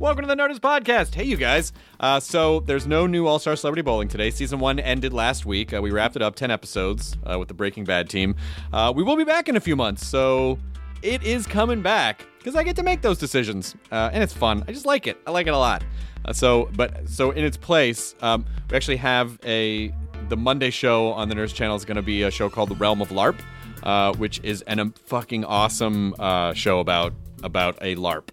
[0.00, 1.14] Welcome to the Nerdist Podcast.
[1.14, 1.74] Hey, you guys.
[2.00, 4.30] Uh, so, there's no new All Star Celebrity Bowling today.
[4.30, 5.74] Season one ended last week.
[5.74, 8.34] Uh, we wrapped it up 10 episodes uh, with the Breaking Bad team.
[8.72, 10.58] Uh, we will be back in a few months, so
[11.02, 13.76] it is coming back because I get to make those decisions.
[13.92, 14.64] Uh, and it's fun.
[14.66, 15.20] I just like it.
[15.26, 15.84] I like it a lot.
[16.24, 19.92] Uh, so, but, so in its place, um, we actually have a,
[20.30, 22.76] the Monday show on the Nerdist channel is going to be a show called The
[22.76, 26.14] Realm of LARP, which is an um, fucking awesome
[26.54, 27.12] show about,
[27.42, 28.30] about a LARP.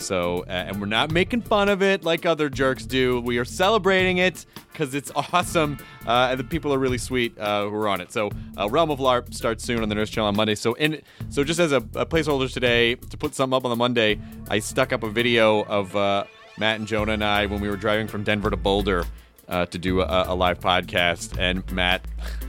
[0.00, 3.20] So, uh, and we're not making fun of it like other jerks do.
[3.20, 7.68] We are celebrating it because it's awesome, uh, and the people are really sweet uh,
[7.68, 8.12] who are on it.
[8.12, 10.54] So, uh, Realm of LARP starts soon on the Nerdist Channel on Monday.
[10.54, 13.76] So, in so just as a, a placeholder today to put something up on the
[13.76, 16.24] Monday, I stuck up a video of uh,
[16.58, 19.04] Matt and Jonah and I when we were driving from Denver to Boulder
[19.48, 22.04] uh, to do a, a live podcast, and Matt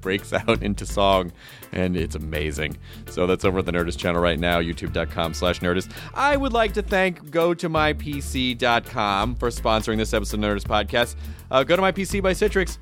[0.00, 1.32] breaks out into song
[1.72, 2.76] and it's amazing
[3.08, 6.72] so that's over at the nerdist channel right now youtube.com slash nerdist i would like
[6.72, 11.16] to thank go to mypc.com for sponsoring this episode of nerdist podcast
[11.50, 12.78] uh, go to my pc by citrix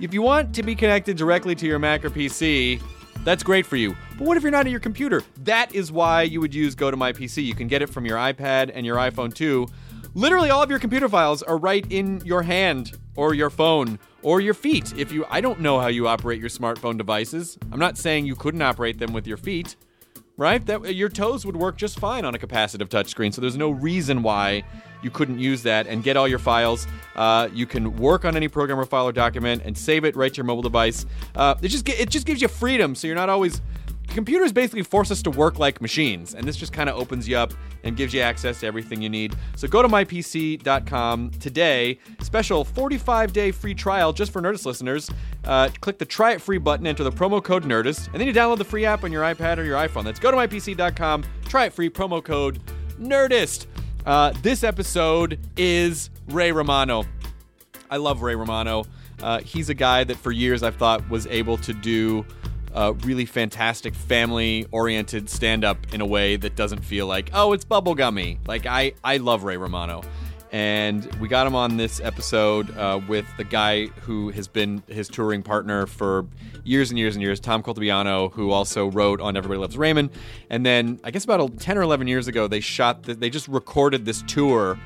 [0.00, 2.80] if you want to be connected directly to your mac or pc
[3.24, 3.94] that's great for you.
[4.18, 5.22] But what if you're not at your computer?
[5.38, 7.44] That is why you would use Go to My PC.
[7.44, 9.68] You can get it from your iPad and your iPhone too.
[10.14, 14.40] Literally all of your computer files are right in your hand or your phone or
[14.40, 14.92] your feet.
[14.96, 17.58] If you I don't know how you operate your smartphone devices.
[17.70, 19.76] I'm not saying you couldn't operate them with your feet.
[20.38, 20.64] Right?
[20.64, 23.34] That your toes would work just fine on a capacitive touchscreen.
[23.34, 24.64] So there's no reason why
[25.02, 26.86] you couldn't use that and get all your files.
[27.14, 30.32] Uh, you can work on any program or file or document and save it right
[30.32, 31.04] to your mobile device.
[31.34, 33.60] Uh, it just it just gives you freedom, so you're not always.
[34.12, 37.36] Computers basically force us to work like machines, and this just kind of opens you
[37.36, 39.34] up and gives you access to everything you need.
[39.56, 41.98] So go to mypc.com today.
[42.20, 45.10] Special 45 day free trial just for Nerdist listeners.
[45.44, 48.34] Uh, click the try it free button, enter the promo code Nerdist, and then you
[48.34, 50.04] download the free app on your iPad or your iPhone.
[50.04, 52.60] That's go to mypc.com, try it free, promo code
[53.00, 53.66] Nerdist.
[54.04, 57.04] Uh, this episode is Ray Romano.
[57.90, 58.84] I love Ray Romano.
[59.22, 62.26] Uh, he's a guy that for years I've thought was able to do
[62.74, 67.52] uh, really fantastic family oriented stand up in a way that doesn't feel like, oh,
[67.52, 68.38] it's bubblegummy.
[68.46, 70.02] Like, I, I love Ray Romano.
[70.52, 75.08] And we got him on this episode uh, with the guy who has been his
[75.08, 76.26] touring partner for
[76.62, 80.10] years and years and years, Tom Caltabiano, who also wrote on Everybody Loves Raymond.
[80.50, 83.48] And then I guess about 10 or 11 years ago, they shot, the, they just
[83.48, 84.78] recorded this tour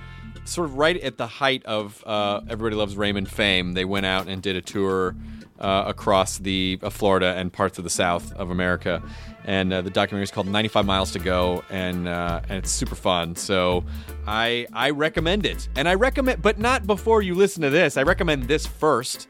[0.44, 3.72] sort of right at the height of uh, Everybody Loves Raymond fame.
[3.72, 5.16] They went out and did a tour
[5.58, 9.02] uh, across the uh, Florida and parts of the South of America,
[9.44, 12.94] and uh, the documentary is called 95 Miles to Go, and uh, and it's super
[12.94, 13.36] fun.
[13.36, 13.84] So
[14.26, 17.96] I I recommend it, and I recommend, but not before you listen to this.
[17.96, 19.28] I recommend this first.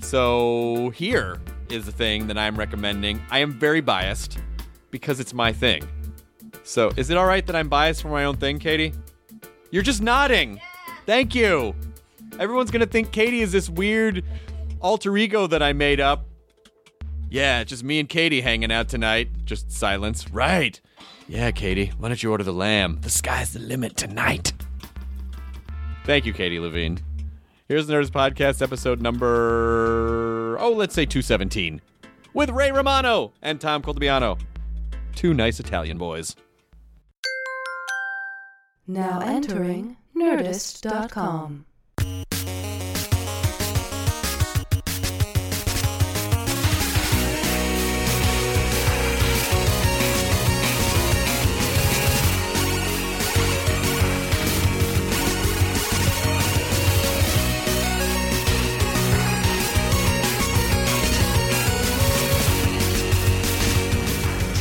[0.00, 1.40] So here
[1.70, 3.22] is the thing that I'm recommending.
[3.30, 4.38] I am very biased
[4.90, 5.88] because it's my thing.
[6.64, 8.92] So is it all right that I'm biased for my own thing, Katie?
[9.70, 10.60] You're just nodding.
[11.06, 11.74] Thank you.
[12.38, 14.24] Everyone's gonna think Katie is this weird
[14.82, 16.26] alter ego that I made up.
[17.30, 19.30] Yeah, just me and Katie hanging out tonight.
[19.44, 20.30] Just silence.
[20.30, 20.78] Right.
[21.28, 21.92] Yeah, Katie.
[21.98, 22.98] Why don't you order the lamb?
[23.00, 24.52] The sky's the limit tonight.
[26.04, 26.98] Thank you, Katie Levine.
[27.68, 31.80] Here's the Nerdist Podcast, episode number oh, let's say 217,
[32.34, 34.38] with Ray Romano and Tom Caltabiano.
[35.14, 36.36] Two nice Italian boys.
[38.86, 41.66] Now entering Nerdist.com.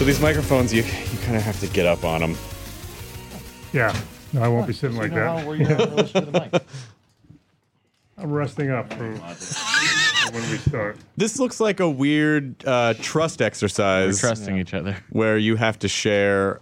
[0.01, 2.35] So these microphones, you you kind of have to get up on them.
[3.71, 3.95] Yeah.
[4.33, 5.45] No, I won't be sitting like that.
[5.45, 6.63] Where you are in relation to the mic.
[8.17, 10.97] I'm resting up for for when we start.
[11.17, 14.97] This looks like a weird uh, trust We're exercise trusting each other.
[15.11, 16.61] where you have to share.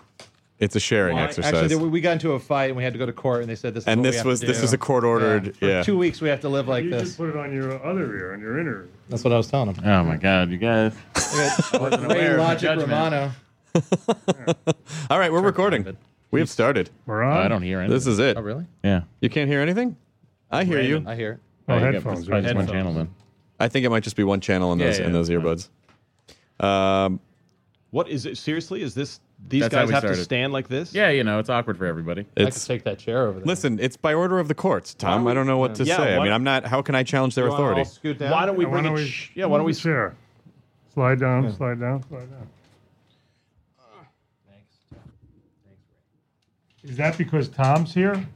[0.59, 1.53] It's a sharing Well, exercise.
[1.53, 3.49] Actually, they- we got into a fight and we had to go to court, and
[3.49, 3.83] they said this.
[3.83, 4.61] Is and what we this have was to this do.
[4.63, 5.55] was a court ordered.
[5.55, 5.83] For Yeah.
[5.83, 7.09] two weeks, we have to live like you this.
[7.11, 8.87] should put it on your other ear, on your inner.
[9.07, 9.83] That's what I was telling him.
[9.85, 10.93] Oh my god, you guys.
[11.73, 13.31] Ray Logic Romano.
[15.09, 15.95] All right, we're recording.
[16.31, 16.89] We have started.
[17.05, 17.37] We're on.
[17.37, 17.95] I don't hear anything.
[17.95, 18.37] This is it.
[18.37, 18.65] Oh, really?
[18.83, 19.01] Yeah.
[19.21, 19.95] You can't hear anything?
[20.51, 21.03] I hear you.
[21.07, 21.33] I hear.
[21.33, 21.39] it.
[21.69, 22.19] Oh, you got- headphones.
[22.19, 23.09] it's probably just one channel then.
[23.59, 25.69] I think it might just be one channel in Yeah, those in those earbuds.
[26.59, 27.19] Um,
[27.91, 28.37] What is it?
[28.37, 29.19] Seriously, is this?
[29.47, 30.23] These That's how guys we have to started.
[30.25, 30.93] stand like this?
[30.93, 32.21] Yeah, you know, it's awkward for everybody.
[32.21, 33.45] I could it's take that chair over there.
[33.47, 33.79] listen.
[33.79, 35.25] It's by order of the courts, Tom.
[35.27, 36.13] I don't know what to Yeah, say.
[36.13, 36.65] I why- mean, I'm not.
[36.65, 37.89] How can I challenge their You wanna all authority?
[37.89, 38.31] scoot down?
[38.31, 39.05] Why don't we bring it?
[39.07, 39.45] sh- yeah.
[39.45, 39.73] Why don't we?
[39.73, 40.15] share?
[40.93, 41.51] Slide down.
[41.55, 42.03] Slide down.
[42.07, 42.47] Slide down.
[44.47, 44.75] Thanks.
[44.91, 45.07] Thanks.
[46.91, 48.27] Is that because Tom's here?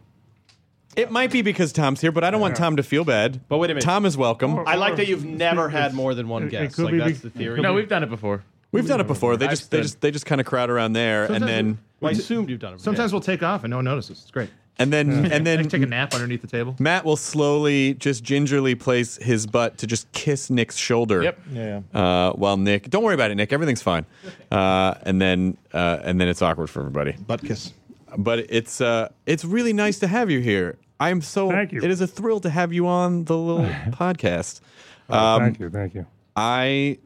[0.96, 3.42] It might be because Tom's here, but I don't want Tom to feel bad.
[3.50, 3.84] But wait a minute.
[3.86, 4.60] Tom is welcome.
[4.68, 6.76] I like that you've never had more than one It- it guest.
[6.76, 7.62] could Like be that's be- the theory.
[7.62, 8.44] No, we've done it before.
[8.74, 9.38] We've done it before.
[9.38, 9.84] They I've just they stood.
[9.84, 12.60] just they just kind of crowd around there, and Sometimes then Well, I assumed you've
[12.60, 12.82] done it.
[12.82, 14.22] Sometimes we'll take off and no one notices.
[14.22, 14.50] It's great.
[14.80, 16.76] and then and I take a nap underneath the table.
[16.80, 21.22] Matt will slowly, just gingerly place his butt to just kiss Nick's shoulder.
[21.22, 21.40] Yep.
[21.52, 21.82] Yeah.
[21.94, 23.54] Uh, while Nick, don't worry about it, Nick.
[23.54, 24.06] Everything's fine.
[24.52, 27.14] Uh, and then uh, and then it's awkward for everybody.
[27.14, 27.74] Butt kiss.
[28.18, 30.78] But it's uh, it's really nice to have you here.
[31.00, 31.50] I'm so.
[31.50, 31.82] Thank you.
[31.82, 34.62] It is a thrill to have you on the little podcast.
[35.10, 36.06] Oh, Um, thank you, thank you.
[36.36, 37.00] I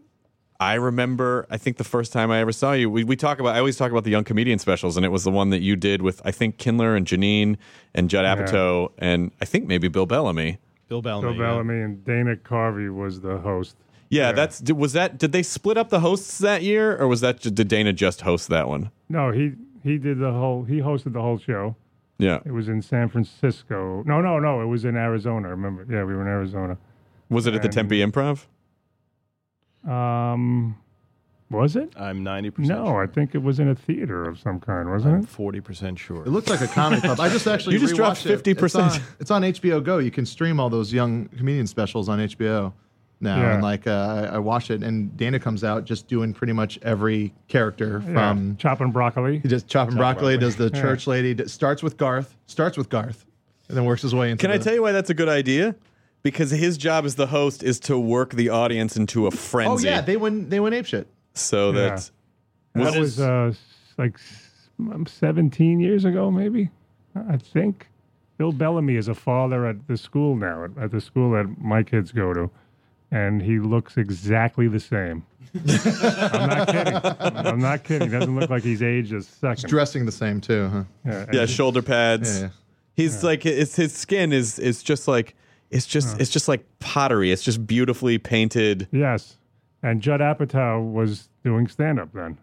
[0.59, 3.56] I remember I think the first time I ever saw you, we, we talk about
[3.56, 5.75] I always talk about the young comedian specials, and it was the one that you
[5.75, 7.57] did with I think Kindler and Janeane
[7.94, 10.57] and Judd Apatow and I think maybe Bill Bellamy.
[10.88, 11.27] Bill Bellamy.
[11.33, 11.48] Bill yeah.
[11.51, 13.75] Bellamy and Dana Carvey was the host.
[14.09, 17.21] Yeah, that's did- was that did they split up the hosts that year or was
[17.21, 18.89] that did Dana just host that one?
[19.10, 19.51] No, he
[19.83, 20.63] he did the whole.
[20.63, 21.75] He hosted the whole show.
[22.18, 22.39] Yeah.
[22.45, 24.01] It was in San Francisco.
[24.07, 24.60] No, no, no.
[24.62, 25.50] It was in Arizona.
[25.50, 25.86] Remember?
[25.88, 26.77] Yeah, we were in Arizona.
[27.30, 28.45] Was it at the And- Tempe Improv?
[29.88, 30.78] Um,
[31.50, 31.94] was it?
[31.98, 33.04] I'm 90% No, sure.
[33.04, 35.28] I think it was in a theater of some kind, wasn't I'm it?
[35.63, 36.24] 40% sure.
[36.24, 37.19] It looks like a comedy club.
[37.22, 38.63] I just actually You just dropped 50%.
[38.66, 40.00] It's on, it's on HBO Go.
[40.00, 42.74] You can stream all those young comedian specials on HBO
[43.22, 43.38] now.
[43.38, 43.54] Yeah.
[43.54, 46.78] And like uh, I, I watched it, and Dana comes out just doing pretty much
[46.81, 48.56] every character from yeah.
[48.57, 49.39] chopping broccoli.
[49.39, 50.38] he just chopping broccoli, broccoli.
[50.38, 50.81] does the Yeah.
[50.81, 53.25] church lady, starts with Garth, starts with Garth,
[53.69, 54.42] and then works his way into.
[54.42, 55.75] Can I the- tell you why that's a good idea?
[56.27, 59.69] Because his job as the host is to work the audience into a frenzy.
[59.69, 59.88] Oh frenzy.
[59.88, 61.07] yeah, they went they went ape shit.
[61.33, 61.89] so Yeah.
[61.89, 62.12] that
[62.74, 63.53] That was uh,
[63.97, 64.19] like
[64.79, 66.69] um, 17 years ago, maybe.
[67.15, 67.88] I think.
[68.38, 71.81] Bill Bellamy is a father at the school now, at, at the school that my
[71.81, 72.51] kids go to,
[73.09, 75.25] and he looks exactly the same.
[75.56, 76.95] I'm not kidding.
[77.47, 78.09] I'm not kidding.
[78.09, 79.68] He Doesn't look like he's aged a second.
[79.69, 80.83] Dressing the same too, huh?
[81.06, 82.35] Yeah, yeah, shoulder pads.
[82.35, 82.50] Yeah, yeah.
[82.94, 85.35] He's like it's his skin is is just like
[85.69, 87.31] it's just it's just like pottery.
[87.31, 88.88] It's just beautifully painted.
[88.92, 89.38] Yes.
[89.84, 92.38] And Judd Apatow was doing stand up then.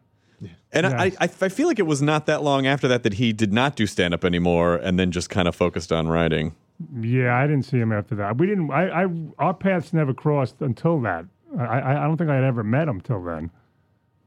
[0.73, 1.13] And I.
[1.21, 3.77] I I feel like it was not that long after that that he did not
[3.77, 6.55] do stand up anymore and then just kind of focused on writing.
[7.01, 8.37] Yeah, I didn't see him after that.
[8.39, 8.71] We didn't.
[8.71, 9.07] I, I
[9.39, 11.25] our paths never crossed until that.
[11.59, 13.51] I, I, I don't think I had ever met him till then.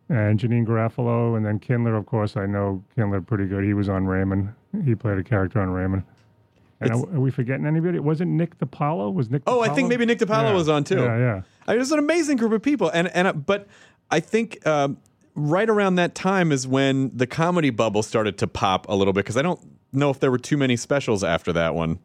[0.10, 1.96] And Janeane Garofalo, and then Kindler.
[1.96, 3.66] Of course, I know Kindler pretty good.
[3.66, 4.54] He was on Raymond.
[4.86, 6.04] He played a character on Raymond.
[6.80, 8.00] And are, are we forgetting anybody?
[8.00, 9.14] Wasn't Nick DiPaolo?
[9.14, 9.42] Was Nick?
[9.48, 10.54] Oh, I think maybe Nick DiPaolo Yeah.
[10.54, 10.98] was on too.
[11.02, 11.42] Yeah, yeah.
[11.68, 13.68] I mean, it was an amazing group of people, and and uh, but
[14.12, 14.98] I think um,
[15.36, 19.26] right around that time is when the comedy bubble started to pop a little bit
[19.26, 19.60] because I don't
[19.92, 22.00] know if there were too many specials after that one.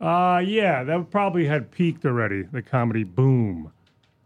[0.00, 2.42] Uh yeah, that probably had peaked already.
[2.42, 3.70] The comedy boom.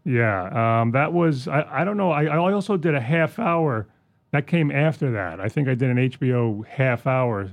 [0.03, 1.47] Yeah, um, that was.
[1.47, 2.11] I, I don't know.
[2.11, 3.87] I, I also did a half hour.
[4.31, 5.39] That came after that.
[5.39, 7.51] I think I did an HBO half hour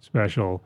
[0.00, 0.62] special.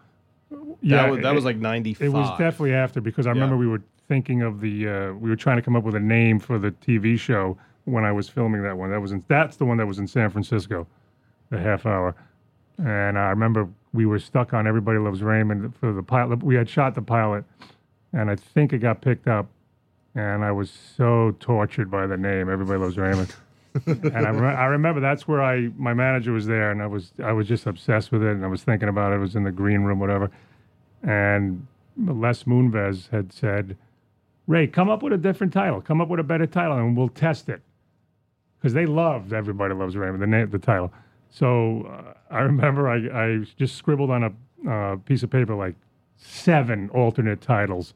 [0.82, 2.06] That, was, that it- was like 95.
[2.06, 4.88] It was definitely after because I remember we were thinking of the.
[4.88, 8.04] Uh, we were trying to come up with a name for the TV show when
[8.04, 8.90] I was filming that one.
[8.90, 10.86] That was in, that's the one that was in San Francisco,
[11.50, 12.14] the half hour.
[12.78, 16.42] And I remember we were stuck on Everybody Loves Raymond for the pilot.
[16.42, 17.44] We had shot the pilot,
[18.12, 19.46] and I think it got picked up.
[20.14, 23.34] And I was so tortured by the name Everybody Loves Raymond.
[23.86, 27.12] And I, re- I remember that's where I my manager was there, and I was
[27.22, 29.16] I was just obsessed with it, and I was thinking about it.
[29.16, 30.30] I was in the green room, whatever.
[31.02, 31.66] And
[31.96, 33.76] Les Moonves had said,
[34.46, 35.80] "Ray, come up with a different title.
[35.80, 37.62] Come up with a better title, and we'll test it."
[38.58, 40.92] Because they loved Everybody Loves Raymond, the name, the title.
[41.30, 45.74] So uh, I remember I, I just scribbled on a uh, piece of paper like
[46.16, 47.94] seven alternate titles.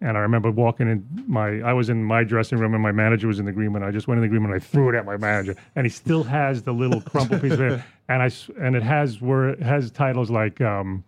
[0.00, 3.26] And I remember walking in my, I was in my dressing room and my manager
[3.26, 3.82] was in the green room.
[3.82, 5.56] I just went in the green room and I threw it at my manager.
[5.74, 7.84] And he still has the little crumpled piece of paper.
[8.10, 11.04] And I, and it has where it has titles like um,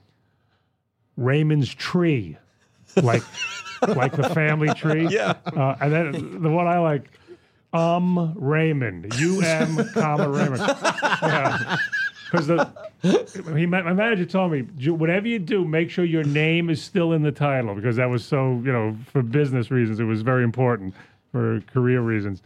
[1.17, 2.37] Raymond's Tree,
[3.03, 3.23] like,
[3.89, 5.07] like the family tree.
[5.09, 5.37] Yeah.
[5.47, 7.11] Uh, and then the one I like,
[7.73, 10.61] um Raymond, U M comma Raymond.
[11.23, 11.77] Yeah.
[12.31, 12.71] Because the
[13.57, 14.61] he, my my manager told me,
[14.91, 18.25] whatever you do, make sure your name is still in the title because that was
[18.25, 20.95] so you know for business reasons it was very important
[21.33, 22.43] for career reasons,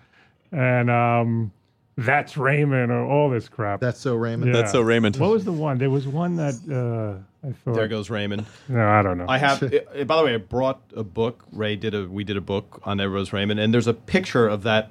[0.53, 1.53] and um,
[1.97, 3.81] that's Raymond or all this crap.
[3.81, 4.53] That's so Raymond.
[4.53, 4.61] Yeah.
[4.61, 5.17] That's so Raymond.
[5.17, 5.79] What was the one?
[5.79, 7.75] There was one that uh, I thought.
[7.75, 8.47] There goes Raymond.
[8.69, 9.27] No, I don't know.
[9.29, 9.63] I have.
[9.63, 11.45] uh, by the way, I brought a book.
[11.53, 12.07] Ray did a.
[12.07, 14.91] We did a book on Everybody Loves Raymond, and there's a picture of that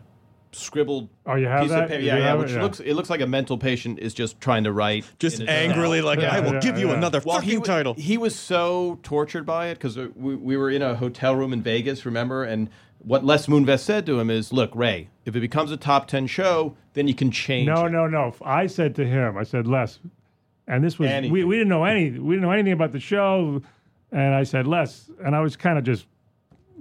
[0.55, 1.83] scribbled Oh, you have piece that?
[1.83, 2.01] of paper.
[2.01, 2.23] You Yeah, yeah.
[2.27, 2.43] have it?
[2.43, 2.61] Which Yeah.
[2.61, 2.79] looks.
[2.79, 5.05] It looks like a mental patient is just trying to write.
[5.19, 6.05] just in his angrily cell.
[6.07, 6.95] like, Yeah, I will yeah, give you yeah.
[6.95, 7.93] another Well, he, fucking wa- title.
[7.95, 11.61] he was so tortured by it because we, we were in a hotel room in
[11.61, 12.43] Vegas, remember?
[12.43, 12.69] And
[12.99, 16.27] what Les Moonves said to him is, "Look, Ray, if it becomes a top ten
[16.27, 18.33] show, then you can change." No, it." no, no.
[18.43, 19.99] I said to him, I said, Les,
[20.67, 21.47] And this was we, Anything.
[21.47, 23.61] we didn't know any we didn't know anything about the show.
[24.13, 26.05] And I said, Les, and I was kind of just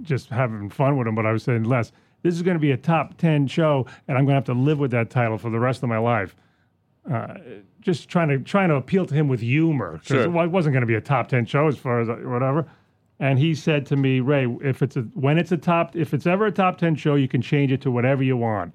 [0.01, 1.91] just having fun with him, but I was saying, Les,
[2.23, 4.53] this is going to be a top ten show, and I'm going to have to
[4.53, 6.35] live with that title for the rest of my life.
[7.09, 7.35] Uh,
[7.81, 10.43] just trying to trying to appeal to him with humor because Sure.
[10.43, 12.65] it wasn't going to be a top ten show as far as whatever.
[13.19, 16.25] And he said to me, Ray, if it's a when it's a top if it's
[16.25, 18.73] ever a top ten show, you can change it to whatever you want.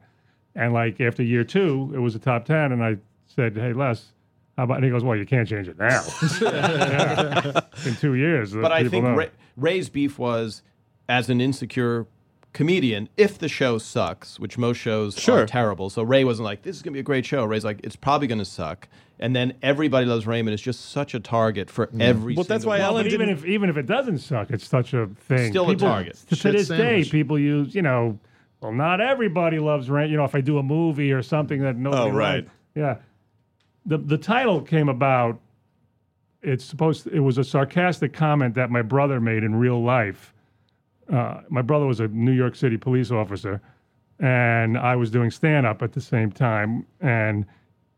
[0.54, 4.12] And like after year two, it was a top ten, and I said, Hey Les,
[4.58, 4.76] how about?
[4.76, 6.02] And he goes, Well, you can't change it now.
[6.42, 7.60] Yeah.
[7.86, 10.62] In two years, But I think Ray, Ray's beef was
[11.08, 12.06] as an insecure
[12.58, 15.42] comedian, if the show sucks, which most shows Sure.
[15.42, 15.90] are terrible.
[15.90, 17.44] So Ray wasn't like, this is going to be a great show.
[17.44, 18.88] Ray's like, it's probably going to suck.
[19.20, 22.02] And then everybody loves Raymond is just such a target for mm.
[22.02, 22.80] every Well, that's why one.
[22.80, 25.52] Ellen But even if even if it doesn't suck, it's such a thing.
[25.52, 26.16] Still a target.
[26.30, 27.06] To, to this sandwich.
[27.06, 28.18] day, people use you know,
[28.60, 30.10] well, not everybody loves Rain.
[30.10, 32.34] You know, if I do a movie or something that nobody Oh, right.
[32.34, 32.50] liked.
[32.74, 32.96] yeah.
[33.86, 35.38] The the title came about.
[36.42, 37.06] It's supposed.
[37.06, 40.34] it was a sarcastic comment that my brother made in real life.
[41.12, 43.60] Uh, my brother was a New York City police officer,
[44.18, 47.46] and I was doing stand up at the same time, and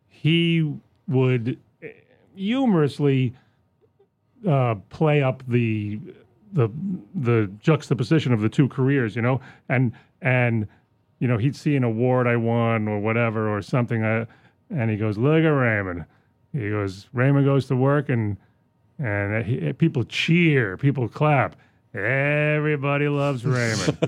[0.07, 0.73] he
[1.09, 1.89] would eh,
[2.35, 3.35] humorously
[4.49, 5.99] uh, play up the
[6.53, 6.69] the
[7.15, 10.69] the juxtaposition of the two careers, you know, and and
[11.19, 14.27] you know he'd see an award I won or whatever or something, uh,
[14.71, 16.05] and he goes, "Look at Raymond."
[16.53, 18.37] He goes, "Raymond goes to work and
[18.99, 21.57] and he, people cheer, people clap."
[21.93, 23.99] Everybody loves Raymond.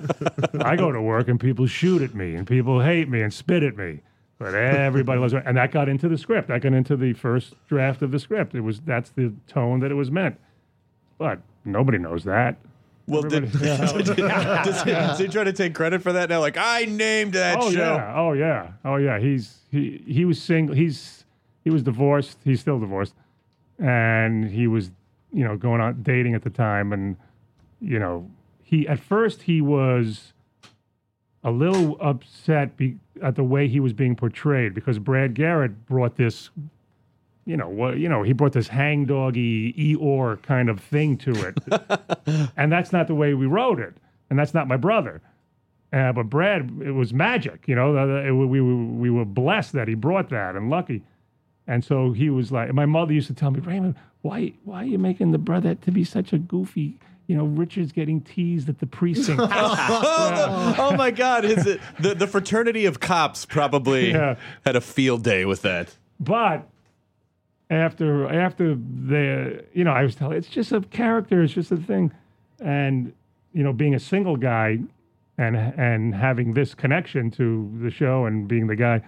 [0.63, 3.63] I go to work and people shoot at me and people hate me and spit
[3.63, 4.01] at me.
[4.39, 5.49] But everybody loves Raymond.
[5.49, 6.49] And that got into the script.
[6.49, 8.55] That got into the first draft of the script.
[8.55, 10.39] It was that's the tone that it was meant.
[11.19, 12.57] But nobody knows that.
[13.09, 16.39] Well, did, Everybody- does, he, does he try to take credit for that now?
[16.41, 17.79] Like I named that oh show.
[17.97, 19.19] yeah, oh yeah, oh yeah.
[19.19, 20.75] He's he he was single.
[20.75, 21.25] He's
[21.65, 22.39] he was divorced.
[22.45, 23.15] He's still divorced,
[23.81, 24.93] and he was
[25.33, 27.17] you know going on dating at the time, and
[27.83, 28.31] you know
[28.63, 30.33] he at first he was
[31.45, 36.17] a little upset be, at the way he was being portrayed because Brad Garrett brought
[36.17, 36.51] this.
[37.45, 37.99] You know what?
[37.99, 43.09] You know he brought this hangdoggy Eeyore kind of thing to it, and that's not
[43.09, 43.95] the way we wrote it,
[44.31, 45.21] and that's not my brother.
[45.93, 47.99] Uh, but Brad, it was magic, you know.
[47.99, 51.03] uh, it- we, we, we were blessed that he brought that and lucky.
[51.67, 54.87] And so he was like, my mother used to tell me, Raymond, why, why are
[54.87, 56.99] you making the brother to be such a goofy?
[57.33, 59.41] You know, Richard's getting teased at the precinct.
[59.43, 61.47] Oh, oh my God!
[61.47, 64.37] Is it the the fraternity of cops probably Yeah.
[64.67, 65.97] had a field day with that?
[66.21, 66.69] but
[67.71, 71.79] after after the, you know, I was telling, it's just a character, it's just a
[71.79, 72.13] thing,
[72.61, 73.15] and
[73.55, 74.81] you know, being a single guy,
[75.39, 79.01] and and having this connection to the show and being the guy,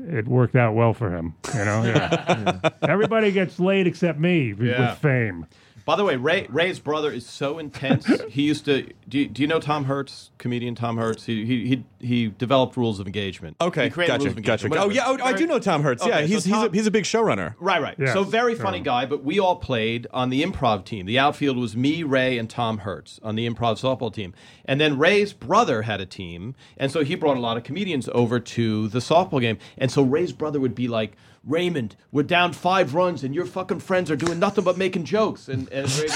[0.00, 1.36] it worked out well for him.
[1.54, 2.58] You know, yeah.
[2.82, 4.90] everybody gets laid except me Yeah.
[4.90, 5.46] with fame.
[5.88, 8.06] By the way, Ray Ray's brother is so intense.
[8.28, 8.86] he used to.
[9.08, 11.24] Do you, do you know Tom Hertz, comedian Tom Hertz?
[11.24, 13.56] He he he, he developed rules of engagement.
[13.58, 14.66] Okay, He created gotcha, rules of gotcha.
[14.66, 14.86] engagement.
[14.86, 16.04] Oh yeah, oh, I do know Tom Hertz.
[16.04, 17.54] yeah, Okay, so he's he's a, he's a big showrunner.
[17.58, 17.96] Right, right.
[17.98, 18.12] Yes.
[18.12, 21.06] So very funny guy, but we all played on the improv team.
[21.06, 24.34] The outfield was me, Ray, and Tom Hertz on the improv softball team.
[24.66, 28.10] And then Ray's brother had a team, and so he brought a lot of comedians
[28.12, 29.56] over to the softball game.
[29.78, 33.80] And so Ray's brother would be like, Raymond, we're down five runs, and your fucking
[33.80, 35.48] friends are doing nothing but making jokes.
[35.48, 36.08] And, and Ray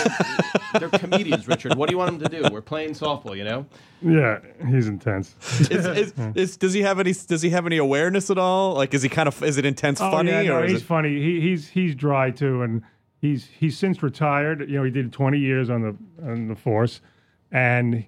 [0.79, 1.75] they're comedians, Richard.
[1.75, 2.49] What do you want them to do?
[2.53, 3.67] We're playing softball, you know?
[4.03, 5.35] Yeah, he's intense.
[5.71, 8.75] Is, is, is, does he have any does he have any awareness at all?
[8.75, 10.73] Like, is he kind of is it intense oh, funny oh, yeah, no, or is
[10.73, 10.85] he's it?
[10.85, 11.21] funny.
[11.21, 12.83] He, he's he's dry too, and
[13.21, 14.69] he's he's since retired.
[14.69, 17.01] You know, he did 20 years on the on the force,
[17.51, 18.05] and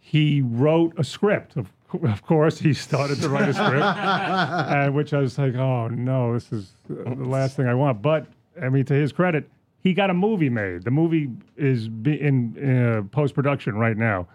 [0.00, 1.56] he wrote a script.
[1.56, 1.72] Of,
[2.04, 6.34] of course, he started to write a script, and which I was like, oh no,
[6.34, 8.02] this is the last thing I want.
[8.02, 8.26] But
[8.60, 9.48] I mean, to his credit,
[9.82, 10.84] he got a movie made.
[10.84, 14.26] The movie is be- in uh, post production right now.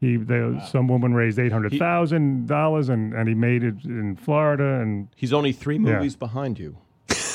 [0.00, 4.16] He, they, some woman raised eight hundred thousand dollars, and and he made it in
[4.16, 6.76] Florida, and He's only three movies behind you.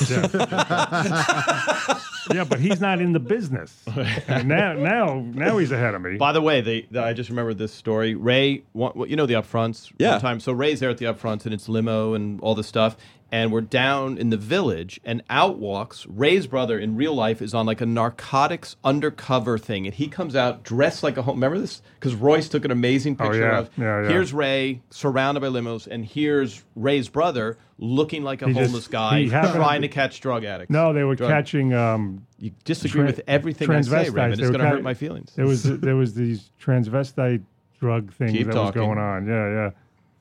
[0.08, 0.26] Yeah,
[2.48, 3.82] but he's not in the business.
[4.28, 6.16] And now, now, now he's ahead of me.
[6.16, 8.14] By the way, they, the, I just remembered this story.
[8.14, 9.92] Ray, one, well, you know the upfronts.
[9.98, 10.12] Yeah.
[10.12, 12.96] One time, so Ray's there at the upfronts, and it's limo and all this stuff.
[13.32, 16.78] And we're down in the village, and out walks Ray's brother.
[16.78, 21.02] In real life, is on like a narcotics undercover thing, and he comes out dressed
[21.02, 21.36] like a home.
[21.36, 21.80] Remember this?
[21.98, 23.58] Because Royce took an amazing picture yeah.
[23.60, 23.70] of.
[23.78, 24.08] Yeah, yeah.
[24.10, 28.86] Here's Ray surrounded by limos, and here's Ray's brother looking like a He just- homeless
[28.88, 30.70] guy he happened- trying to catch drug addicts.
[30.70, 31.72] no, they were Drug- catching.
[31.72, 34.10] Um, You disagree tra- with everything I say.
[34.10, 34.40] Raymond.
[34.40, 35.32] It's going to hurt my feelings.
[35.36, 37.40] there was there was these transvestite
[37.80, 38.80] drug things Keep that talking.
[38.82, 39.26] was going on.
[39.26, 39.70] Yeah, yeah.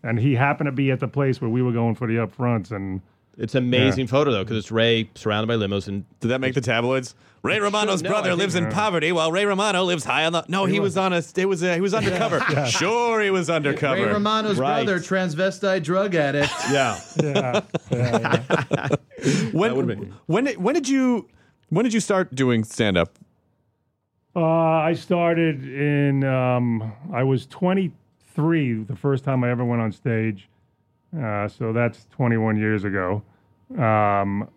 [0.03, 2.72] And he happened to be at the place where we were going for the upfronts,
[2.72, 3.01] and
[3.38, 6.53] It's an amazing photo though because it's Ray surrounded by limos and Did that make
[6.55, 7.13] the tabloids?
[7.43, 10.43] Ray Romano's no, brother think- lives in poverty, while Ray Romano lives high on the.
[10.48, 11.24] No, he was on a.
[11.36, 12.39] It was a, he was undercover.
[12.67, 14.05] Sure, he was undercover.
[14.05, 14.86] Ray Romano's Right.
[14.86, 16.51] brother, transvestite drug addict.
[16.72, 17.00] yeah.
[17.22, 18.88] Yeah, yeah, yeah.
[19.53, 21.27] when would've been- when did, when did you
[21.70, 23.17] when did you start doing stand up?
[24.36, 26.24] Uh, I started in.
[26.24, 27.46] Um, I was
[28.35, 30.50] 23 the first time I ever went on stage,
[31.17, 33.21] uh, so that's 21 years ago.
[33.77, 34.50] Um,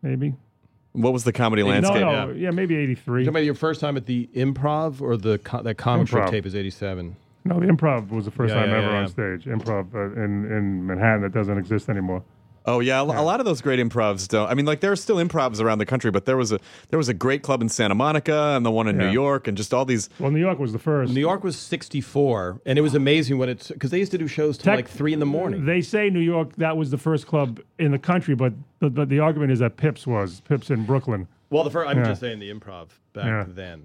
[0.01, 0.34] Maybe.
[0.94, 2.01] What was the comedy No, landscape?
[2.01, 2.30] no.
[2.32, 3.22] Yeah, maybe 83.
[3.22, 6.25] You talking about your first time at the improv or the co- that comic strip
[6.25, 6.30] Improv.
[6.30, 7.15] tape is 87?
[7.46, 9.46] No, the improv was the first Yeah, time yeah, ever yeah, on stage.
[9.46, 12.24] Improv uh, in, in Manhattan that doesn't exist anymore.
[12.65, 14.50] Oh yeah, a, a lot of those great improvs don't.
[14.50, 16.98] I mean, like there are still improvs around the country, but there was a there
[16.98, 19.74] was a great club in Santa Monica and the one in New York, and just
[19.74, 20.10] all these.
[20.20, 21.12] Well, New York was the first.
[21.13, 24.27] New York was 64, and it was amazing when it's because they used to do
[24.27, 25.65] shows till Tech- like three in the morning.
[25.65, 29.10] They say New York that was the first club in the country, but the, but
[29.10, 31.27] the argument is that Pips was Pips in Brooklyn.
[31.50, 32.05] well, the first, I'm Yeah.
[32.05, 33.46] just saying the improv back Yeah.
[33.48, 33.84] then.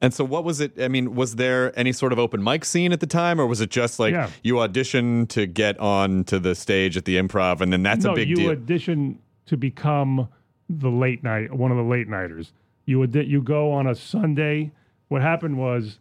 [0.00, 0.80] And so, what was it?
[0.80, 3.60] I mean, was there any sort of open mic scene at the time, or was
[3.60, 4.30] it just like Yeah.
[4.44, 8.12] you audition to get on to the stage at the improv, and then that's no,
[8.12, 8.50] a big you deal?
[8.52, 10.28] audition to become
[10.70, 12.52] the late night, one of the late nighters.
[12.86, 14.70] You would you go on a Sunday.
[15.08, 15.98] What happened was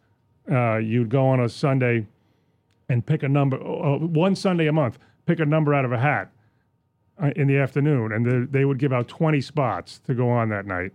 [0.52, 2.06] uh, you'd go on a Sunday
[2.90, 5.98] and pick a number, uh, one Sunday a month, pick a number out of a
[6.00, 6.30] hat
[7.22, 10.50] uh, in the afternoon, and they, they would give out twenty spots to go on
[10.50, 10.92] that night.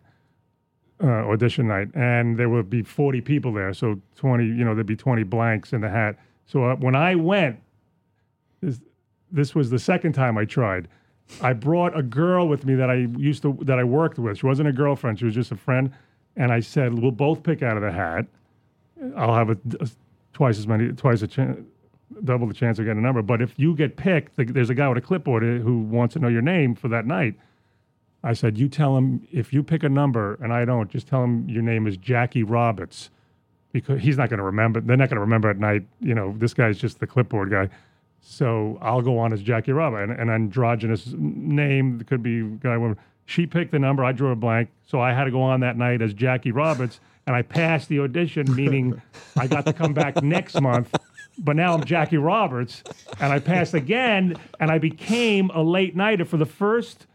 [1.03, 3.75] Uh, audition night, and there would be 40 people there.
[3.75, 6.17] So 20, you know, there'd be 20 blanks in the hat.
[6.47, 7.59] So uh, when I went,
[8.61, 8.81] this,
[9.33, 10.87] this was the second time I tried.
[11.41, 14.39] I brought a girl with me that I used to that I worked with.
[14.39, 15.91] She wasn't a girlfriend; she was just a friend.
[16.37, 18.27] And I said, "We'll both pick out of the hat.
[19.17, 19.89] I'll have a, a-
[20.35, 21.59] twice as many, twice a chance,
[22.23, 23.23] double the chance of getting a number.
[23.23, 26.21] But if you get picked, th- there's a guy with a clipboard who wants to
[26.21, 27.35] know your name for that night."
[28.23, 31.25] I said, "You tell him if you pick a number and I don't, just tell
[31.25, 33.11] him your name is Jackie Roberts."
[33.73, 34.83] Because he's not going to remember.
[34.83, 35.87] They're not going to remember at night.
[35.99, 37.71] You know, this guy's just the clipboard guy.
[38.21, 42.01] So I'll go on as Jackie Roberts, an, an androgynous name.
[42.01, 42.99] It could be guy, woman.
[43.25, 44.05] She picked the number.
[44.05, 44.69] I drew a blank.
[44.87, 48.01] So I had to go on that night as Jackie Roberts, and I passed the
[48.01, 49.01] audition, meaning
[49.37, 50.95] I got to come back next month.
[51.39, 52.83] But now I'm Jackie Roberts,
[53.21, 57.07] and I passed again, and I became a late nighter for the first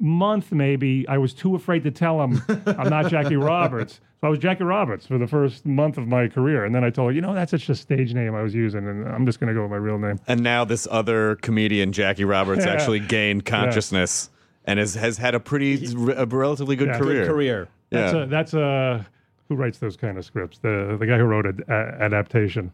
[0.00, 0.50] month.
[0.52, 4.00] Maybe I was too afraid to tell him I'm not Jackie Roberts.
[4.20, 6.90] So I was Jackie Roberts for the first month of my career, and then I
[6.90, 9.40] told her, you know, that's just a stage name I was using, and I'm just
[9.40, 10.18] going to go with my real name.
[10.26, 12.72] and now this other comedian, Jackie Roberts, Yeah.
[12.72, 14.28] actually gained consciousness
[14.66, 15.86] and has has had a pretty
[16.16, 16.98] a relatively good Yeah.
[16.98, 17.22] career.
[17.24, 17.68] Good career.
[17.90, 18.22] That's Yeah.
[18.22, 19.06] a that's a
[19.48, 20.58] who writes those kind of scripts?
[20.58, 22.72] The the guy who wrote ad, adaptation.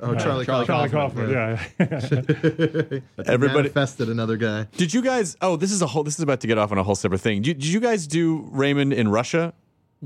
[0.00, 1.30] Oh, Charlie, Charlie Charlie Kaufman.
[1.30, 1.30] Kaufman.
[1.30, 3.00] Yeah.
[3.26, 4.66] Everybody, manifested another guy.
[4.76, 5.36] did you guys?
[5.40, 6.02] Oh, this is a whole.
[6.04, 7.42] This is about to get off on a whole separate thing.
[7.42, 9.52] Did, did you guys do Raymond in Russia?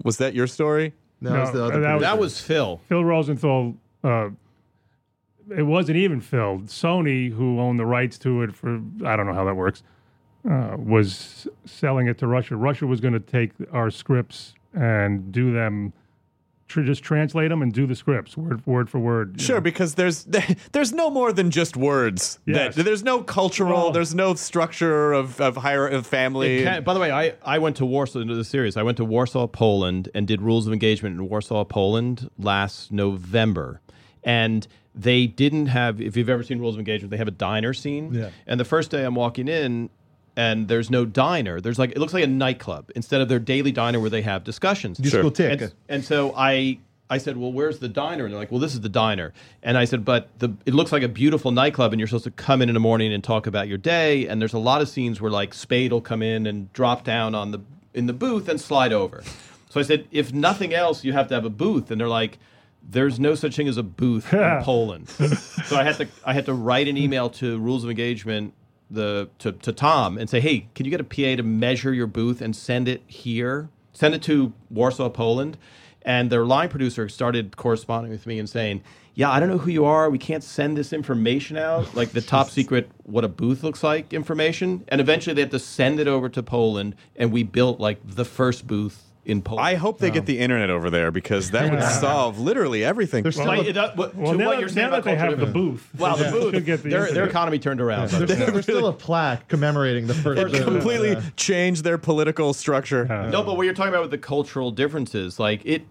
[0.05, 0.95] Was that your story?
[1.21, 1.81] No, No, that was the other.
[1.81, 2.81] that was- That was Phil.
[2.89, 3.75] Phil Rosenthal.
[4.03, 4.31] Uh,
[5.57, 6.61] it wasn't even Phil.
[6.67, 9.83] Sony, who owned the rights to it for I don't know how that works,
[10.49, 12.57] uh, was selling it to Russia.
[12.57, 15.93] Russia was going to take our scripts and do them,
[16.73, 19.41] tr- just translate them and do the scripts word word for word.
[19.41, 19.61] Sure, know.
[19.61, 20.25] because there's
[20.73, 22.39] there's no more than just words.
[22.47, 22.75] Yes.
[22.75, 23.73] That, there's no cultural.
[23.73, 26.63] Well- there's no structure of of higher of family.
[26.63, 28.77] Can- by the way, I, I went to Warsaw into the series.
[28.77, 33.81] I went to Warsaw, Poland, and did Rules of Engagement in Warsaw, Poland last November.
[34.25, 37.73] And they didn't have, if you've ever seen Rules of Engagement, they have a diner
[37.73, 38.15] scene.
[38.15, 38.31] Yeah.
[38.47, 39.91] And the first day I'm walking in,
[40.37, 41.61] and there's no diner.
[41.61, 44.45] There's like, it looks like a nightclub instead of their daily diner where they have
[44.45, 44.99] discussions.
[44.99, 45.63] Discotheque.
[45.63, 46.79] And, and so I
[47.13, 49.77] I said, "Well, where's the diner?" And they're like, "Well, this is the diner." And
[49.77, 52.63] I said, "But the it looks like a beautiful nightclub, and you're supposed to come
[52.63, 55.21] in in the morning and talk about your day." And there's a lot of scenes
[55.21, 57.61] where like Spade will come in and drop down on the
[57.93, 59.23] in the booth and slide over.
[59.69, 62.39] So I said, "If nothing else, you have to have a booth." And they're like.
[62.85, 66.47] There's no such thing as a booth in Poland, so I had to I had
[66.47, 68.55] to write an email to Rules of Engagement
[68.93, 72.07] the to, to Tom and say, hey, can you get a PA to measure your
[72.07, 73.69] booth and send it here?
[73.93, 75.57] Send it to Warsaw, Poland.
[76.05, 78.83] and their line producer started corresponding with me and saying,
[79.15, 80.11] "Yeah, I don't know who you are.
[80.11, 84.13] We can't send this information out, like the top secret what a booth looks like
[84.13, 87.99] information." And eventually, they had to send it over to Poland, and we built like
[88.05, 89.67] the first booth in Poland.
[89.67, 93.23] I hope they get the internet over there because that would solve literally everything.
[93.23, 94.95] There's still Like, a- it, uh, what- Well, to now, what that- you're saying now
[94.99, 96.65] about that they have the difference- booth, Wow, the should booth.
[96.65, 97.29] get the their, their internet.
[97.29, 98.11] economy turned around.
[98.11, 98.51] by the way.
[98.51, 100.55] There's still a plaque commemorating the first.
[100.55, 103.05] it completely uh, changed their political structure.
[103.31, 105.83] No, but what you're talking about with the cultural differences, like it,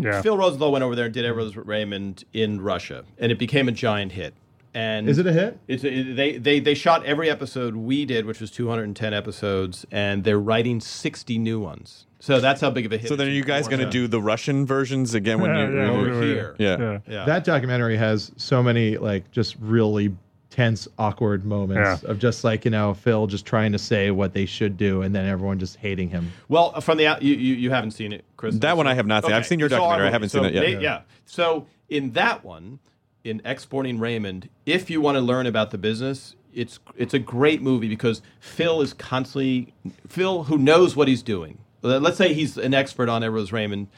[0.00, 0.20] Yeah.
[0.22, 3.68] Phil Rosenthal went over there and did Everybody Loves Raymond in Russia, and it became
[3.68, 4.34] a giant hit.
[4.74, 5.58] And Is it a hit?
[5.68, 10.24] It's a, they, they they shot every episode we did, which was 210 episodes, and
[10.24, 12.06] they're writing 60 new ones.
[12.24, 13.08] So that's how big of a hit.
[13.08, 15.74] So then, are you guys going to do the Russian versions again when Yeah, you?
[15.76, 16.54] yeah, when over you- we're- here?
[16.56, 16.76] yeah.
[16.78, 16.98] yeah.
[17.08, 17.24] Yeah.
[17.24, 20.14] That documentary has so many like just really
[20.48, 22.10] tense, awkward moments Yeah.
[22.10, 25.12] of just like you know Phil just trying to say what they should do, and
[25.12, 26.30] then everyone just hating him.
[26.48, 28.54] Well, from the out, you, you you haven't seen it, Chris.
[28.58, 29.32] That one I have not seen.
[29.32, 30.06] I've seen your you saw documentary.
[30.06, 30.60] I haven't So seen it yet.
[30.60, 31.00] they- yeah.
[31.24, 32.78] So in that one,
[33.24, 37.62] in exporting Raymond, if you want to learn about the business, it's it's a great
[37.62, 39.72] movie because Phil is constantly
[40.06, 41.58] Phil who knows what he's doing.
[41.82, 43.88] Let's say he's an expert on Everybody Loves Raymond.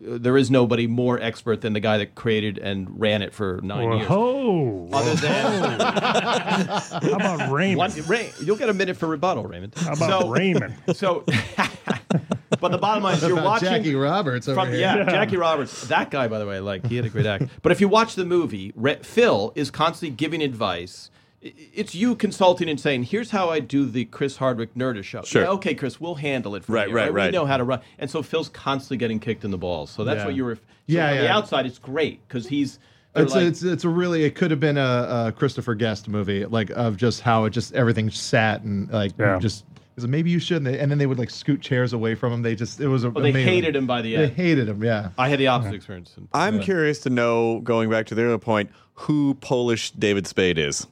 [0.00, 3.98] There is nobody more expert than the guy that created and ran it for nine
[3.98, 4.08] years.
[4.08, 4.88] Whoa!
[4.92, 7.78] Other than How about Raymond?
[7.78, 9.74] one, Ray, you'll get a minute for rebuttal, Raymond.
[9.76, 10.74] How about so, Raymond?
[10.94, 11.24] So,
[12.60, 14.80] but the bottom line is you're About watching Jackie Roberts over from here.
[14.80, 15.86] yeah, Jackie Roberts.
[15.88, 17.44] That guy, by the way, like he had a great act.
[17.62, 21.10] But if you watch the movie, Re- Phil is constantly giving advice.
[21.44, 25.22] I- It's you consulting and saying, "Here's how I do the Chris Hardwick Nerdist show."
[25.22, 25.42] Sure.
[25.42, 26.64] Yeah, okay, Chris, we'll handle it.
[26.64, 27.32] For Right, you, right, We right.
[27.32, 29.90] know how to run, and so Phil's constantly getting kicked in the balls.
[29.90, 30.26] So that's Yeah.
[30.26, 30.54] what you were.
[30.56, 32.78] So Yeah, From the outside, it's great because he's.
[33.16, 36.08] It's, like- a, it's it's a really it could have been a, a Christopher Guest
[36.08, 39.38] movie like of just how it just everything sat and like Yeah.
[39.38, 39.64] just
[39.96, 42.56] is maybe you shouldn't and then they would like scoot chairs away from him they
[42.56, 43.46] just it was a, well, they amazing.
[43.52, 44.24] hated him by the end.
[44.32, 46.12] they hated him yeah I had the opposite experience.
[46.32, 50.88] I'm curious to know, going back to the other point, who Polish David Spade is.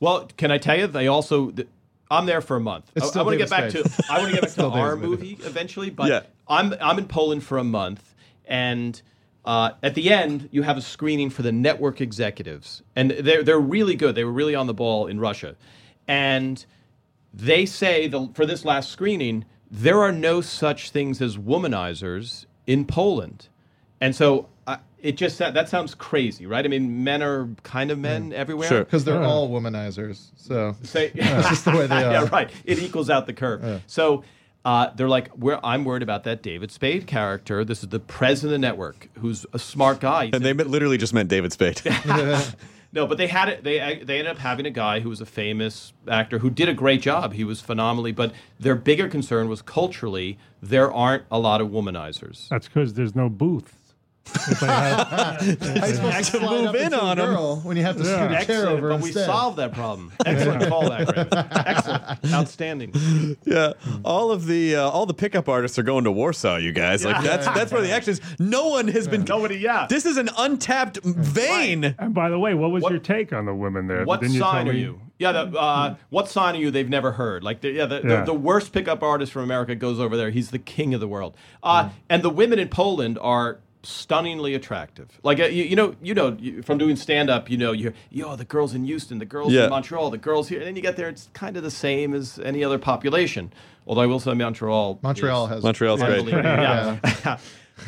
[0.00, 0.86] Well, can I tell you?
[0.86, 1.50] They also.
[1.50, 1.68] th-
[2.10, 2.90] I'm there for a month.
[2.94, 4.04] It's I, want to get back David to.
[4.10, 6.22] I want to get back to our David movie eventually, but Yeah.
[6.46, 8.14] I'm I'm in Poland for a month,
[8.46, 9.00] and
[9.44, 13.58] uh, at the end you have a screening for the network executives, and they're they're
[13.58, 14.14] really good.
[14.14, 15.56] They were really on the ball in Russia,
[16.06, 16.64] and
[17.32, 22.84] they say the, for this last screening there are no such things as womanizers in
[22.84, 23.48] Poland,
[24.00, 24.48] and so.
[25.04, 26.64] It just that sounds crazy, right?
[26.64, 28.68] I mean, men are kind of men everywhere.
[28.68, 28.84] Sure.
[28.84, 32.50] because they're all womanizers so Say, it's just the way they are yeah, right.
[32.64, 33.82] It equals out the curve.
[33.86, 34.24] So
[34.64, 37.64] uh, they're like, we're, I'm worried about that David Spade character.
[37.64, 40.30] This is the president of the network, who's a smart guy.
[40.32, 41.82] And they literally just meant David Spade.
[42.92, 43.62] no, but they had it.
[43.62, 46.74] They they ended up having a guy who was a famous actor who did a
[46.74, 47.34] great job.
[47.34, 48.12] He was phenomenally.
[48.12, 52.48] But their bigger concern was culturally, there aren't a lot of womanizers.
[52.48, 53.74] That's because there's no booths.
[54.26, 55.38] If they had- How
[55.86, 57.26] you supposed to slide move up in into a on 'em.
[57.26, 59.26] girl when you have to scoot a chair Excellent, over but we instead.
[59.26, 60.12] solved that problem.
[60.24, 61.52] Excellent callback, Raymond.
[61.66, 63.36] Excellent, outstanding.
[63.44, 63.72] yeah,
[64.04, 66.56] all of the uh, all the pickup artists are going to Warsaw.
[66.56, 68.20] You guys, like that's that's where the action is.
[68.38, 69.24] No one has been.
[69.24, 69.86] Nobody, yeah.
[69.88, 71.94] This is an untapped vein.
[71.98, 74.04] and by the way, what was What- your take on the women there?
[74.04, 74.80] What Didn't you sign tell are me?
[74.80, 75.00] you?
[75.18, 76.70] Yeah, the, uh, what sign are you?
[76.72, 77.44] They've never heard.
[77.44, 78.16] Like, the, yeah, the, Yeah.
[78.20, 80.30] The, the worst pickup artist from America goes over there.
[80.30, 81.36] He's the king of the world.
[81.62, 85.08] Uh, And the women in Poland are stunningly attractive.
[85.22, 87.84] Like, uh, you, you know, you know, you, from doing stand up, you know, you
[87.84, 89.64] hear, yo, the girls in Houston, the girls Yeah.
[89.64, 92.14] in Montreal, the girls here, and then you get there, it's kind of the same
[92.14, 93.52] as any other population.
[93.86, 96.18] Although I will say Montreal, Montreal is- has Montreal's great.
[96.20, 96.48] Unbelievable,
[97.24, 97.38] yeah.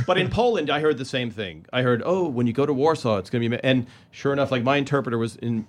[0.06, 1.64] but in Poland, I heard the same thing.
[1.72, 4.32] I heard, oh, when you go to Warsaw, it's going to be, ma-" and sure
[4.32, 5.66] enough, like my interpreter was in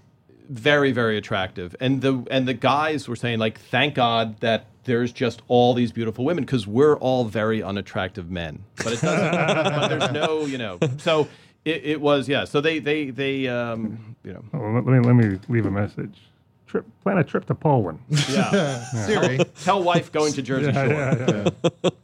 [0.50, 5.12] very, very attractive, and the and the guys were saying like, thank God that there's
[5.12, 8.64] just all these beautiful women because we're all very unattractive men.
[8.78, 9.32] But it doesn't.
[9.32, 10.80] but there's no, you know.
[10.98, 11.28] So
[11.66, 12.46] it, it was, yeah.
[12.46, 16.18] So they they they um, you know, Oh, let, me, let me leave a message.
[16.66, 18.00] Trip, plan a trip to Poland.
[18.30, 18.84] yeah.
[19.06, 19.40] Siri.
[19.64, 21.26] Tell wife going to Jersey yeah, Shore.
[21.28, 21.50] yeah,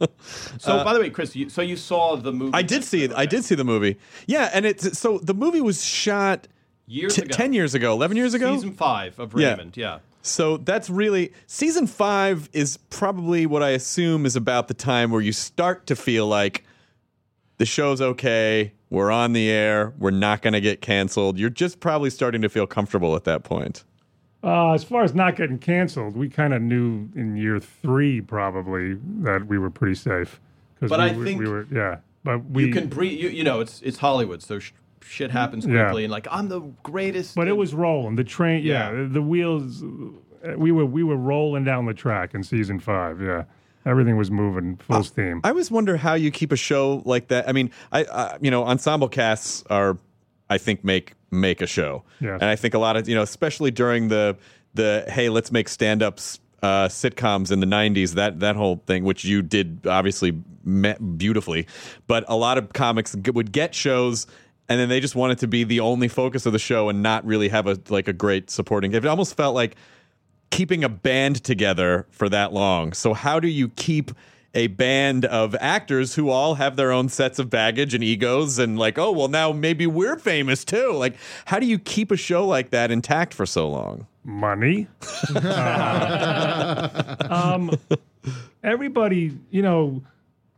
[0.00, 0.06] yeah.
[0.58, 2.52] So by the way, Chris, you, so you saw the movie?
[2.54, 3.12] I did see it.
[3.12, 3.98] I did see the movie.
[4.26, 6.48] Yeah, and it's so the movie was shot
[6.86, 7.34] years t- ago.
[7.34, 8.54] ten years ago, eleven years ago.
[8.54, 9.50] Season five of Yeah.
[9.50, 9.98] Raymond, yeah.
[10.22, 15.20] So that's really season five is probably what I assume is about the time where
[15.20, 16.64] you start to feel like
[17.58, 21.38] the show's okay, we're on the air, we're not going to get canceled.
[21.38, 23.84] You're just probably starting to feel comfortable at that point.
[24.42, 28.94] Uh, as far as not getting canceled, we kind of knew in year three probably
[29.22, 30.40] that we were pretty safe.
[30.80, 31.98] 'Cause But we I were, think we were, yeah.
[32.24, 33.18] But we, You can breathe.
[33.20, 34.72] You, you know, it's it's Hollywood, so sh-
[35.04, 35.94] shit happens Yeah.
[35.94, 37.34] and like I'm the greatest.
[37.34, 38.16] but it was rolling.
[38.16, 39.06] The train, yeah, Yeah.
[39.10, 39.82] the wheels.
[39.82, 43.20] uh, We were we were rolling down the track in season five.
[43.20, 43.44] Yeah,
[43.86, 45.40] Everything was moving full steam.
[45.44, 47.48] I always wonder how you keep a show like that.
[47.48, 49.98] I mean, I, I you know, ensemble casts are,
[50.50, 52.02] I think, make make a show.
[52.20, 52.38] Yes.
[52.40, 54.36] And I think a lot of you know, especially during the
[54.74, 56.40] the hey, let's make stand ups.
[56.62, 60.32] Uh, sitcoms in the 90s that that whole thing which you did obviously
[60.64, 61.66] me- beautifully
[62.06, 64.26] but a lot of comics g- would get shows
[64.68, 67.24] and then they just wanted to be the only focus of the show and not
[67.24, 69.76] really have a like a great supporting it almost felt like
[70.50, 72.92] keeping a band together for that long.
[72.92, 74.12] So how do you keep
[74.54, 78.78] a band of actors who all have their own sets of baggage and egos and
[78.78, 80.92] like, oh, well now maybe we're famous too.
[80.92, 84.06] Like how do you keep a show like that intact for so long?
[84.24, 84.88] money.
[85.34, 87.70] Uh, um,
[88.62, 90.02] everybody, you know,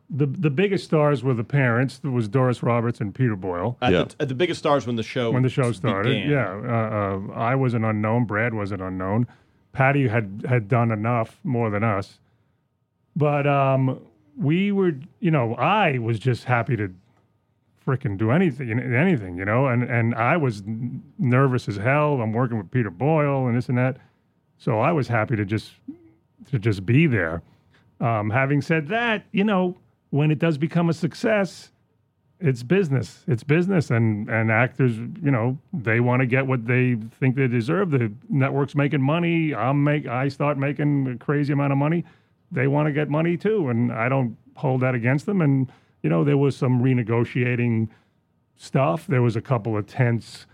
[0.09, 1.99] the the biggest stars were the parents.
[1.99, 4.05] There was Doris Roberts and Peter Boyle At, Yeah.
[4.05, 6.11] the, at the biggest stars when the show when the show started.
[6.11, 6.31] began.
[6.31, 8.25] Yeah, uh, uh, I was an unknown.
[8.25, 9.27] Brad was an unknown.
[9.73, 12.19] Patty had had done enough more than us,
[13.15, 14.01] but um,
[14.39, 16.95] we were, you know, I was just happy to
[17.87, 22.21] frickin' do anything, anything, you know, and and I was n- nervous as hell.
[22.21, 23.97] I'm working with Peter Boyle and this and that,
[24.59, 25.73] so I was happy to just
[26.51, 27.43] to just be there.
[28.01, 29.77] Um, having said that, you know,
[30.17, 31.71] when it does become a success,
[32.41, 33.25] it's business.
[33.27, 37.49] It's business, and and actors, you know, they want to get what they think they
[37.49, 37.91] deserve.
[37.91, 39.55] The network's making money.
[39.55, 40.07] I'm make.
[40.07, 42.05] I start making a crazy amount of money.
[42.53, 45.41] They want to get money too, and I don't hold that against them.
[45.41, 45.71] And
[46.03, 47.89] you know, there was some renegotiating
[48.57, 49.07] stuff.
[49.07, 50.47] There was a couple of tense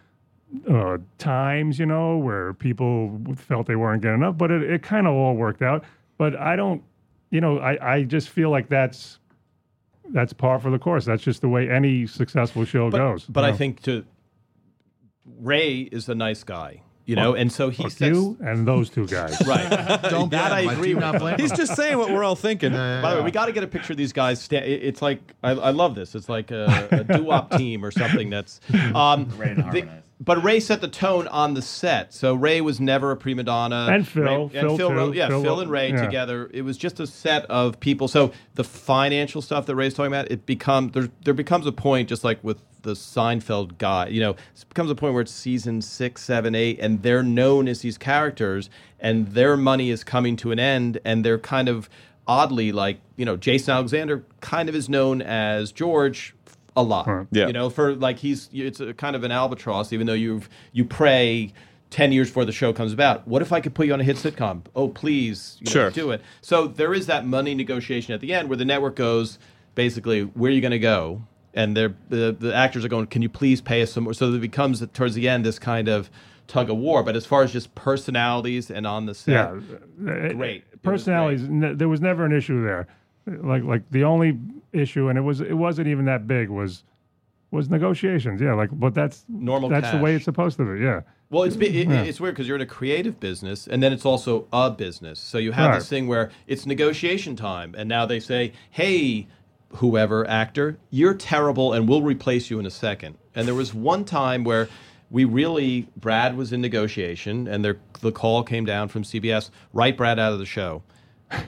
[0.70, 5.06] uh, times, you know, where people felt they weren't getting enough, but it, it kind
[5.06, 5.84] of all worked out.
[6.18, 6.82] But I don't,
[7.30, 9.18] you know, I, I just feel like that's
[10.12, 11.04] that's par for the course.
[11.04, 13.24] That's just the way any successful show but, goes.
[13.24, 13.56] But I know.
[13.56, 14.04] think to
[15.38, 18.90] Ray is a nice guy, you know, and so he Fuck sets you and those
[18.90, 19.40] two guys.
[19.46, 19.68] right.
[20.10, 21.02] Don't That blame I agree with.
[21.02, 22.72] not blame He's just saying what we're all thinking.
[22.72, 24.40] By the way, we got to get a picture of these guys.
[24.40, 26.14] Sta- it's like I, I love this.
[26.14, 28.30] It's like a, a doo-wop team or something.
[28.30, 28.60] That's
[28.94, 30.01] um, Ray and the- harmonize.
[30.24, 32.14] But Ray set the tone on the set.
[32.14, 33.88] So Ray was never a prima donna.
[33.90, 34.22] And Phil.
[34.22, 36.04] Ray, Phil, and Phil, yeah, Phil, Phil, and Ray yeah.
[36.04, 36.48] together.
[36.54, 38.06] It was just a set of people.
[38.06, 41.08] So the financial stuff that Ray's talking about, it becomes there.
[41.24, 44.08] There becomes a point, just like with the Seinfeld guy.
[44.08, 47.66] You know, it becomes a point where it's season six, seven, eight, and they're known
[47.66, 51.88] as these characters, and their money is coming to an end, and they're kind of
[52.28, 56.36] oddly like you know Jason Alexander kind of is known as George
[56.76, 57.06] a lot.
[57.06, 57.26] Right.
[57.30, 57.46] Yeah.
[57.48, 60.84] You know, for like he's it's a kind of an albatross, even though you've you
[60.84, 61.52] pray.
[61.90, 63.28] 10 years before the show comes about.
[63.28, 64.62] What if I could put you on a hit sitcom?
[64.74, 65.90] Oh, please you know, Sure.
[65.90, 66.22] do it.
[66.40, 69.38] So there is that money negotiation at the end where the network goes,
[69.74, 71.20] basically, where are you going to go?
[71.52, 74.14] And they're, the, the actors are going, can you please pay us some more?
[74.14, 76.08] So it becomes, towards the end, this kind of
[76.46, 77.02] tug of war.
[77.02, 79.60] But as far as just personalities and on the set, Yeah,
[80.02, 80.30] Great.
[80.32, 80.34] It
[80.72, 81.42] was Personalities.
[81.42, 82.86] Ne- there was never an issue there.
[83.26, 84.38] Like like the only
[84.72, 86.48] issue, and it was it wasn't even that big.
[86.48, 86.84] Was
[87.50, 88.40] was negotiations.
[88.40, 90.80] Yeah, like but that's Normal That's the way it's supposed to be.
[90.82, 91.02] Yeah.
[91.30, 94.46] Well, it's it, it's weird because you're in a creative business, and then it's also
[94.52, 95.18] a business.
[95.18, 95.78] So you have Right.
[95.78, 99.28] this thing where it's negotiation time, and now they say, "Hey,
[99.76, 103.16] whoever actor, you're terrible, and we'll replace you in a second.
[103.34, 104.68] And there was one time where
[105.10, 109.96] we really Brad was in negotiation, and there, the call came down from CBS, write
[109.96, 110.82] Brad out of the show.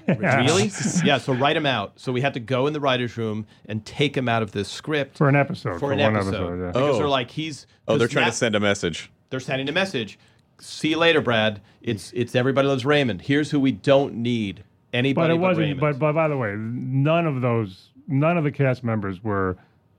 [0.09, 0.70] Really?
[1.05, 1.18] yeah.
[1.18, 1.92] So write him out.
[1.97, 4.68] So we had to go in the writers' room and take him out of this
[4.68, 5.75] script For an episode.
[5.75, 6.61] for For, an one episode, episode.
[6.61, 6.66] yeah.
[6.73, 6.99] because Oh.
[6.99, 7.66] they're like he's.
[7.88, 9.11] Oh, they're trying now- to send a message.
[9.31, 10.18] they're sending a message.
[10.61, 11.61] See you later, Brad.
[11.83, 13.23] It's it's everybody loves Raymond.
[13.23, 14.62] Here's who we don't need.
[14.92, 15.64] Anybody But it wasn't.
[15.64, 15.81] Raymond.
[15.81, 19.57] But, but by the way, none of those, none of the cast members were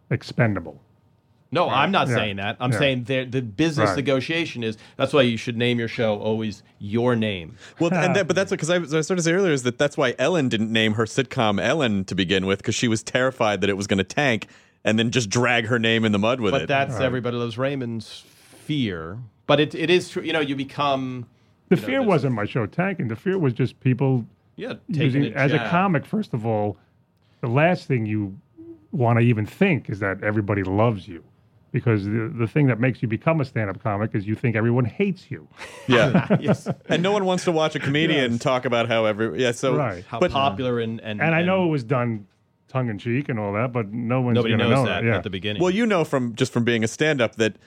[0.09, 0.81] expendable.
[1.55, 2.15] No, I'm not Yeah.
[2.15, 2.57] saying that.
[2.59, 2.77] I'm Yeah.
[2.79, 3.95] saying the the business Right.
[3.97, 7.55] negotiation is that's why you should name your show always your name.
[7.79, 9.77] Well, and that, but that's because I, was- I started to say earlier is that
[9.77, 13.61] that's why Ellen didn't name her sitcom Ellen to begin with because she was terrified
[13.61, 14.47] that it was going to tank
[14.83, 16.67] and then just drag her name in the mud with But it.
[16.67, 18.23] But that's everybody loves Raymond's
[18.65, 19.17] fear.
[19.47, 20.23] But it it is true.
[20.23, 21.25] You know, you become
[21.69, 23.07] The you know, fear this- wasn't my show tanking.
[23.07, 24.25] The fear was just people
[24.57, 26.05] yeah taking using a as a comic.
[26.05, 26.77] First of all,
[27.41, 28.35] the last thing you
[28.91, 31.23] want to even think is that everybody loves you,
[31.75, 34.85] because the the thing that makes you become a stand-up comic is you think everyone
[34.85, 35.45] hates you.
[35.87, 36.25] yeah.
[36.39, 36.69] Yes.
[36.87, 39.51] and no one wants to watch a comedian talk about how every yeah.
[39.51, 40.05] So Right.
[40.05, 42.27] How but popular and and And I know it was done
[42.69, 45.17] tongue in cheek and all that, but no one's nobody knows know that Yeah.
[45.17, 45.61] at the beginning.
[45.61, 47.57] Well, you know from just from being a stand-up that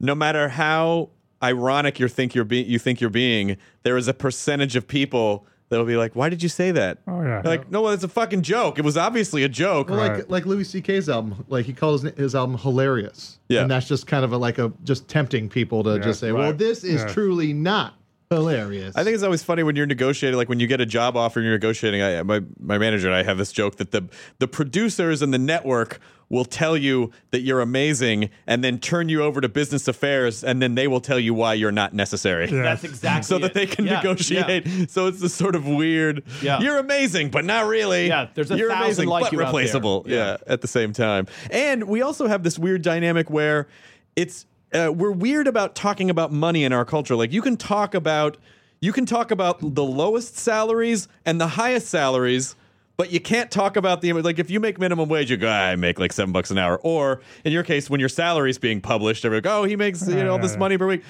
[0.00, 1.10] no matter how
[1.42, 5.46] ironic you think you're being, you think you're being, there is a percentage of people
[5.70, 7.40] that will be like, "Why did you say that?" Oh, yeah.
[7.42, 8.78] They're like, no, well, it's a fucking joke.
[8.78, 9.88] It was obviously a joke.
[9.88, 10.16] Well, Right.
[10.18, 13.38] like like Louis C.K.'s album, like he calls his album hilarious.
[13.48, 13.62] Yeah.
[13.62, 16.52] and that's just kind of a, like a just tempting people to just say, "Well,
[16.52, 17.08] this is Yeah.
[17.08, 17.94] truly not
[18.32, 18.94] Hilarious.
[18.96, 21.40] I think it's always funny when you're negotiating, like when you get a job offer
[21.40, 22.00] and you're negotiating.
[22.00, 25.38] I, my my manager and I have this joke that the the producers and the
[25.38, 30.44] network will tell you that you're amazing, and then turn you over to business affairs,
[30.44, 32.48] and then they will tell you why you're not necessary.
[32.48, 32.62] Yeah.
[32.62, 34.64] That's exactly So that they can Yeah, negotiate.
[34.64, 34.86] yeah.
[34.88, 36.22] So it's this sort of weird.
[36.40, 36.60] Yeah.
[36.60, 38.06] You're amazing, but not really.
[38.06, 39.46] Yeah, there's a you're thousand amazing, like but you out there.
[39.48, 40.04] replaceable.
[40.06, 40.14] Yeah.
[40.16, 41.26] yeah, at the same time.
[41.50, 43.66] And we also have this weird dynamic where
[44.14, 47.16] it's uh, we're weird about talking about money in our culture.
[47.16, 48.36] Like you can talk about
[48.80, 52.56] you can talk about the lowest salaries and the highest salaries.
[52.96, 55.68] But you can't talk about the like if you make minimum wage, you go, "Ah,
[55.68, 56.78] I make like seven bucks an hour.
[56.82, 60.06] Or in your case, when your salary is being published, everybody go, oh, he makes
[60.06, 61.02] you know all this money per week.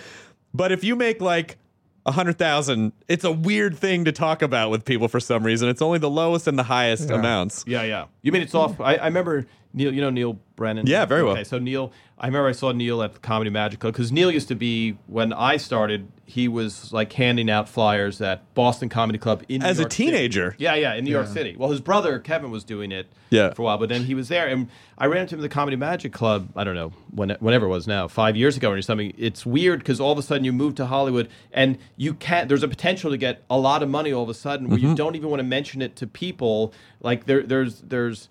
[0.55, 1.59] But if you make like
[2.07, 5.69] a hundred thousand, it's a weird thing to talk about with people for some reason.
[5.69, 7.65] It's only the lowest and the highest amounts.
[7.67, 8.07] Yeah, yeah.
[8.23, 8.81] You mean it's off?
[8.81, 9.93] I, I remember Neal.
[9.95, 10.87] You know Neal Brennan.
[10.87, 11.33] Yeah, very well.
[11.33, 14.31] Okay, so Neal, I remember I saw Neal at the Comedy Magic Club because Neal
[14.31, 16.09] used to be when I started.
[16.27, 19.93] He was like handing out flyers at Boston Comedy Club in New As a York
[19.93, 20.11] City.
[20.13, 20.55] teenager?
[20.59, 21.57] Yeah, yeah, in New York City.
[21.59, 23.07] Well, his brother Kevin was doing it.
[23.31, 23.53] Yeah.
[23.55, 25.49] for a while, but then he was there, and I ran into him at the
[25.49, 26.49] Comedy Magic Club.
[26.57, 29.13] I don't know when, whenever it was now, five years ago or something.
[29.17, 32.49] It's weird because all of a sudden you move to Hollywood, and you can't.
[32.49, 34.89] There's a potential to get a lot of money all of a sudden where Mm-hmm.
[34.89, 36.73] you don't even want to mention it to people.
[37.01, 38.29] Like there, there's, there's.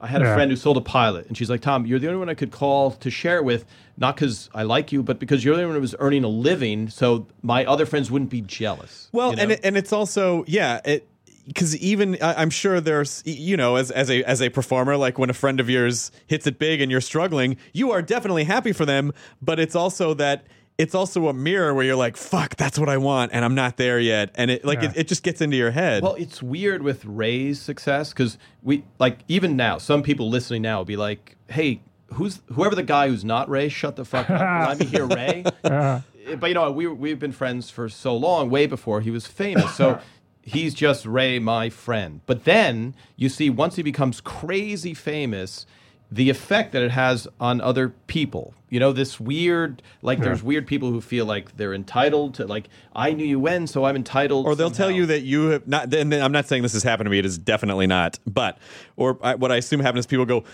[0.00, 2.18] I had a friend who sold a pilot, and she's like, "Tom, you're the only
[2.18, 3.64] one I could call to share with,
[3.96, 6.28] not because I like you, but because you're the only one who was earning a
[6.28, 9.42] living, so my other friends wouldn't be jealous." Well, you know?
[9.42, 11.08] and it, and it's also yeah, it
[11.46, 15.18] because even I, I'm sure there's you know as as a as a performer like
[15.18, 18.72] when a friend of yours hits it big and you're struggling, you are definitely happy
[18.72, 20.46] for them, but it's also that.
[20.78, 23.76] It's also a mirror where you're like, "Fuck, that's what I want," and I'm not
[23.78, 24.90] there yet, and it like Yeah.
[24.90, 26.04] it, it just gets into your head.
[26.04, 30.78] Well, it's weird with Ray's success because we like even now, some people listening now
[30.78, 31.80] will be like, "Hey,
[32.12, 33.68] who's whoever the guy who's not Ray?
[33.68, 34.68] Shut the fuck up!
[34.68, 36.36] Let me hear Ray." Uh-huh.
[36.38, 39.74] but you know, we we've been friends for so long, way before he was famous.
[39.74, 40.00] So uh-huh.
[40.42, 42.20] he's just Ray, my friend.
[42.26, 45.66] But then you see, once he becomes crazy famous.
[46.10, 50.66] The effect that it has on other people, you know, this weird, like, there's weird
[50.66, 54.46] people who feel like they're entitled to, like, I knew you when, so I'm entitled.
[54.46, 55.92] or they'll tell you that you have not.
[55.92, 57.18] And I'm not saying this has happened to me.
[57.18, 58.18] It is definitely not.
[58.26, 58.56] But
[58.96, 60.44] or I, what I assume happens is people go,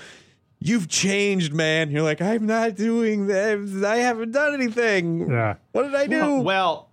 [0.59, 3.85] "You've changed, man." You're like, "I'm not doing that.
[3.87, 5.31] I haven't done anything.
[5.31, 5.55] Yeah.
[5.71, 6.88] What did I do?" Well,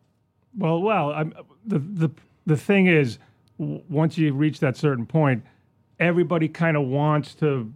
[0.55, 1.33] Well, well, I'm,
[1.65, 2.11] the the
[2.45, 3.17] the thing is,
[3.59, 5.43] w- once you reach that certain point,
[5.99, 7.73] everybody kind of wants to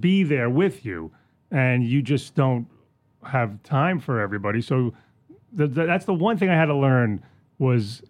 [0.00, 1.10] be there with you,
[1.50, 2.66] and you just don't
[3.24, 4.60] have time for everybody.
[4.60, 4.92] So
[5.52, 7.22] the, the, that's the one thing I had to learn
[7.58, 8.02] was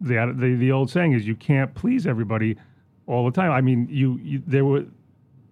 [0.00, 2.56] the, the the old saying is you can't please everybody
[3.06, 3.50] all the time.
[3.50, 4.84] I mean, you, you there were,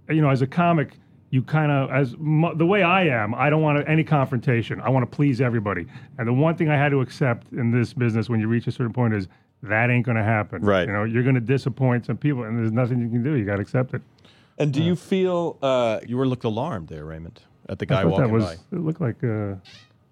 [0.09, 0.93] you know, as a comic.
[1.31, 4.81] You kind of, as mu- the way I am, I don't want any confrontation.
[4.81, 5.85] I want to please everybody.
[6.19, 8.71] And the one thing I had to accept in this business when you reach a
[8.71, 9.27] certain point is
[9.65, 10.63] that ain't going to happen.
[10.63, 10.87] Right.
[10.87, 13.35] You know, you're going to disappoint some people, and there's nothing you can do.
[13.35, 14.03] You got to accept it.
[14.59, 18.03] And do you feel uh, You were looked alarmed there, Raymond, at the I guy
[18.03, 18.45] thought walking that was.
[18.45, 18.53] by.
[18.77, 19.23] It looked like.
[19.23, 19.57] Uh,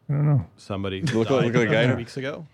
[0.09, 0.47] I don't know.
[0.57, 2.47] Somebody Look- died look like a guy- a weeks ago.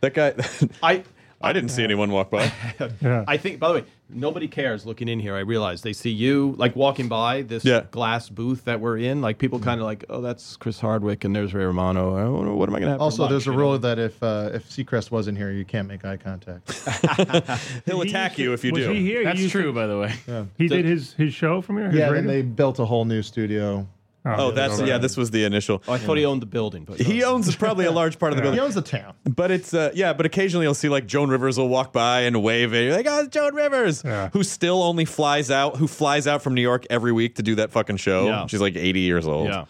[0.00, 0.34] that guy?
[0.82, 1.04] I
[1.40, 2.52] I didn't see anyone walk by.
[3.00, 3.24] Yeah.
[3.28, 3.60] I think.
[3.60, 5.34] By the way, nobody cares looking in here.
[5.36, 7.84] I realize they see you like walking by this Yeah.
[7.90, 9.20] glass booth that we're in.
[9.22, 12.16] Like people kind of like, oh, that's Chris Hardwick, and there's Ray Romano.
[12.16, 12.98] I don't know, what am I going to have?
[12.98, 13.62] for Also, lunch, there's a you know?
[13.62, 16.70] rule that if uh, if Seacrest wasn't here, you can't make eye contact.
[17.86, 18.92] He'll He attack you if you was do.
[18.92, 19.18] He here?
[19.20, 20.14] He That's to- true, by the way.
[20.58, 21.86] he did his his show from here.
[21.90, 22.14] His yeah, radio?
[22.16, 23.86] then they built a whole new studio.
[24.24, 24.98] Oh, that's yeah.
[24.98, 25.82] This was the initial.
[25.88, 28.36] Oh, I thought he owned the building, but He owns probably a large part of
[28.36, 28.60] the building.
[28.60, 29.14] He owns the town.
[29.24, 32.42] But it's uh, yeah, but occasionally you'll see like Joan Rivers will walk by and
[32.42, 32.84] wave it.
[32.84, 34.28] You're like, oh, it's Joan Rivers, Yeah.
[34.32, 37.54] who still only flies out, who flies out from New York every week to do
[37.54, 38.26] that fucking show.
[38.26, 38.46] Yeah.
[38.46, 39.48] She's like 80 years old.
[39.48, 39.64] Yeah,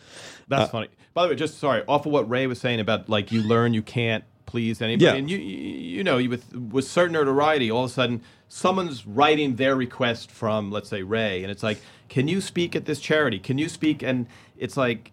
[0.48, 0.88] that's funny.
[1.14, 3.72] By the way, just sorry, off of what Ray was saying about like you learn
[3.74, 5.14] you can't please anybody, Yeah.
[5.14, 9.06] and you you, you know you with with certain notoriety, all of a sudden someone's
[9.06, 11.78] writing their request from let's say Ray, and it's like,
[12.10, 13.38] can you speak at this charity?
[13.38, 14.02] Can you speak?
[14.02, 14.26] And
[14.58, 15.12] it's like.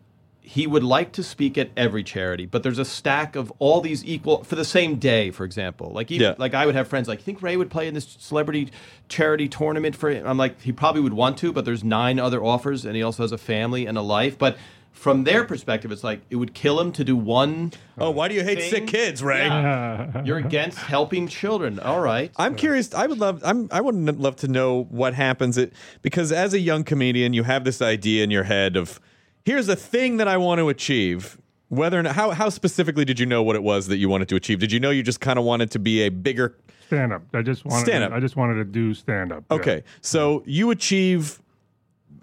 [0.50, 4.06] He would like to speak at every charity, but there's a stack of all these
[4.06, 5.92] equal for the same day, for example.
[5.92, 6.36] Like even Yeah.
[6.38, 8.70] like I would have friends like, think Ray would play in this celebrity
[9.10, 10.26] charity tournament for him?
[10.26, 13.24] I'm like, he probably would want to, but there's nine other offers, and he also
[13.24, 14.38] has a family and a life.
[14.38, 14.56] But
[14.98, 17.72] from their perspective, it's like it would kill him to do one.
[18.00, 18.70] Oh, why do you hate thing.
[18.70, 19.46] sick kids, Ray?
[19.46, 20.24] Yeah.
[20.24, 21.80] You're against helping children.
[21.80, 22.32] All right.
[22.36, 22.94] I'm curious.
[22.94, 23.42] I would love.
[23.46, 23.70] I'm.
[23.72, 25.58] I would n- love to know what happens.
[25.58, 25.72] It
[26.02, 29.00] because as a young comedian, you have this idea in your head of
[29.46, 31.38] here's a thing that I want to achieve.
[31.70, 34.30] Whether or not how how specifically did you know what it was that you wanted
[34.30, 34.60] to achieve?
[34.60, 37.22] Did you know you just kind of wanted to be a bigger stand up.
[37.34, 37.86] I just wanted.
[37.86, 38.12] Stand-up.
[38.12, 39.44] I just wanted to do stand up.
[39.52, 41.42] Okay, so you achieve,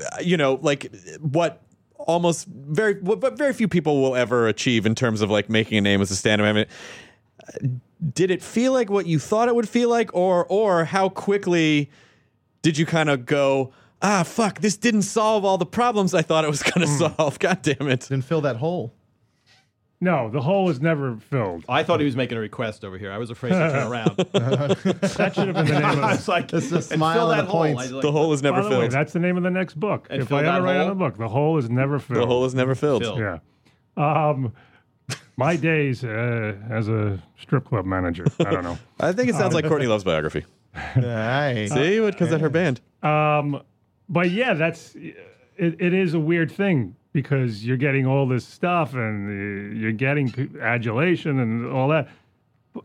[0.01, 1.63] uh, you know, like what
[2.07, 5.79] almost very, what, what very few people will ever achieve in terms of like making
[5.79, 6.47] a name as a stand-up.
[6.47, 7.81] I mean,
[8.13, 11.91] did it feel like what you thought it would feel like, or or how quickly
[12.63, 13.73] did you kind of go?
[14.03, 14.61] Ah, fuck!
[14.61, 17.39] This didn't solve all the problems I thought it was going to solve.
[17.39, 18.01] God damn it!
[18.01, 18.93] Didn't fill that hole.
[20.01, 21.65] No, the hole is never filled.
[21.69, 23.11] I thought he was making a request over here.
[23.11, 24.17] I was afraid to turn around.
[25.17, 27.31] That should have been the name I of was like, It's a and smile fill
[27.31, 27.61] and that a hole.
[27.63, 27.79] point.
[27.79, 28.91] I was like, The hole is never By the way, filled.
[28.93, 30.07] that's the name of the next book.
[30.11, 30.93] And if fill I that ever write on hole?
[30.93, 32.21] a book, the hole is never filled.
[32.23, 33.03] the hole is never filled.
[33.03, 33.19] Filled.
[33.19, 33.39] Yeah.
[33.97, 34.53] Um,
[35.37, 38.27] my days uh, as a strip club manager.
[38.41, 38.79] I don't know.
[39.01, 40.45] I think it sounds like Courtney Love's biography.
[40.97, 41.73] Nice.
[41.73, 42.81] See, because at her band.
[43.03, 43.63] Um,
[44.09, 45.17] but yeah, that's it,
[45.57, 50.59] it is a weird thing because you're getting all this stuff and uh, you're getting
[50.61, 52.09] adulation and all that,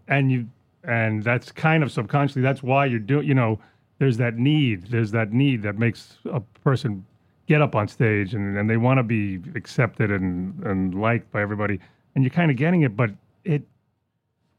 [0.08, 0.48] and you
[0.86, 3.28] and that's kind of subconsciously that's why you're doing.
[3.28, 3.60] You know,
[3.98, 4.88] there's that need.
[4.88, 7.06] There's that need that makes a person
[7.48, 11.42] get up on stage and, and they want to be accepted and and liked by
[11.42, 11.80] everybody,
[12.16, 13.10] and you're kind of getting it, but
[13.44, 13.64] it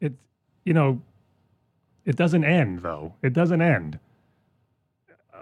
[0.00, 0.12] it
[0.64, 1.00] you know
[2.04, 3.14] it doesn't end though.
[3.22, 4.00] It doesn't end.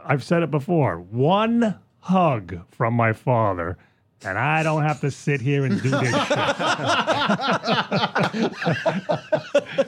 [0.05, 1.01] I've said it before.
[1.01, 3.76] One hug from my father,
[4.25, 6.19] and I don't have to sit here and do this shit.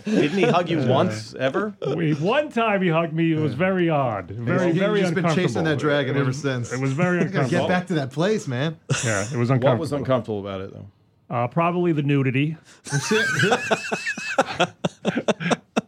[0.05, 1.75] Didn't he hug you once ever?
[1.97, 3.33] We, one time he hugged me.
[3.33, 4.31] It was very odd.
[4.31, 5.49] Very, You've very just been uncomfortable.
[5.49, 6.73] chasing that dragon It ever was- since.
[6.73, 7.67] It was very Gotta uncomfortable.
[7.67, 8.79] get back to that place, man.
[9.05, 9.73] Yeah, it was uncomfortable.
[9.73, 10.87] What was uncomfortable about it, though?
[11.29, 12.57] Uh, probably the nudity.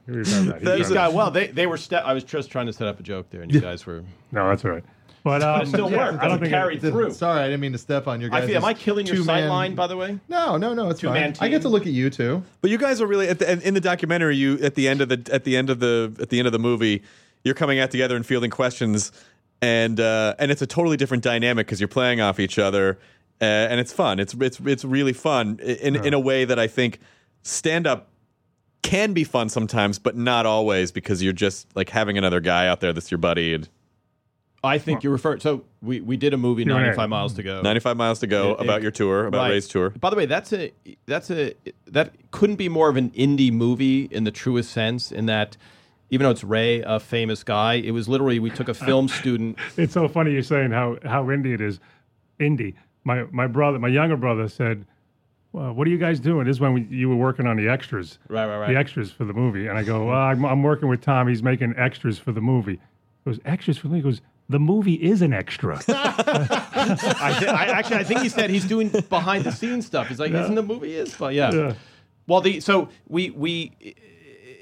[0.07, 0.59] We've that.
[0.61, 1.77] He's These done guys, well, they, they were.
[1.77, 4.01] Ste- I was just trying to set up a joke there, and you guys were.
[4.01, 4.05] that.
[4.33, 4.85] No, that's all right.
[5.25, 6.23] But, um, But it still yeah, worked.
[6.23, 7.13] I don't It think carried through.
[7.13, 8.43] Sorry, I didn't mean to step on your guys.
[8.43, 10.19] I feel, am I killing your sight line, by the way?
[10.29, 10.91] No, no, no.
[10.91, 11.47] It's Two-man fine.
[11.47, 12.43] I get to look at you too.
[12.61, 14.37] But you guys are really at the, in the documentary.
[14.37, 16.53] You at the end of the at the end of the at the end of
[16.53, 17.03] the movie,
[17.45, 19.13] you're coming out together and fielding questions,
[19.61, 22.99] and uh, and it's a totally different dynamic because you're playing off each other,
[23.41, 24.19] uh, and it's fun.
[24.19, 26.99] It's it's it's really fun in in a way that I think
[27.43, 28.09] stand up
[28.83, 32.81] can be fun sometimes, but not always because you're just like having another guy out
[32.81, 33.55] there that's your buddy.
[33.55, 33.69] And
[34.65, 35.41] I think you're referring.
[35.41, 36.79] So we, we did a movie, Q&A.
[36.81, 37.63] 95 Miles to go.
[37.63, 39.51] 95 miles to go It- it- about your tour, about Right.
[39.51, 39.91] Ray's tour.
[39.91, 40.73] By the way, that's a
[41.07, 41.55] that's a
[41.89, 45.11] that couldn't be more of an indie movie in the truest sense.
[45.11, 45.57] In that,
[46.11, 49.59] even though it's Ray, a famous guy, it was literally we took a film student.
[49.77, 51.81] it's so funny you're saying how how indie it is.
[52.39, 52.75] Indie.
[53.05, 54.87] My my brother, my younger brother said,
[55.53, 57.69] well, "What are you guys doing?" This is when we, you were working on the
[57.69, 58.69] extras, Right, right, right.
[58.73, 59.67] the extras for the movie.
[59.67, 61.27] And I go, well, I'm, I'm working with Tom.
[61.27, 62.79] He's making extras for the movie.
[63.25, 64.09] He goes, extras for the movie.
[64.09, 65.81] He goes, the movie is an extra.
[65.89, 70.09] I, th- I actually I think he said he's doing behind the scenes stuff.
[70.09, 71.15] He's like, isn't the movie is?
[71.15, 71.53] But yeah.
[71.53, 71.75] Yeah.
[72.27, 73.73] Well, the so we we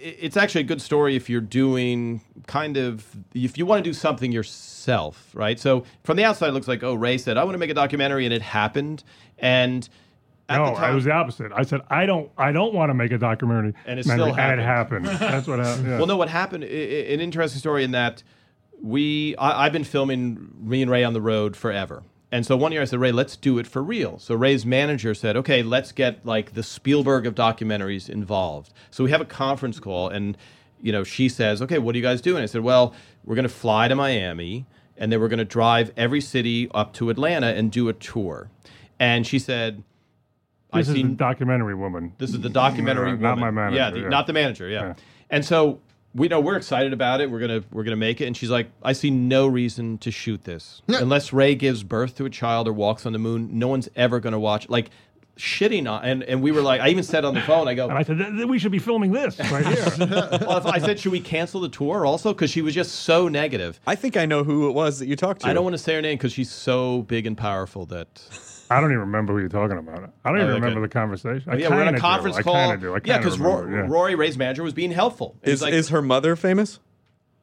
[0.03, 3.05] it's actually a good story if you're doing kind of
[3.35, 5.59] if you want to do something yourself, right?
[5.61, 7.75] So from the outside, it looks like oh, Ray said I want to make a
[7.75, 9.05] documentary, and it happened.
[9.39, 9.89] And
[10.49, 11.53] no, time, was the opposite.
[11.55, 14.61] I said, I don't, I don't want to make a documentary, And it still and
[14.61, 15.07] it happened.
[15.07, 15.87] That's what happened.
[15.87, 15.99] Yeah.
[15.99, 16.65] Well, no, what happened?
[16.65, 18.23] i- i- An interesting story in that
[18.83, 22.03] we I, I've been filming me and Ray on the road forever.
[22.33, 24.19] And so one year I said, Ray, let's do it for real.
[24.21, 28.73] So Ray's manager said, okay, let's get like the Spielberg of documentaries involved.
[28.93, 30.37] So we have a conference call, and
[30.81, 32.43] you know she says, okay, what are you guys doing?
[32.43, 34.65] I said, well, we're going to fly to Miami,
[34.97, 38.49] and then we're going to drive every city up to Atlanta and do a tour.
[39.01, 39.79] And she said,
[40.73, 42.13] this I is see the documentary woman.
[42.19, 43.41] this is the documentary not woman.
[43.41, 44.09] my manager, Yeah, the, yeah.
[44.09, 44.69] not the manager.
[44.69, 44.81] Yeah.
[44.83, 44.95] Yeah.
[45.31, 45.81] And so
[46.15, 47.31] we know we're excited about it.
[47.31, 48.27] We're gonna we're gonna make it.
[48.27, 52.25] And she's like, I see no reason to shoot this unless Ray gives birth to
[52.25, 53.59] a child or walks on the moon.
[53.59, 54.69] No one's ever gonna watch.
[54.69, 54.91] Like
[55.37, 56.05] shitting on.
[56.05, 58.03] And and we were like, I even said on the phone, I go, And I
[58.03, 59.87] said, "Th- th- we should be filming this right here.
[60.41, 62.33] well, I said, should we cancel the tour also?
[62.33, 63.81] Because she was just so negative.
[63.87, 65.49] I think I know who it was that you talked to.
[65.49, 68.23] I don't want to say her name because she's so big and powerful that.
[68.71, 70.13] I don't even remember who you're talking about.
[70.25, 70.61] I don't even Oh, okay.
[70.65, 71.43] remember the conversation.
[71.51, 72.43] I yeah, we're in kinda a conference do.
[72.45, 72.55] call.
[72.55, 72.95] I kind of do.
[72.95, 73.87] I yeah, because remember, yeah.
[73.89, 75.37] Rory Ray's manager was being helpful.
[75.43, 76.79] And Is like, is her mother famous?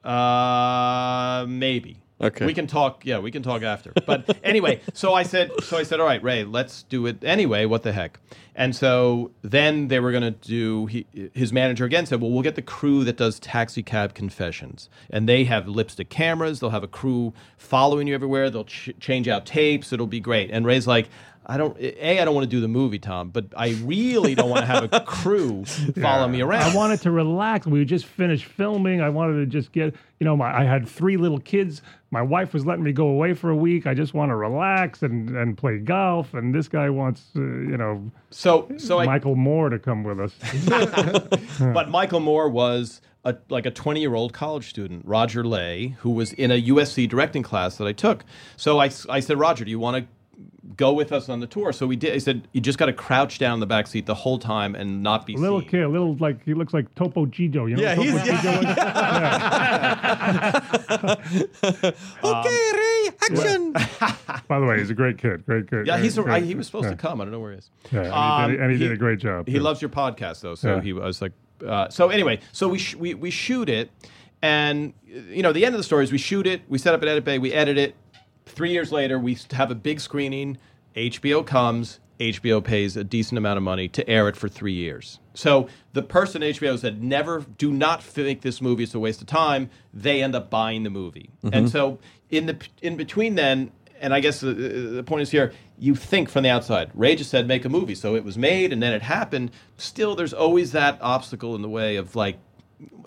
[0.04, 2.02] Uh, maybe.
[2.20, 2.48] Okay.
[2.48, 3.06] We can talk.
[3.06, 3.94] Yeah, we can talk after.
[4.06, 7.66] But anyway, so I said, so I said, all right, Ray, let's do it anyway.
[7.66, 8.20] What the heck?
[8.56, 10.88] And so then they were going to do.
[10.88, 11.06] He,
[11.36, 15.30] his manager again said, well, we'll get the crew that does taxi cab confessions, and
[15.30, 16.60] they have lipstick cameras.
[16.60, 18.50] They'll have a crew following you everywhere.
[18.50, 19.94] They'll ch- change out tapes.
[19.94, 20.50] It'll be great.
[20.52, 21.10] And Ray's like.
[21.50, 21.78] I don't.
[21.80, 24.66] A, I don't want to do the movie, Tom, but I really don't want to
[24.66, 26.64] have a crew follow me around.
[26.64, 27.66] I wanted to relax.
[27.66, 29.00] We just finished filming.
[29.00, 31.82] I wanted to just get, you know, my I had three little kids.
[32.12, 33.88] My wife was letting me go away for a week.
[33.88, 36.34] I just want to relax and, and play golf.
[36.34, 40.20] And this guy wants, uh, you know, so, so I, Michael Moore to come with
[40.20, 40.34] us.
[41.74, 46.10] but Michael Moore was a, like a 20 year old college student, Roger Lay, who
[46.10, 48.26] was in a USC directing class that I took.
[48.56, 50.17] So I, I said, Roger, do you want to
[50.76, 51.72] go with us on the tour.
[51.74, 52.14] So we did.
[52.14, 54.76] He said you just got to crouch down in the back seat the whole time
[54.76, 55.70] and not be A little seen.
[55.70, 57.70] kid, a little like he looks like Topo Gigio.
[57.70, 58.64] You know Yeah, Topo he's- Gigio?
[62.24, 63.74] okay, Ray, action.
[64.48, 65.46] By the way, he's a great kid.
[65.46, 65.88] Great kid.
[65.88, 66.92] Yeah, he's a, great, I, he was supposed yeah.
[66.92, 67.22] to come.
[67.22, 67.70] I don't know where he is.
[67.92, 69.48] Yeah, and he, did, Um, and he, he- did a great job.
[69.48, 69.60] He too.
[69.60, 70.82] loves your podcast though, so Yeah.
[70.82, 71.34] he was like.
[71.66, 73.90] Uh, so anyway, so we, sh- we we shoot it,
[74.44, 77.02] and you know the end of the story is we shoot it, we set up
[77.02, 77.96] an edit bay, we edit it.
[78.48, 80.58] Three years later, we have a big screening.
[80.96, 82.00] HBO comes.
[82.20, 85.20] HBO pays a decent amount of money to air it for three years.
[85.36, 89.28] So the person HBO said, "Never, do not think this movie is a waste of
[89.28, 91.68] time." They end up buying the movie, and mm-hmm.
[91.68, 92.00] so
[92.32, 93.72] in the in between then,
[94.02, 96.92] and I guess the, the point is here, you think from the outside.
[96.94, 99.52] Ray just said make a movie, so it was made and then it happened.
[99.78, 102.38] Still, there's always that obstacle in the way of like,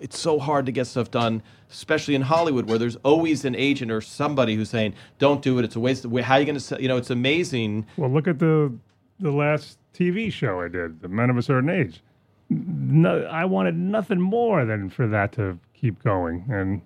[0.01, 3.91] it's so hard to get stuff done, especially in Hollywood, where there's always an agent
[3.91, 5.65] or somebody who's saying, "Don't do it.
[5.65, 6.11] It's a waste of.
[6.19, 6.81] How are you going to?
[6.81, 7.85] You know, it's amazing.
[7.97, 8.73] Well, look at the
[9.19, 12.01] the last TV show I did, The Men of a Certain Age.
[12.49, 16.81] No, I wanted nothing more than for that to keep going, and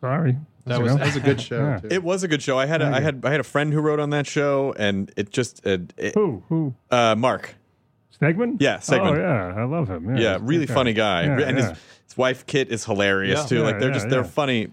[0.00, 0.36] sorry,
[0.66, 1.58] That you was- That was a good show.
[1.58, 1.78] Yeah.
[1.78, 1.88] too.
[1.90, 2.58] It was a good show.
[2.58, 5.10] I had a, I had I had a friend who wrote on that show, and
[5.16, 7.56] it just uh, it, who who uh, Mark.
[8.20, 8.56] Stegemann?
[8.60, 9.16] Yeah, Stegemann.
[9.16, 9.20] Oh
[9.54, 10.16] yeah, I love him.
[10.16, 11.68] Yeah, Yeah, really funny guy, Yeah, and yeah.
[11.70, 13.46] his his wife Kit is hilarious Yeah.
[13.46, 13.56] too.
[13.56, 14.68] Yeah, like they're yeah, just they're funny,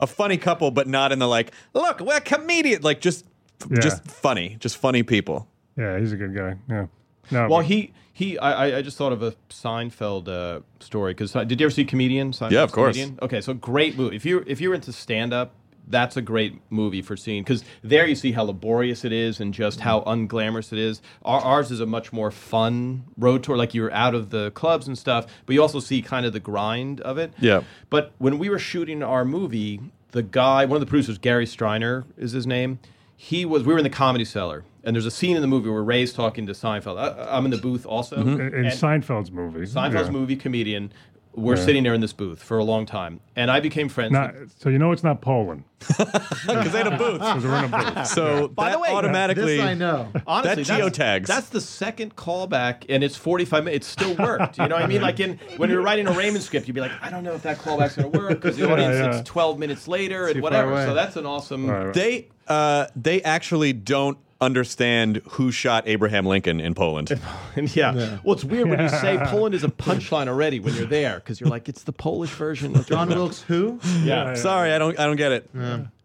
[0.00, 3.24] a funny couple, but not in the like look we're comedian like just
[3.70, 3.80] Yeah.
[3.80, 5.48] just funny, just funny people.
[5.76, 6.56] yeah, he's a good guy.
[6.68, 6.86] Yeah.
[7.30, 8.38] No, Well, but- he he.
[8.38, 11.84] I, I- I just thought of a Seinfeld uh, story because did you ever see
[11.84, 12.30] Comedian?
[12.32, 12.96] Seinfeld's Yeah, of course.
[12.96, 13.18] Comedian?
[13.20, 14.14] Okay, so great movie.
[14.16, 15.52] If you if you're into stand up,
[15.86, 19.54] that's a great movie for seeing because there you see how laborious it is and
[19.54, 21.00] just how unglamorous it is.
[21.24, 24.86] Our, ours is a much more fun road tour, like you're out of the clubs
[24.86, 27.32] and stuff, but you also see kind of the grind of it.
[27.38, 27.62] Yeah.
[27.90, 29.80] But when we were shooting our movie,
[30.10, 32.78] the guy, one of the producers, Gary Streiner is his name.
[33.16, 33.62] He was.
[33.62, 36.12] We were in the comedy cellar, and there's a scene in the movie where Ray's
[36.12, 36.98] talking to Seinfeld.
[36.98, 38.16] I, I'm in the booth also.
[38.16, 38.40] Mm-hmm.
[38.40, 39.60] in, in Seinfeld's movie.
[39.60, 40.10] Seinfeld's yeah.
[40.10, 40.92] movie comedian.
[41.36, 44.12] We're sitting there in this booth for a long time, and I became friends.
[44.12, 47.18] Not, with, so you know it's not Poland Because they had a booth.
[47.20, 48.06] because we're in a booth.
[48.06, 50.10] So By that the way- automatically This I know.
[50.26, 51.26] honestly, that that's- geotags.
[51.26, 53.86] That's the second callback, and it's 45 minutes.
[53.86, 54.56] It still worked.
[54.58, 55.02] You know what I mean?
[55.02, 57.42] Like in when you're writing a Raymond script, you'd be like, I don't know if
[57.42, 59.18] that callback's going to work because the audience yeah.
[59.20, 60.84] it's 12 minutes later and whatever.
[60.86, 61.66] So that's an awesome.
[61.68, 61.94] Right, right.
[61.94, 67.18] they uh, they actually don't understand who shot Abraham Lincoln in Poland.
[67.56, 68.18] And yeah.
[68.22, 71.40] Well, it's weird when you say Poland is a punchline already when you're there because
[71.40, 72.76] you're like, it's the Polish version.
[72.76, 73.80] Of John Wilkes, who?
[74.02, 74.34] Yeah.
[74.34, 75.50] Sorry, I don't I don't get it.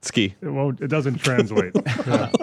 [0.01, 0.35] Ski.
[0.41, 0.81] It won't.
[0.81, 1.75] It doesn't translate.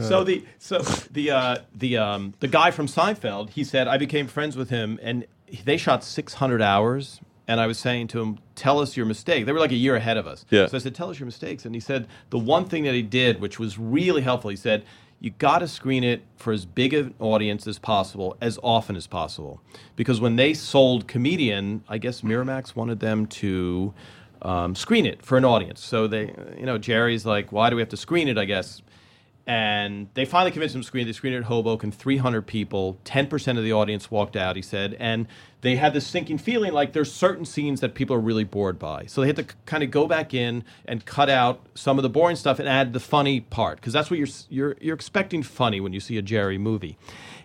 [0.00, 4.26] So the so the uh, the um, the guy from Seinfeld, he said I became
[4.26, 5.26] friends with him, and
[5.64, 7.20] they shot 600 hours.
[7.48, 9.96] And I was saying to him, "Tell us your mistake." They were like a year
[9.96, 10.44] ahead of us.
[10.50, 10.66] Yeah.
[10.66, 13.02] So I said, "Tell us your mistakes." And he said the one thing that he
[13.02, 14.84] did, which was really helpful, he said,
[15.20, 19.06] "You got to screen it for as big an audience as possible, as often as
[19.06, 19.60] possible,
[19.96, 23.92] because when they sold Comedian, I guess Miramax wanted them to."
[24.44, 25.80] Um, screen it for an audience.
[25.84, 28.36] So they, you know, Jerry's like, why do we have to screen it?
[28.36, 28.82] I guess
[29.46, 31.02] and they finally convinced him to screen.
[31.02, 31.06] it.
[31.06, 34.96] They screened it at Hoboken, 300 people, 10% of the audience walked out, he said.
[35.00, 35.26] And
[35.62, 39.06] they had this sinking feeling like there's certain scenes that people are really bored by.
[39.06, 42.10] So they had to kind of go back in and cut out some of the
[42.10, 45.80] boring stuff and add the funny part, because that's what you're, you're, you're expecting funny
[45.80, 46.98] when you see a Jerry movie.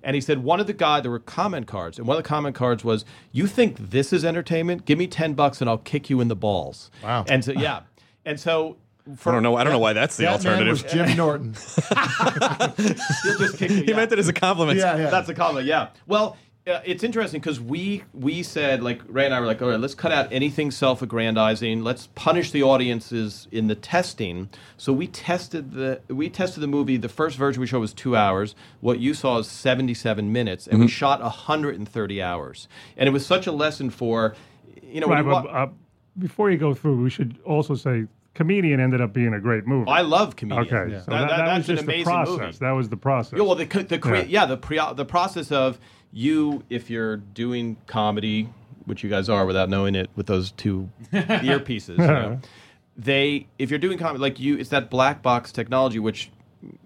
[0.03, 2.28] And he said one of the guys, there were comment cards, and one of the
[2.28, 4.86] comment cards was, You think this is entertainment?
[4.86, 6.89] Give me 10 bucks and I'll kick you in the balls.
[7.03, 7.24] Wow.
[7.30, 7.82] And so, yeah.
[8.26, 8.78] And so,
[9.15, 9.55] for, I don't know.
[9.55, 10.84] I don't know why that's the That man alternative.
[10.84, 11.53] was Jim Norton.
[13.24, 13.78] He'll just kick you.
[13.78, 13.95] he yeah.
[13.95, 14.80] meant it as a compliment.
[14.80, 15.09] yeah, yeah.
[15.09, 15.65] That's a compliment.
[15.65, 15.89] Yeah.
[16.07, 16.36] Well,
[16.68, 19.80] uh, it's interesting because we we said like Ray and I were like, all right,
[19.80, 21.84] let's cut out anything self-aggrandizing.
[21.84, 24.49] Let's punish the audiences in the testing.
[24.76, 26.97] So we tested the we tested the movie.
[26.97, 28.55] The first version we showed was two hours.
[28.82, 32.68] What you saw is seventy-seven minutes, and we shot hundred and thirty hours.
[32.97, 34.36] And it was such a lesson for,
[34.84, 35.70] you know, right, you but, wa- uh,
[36.18, 39.89] before you go through, we should also say comedian ended up being a great movie.
[39.89, 40.68] I love comedian.
[40.76, 42.39] okay, so That- that, that- that that's was an just the process.
[42.39, 42.57] movie.
[42.59, 43.38] That was the process.
[43.39, 44.24] Yeah, well, the co- the Yeah.
[44.28, 44.45] yeah.
[44.45, 45.80] the pre- the process of
[46.18, 48.49] you if you're doing comedy,
[48.86, 51.99] which you guys are without knowing it with those two earpieces.
[51.99, 52.39] You know,
[52.97, 56.32] they if you're doing comedy like you, it's that black box technology which.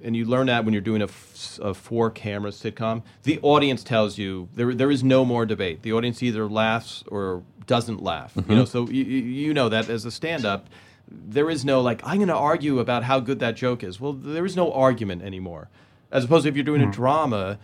[0.03, 3.03] And you learn that when you're doing a, f- a four camera sitcom.
[3.23, 5.82] The audience tells you there there is no more debate.
[5.82, 8.34] The audience either laughs or doesn't laugh.
[8.36, 8.65] You know, mm-hmm.
[8.65, 10.67] so you, you you know that as a stand up,
[11.09, 13.97] there is no like I'm going to argue about how good that joke is.
[13.97, 15.69] Well, there is no argument anymore.
[16.11, 16.93] As opposed to if you're doing a mm.
[16.93, 17.57] drama,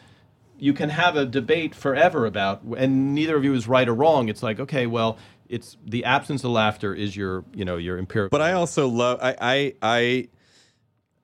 [0.59, 4.29] you can have a debate forever about, and neither of you is right or wrong.
[4.29, 5.17] It's like okay, well,
[5.49, 8.37] it's the absence of laughter is your you know your empirical.
[8.37, 10.27] But I also love I I I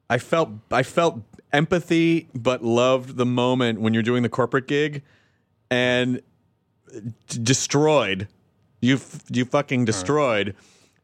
[0.10, 1.22] I felt I felt
[1.52, 5.04] empathy, but loved the moment when you're doing the corporate gig,
[5.70, 6.22] and
[7.28, 8.28] d- destroyed.
[8.82, 10.56] You f- you fucking destroyed,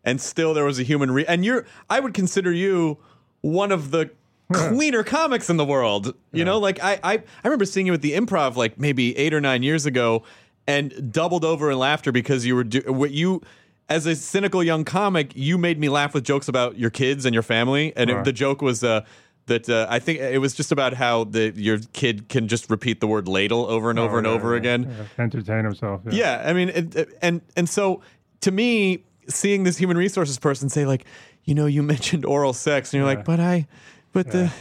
[0.04, 1.12] and still there was a human.
[1.12, 2.98] Re- and you're I would consider you
[3.42, 4.12] one of the
[4.54, 6.14] cleaner comics in the world.
[6.32, 9.34] You know, like I, I I remember seeing you at the Improv like maybe eight
[9.34, 10.24] or nine years ago,
[10.68, 13.42] and doubled over in laughter because you were do- what you.
[13.88, 17.34] As a cynical young comic, you made me laugh with jokes about your kids and
[17.34, 19.04] your family, and it, the joke was uh,
[19.48, 23.00] that uh, I think it was just about how the your kid can just repeat
[23.00, 24.96] the word ladle over and over and Oh, over yeah, again.
[25.18, 25.24] yeah.
[25.24, 26.02] Entertain himself.
[26.06, 26.12] Yeah.
[26.14, 28.02] Yeah, I mean, it, it- and and so
[28.42, 31.06] to me, seeing this human resources person say like,
[31.46, 33.16] you know, you mentioned oral sex, and you're Yeah.
[33.16, 33.68] like, but I,
[34.12, 34.52] but the,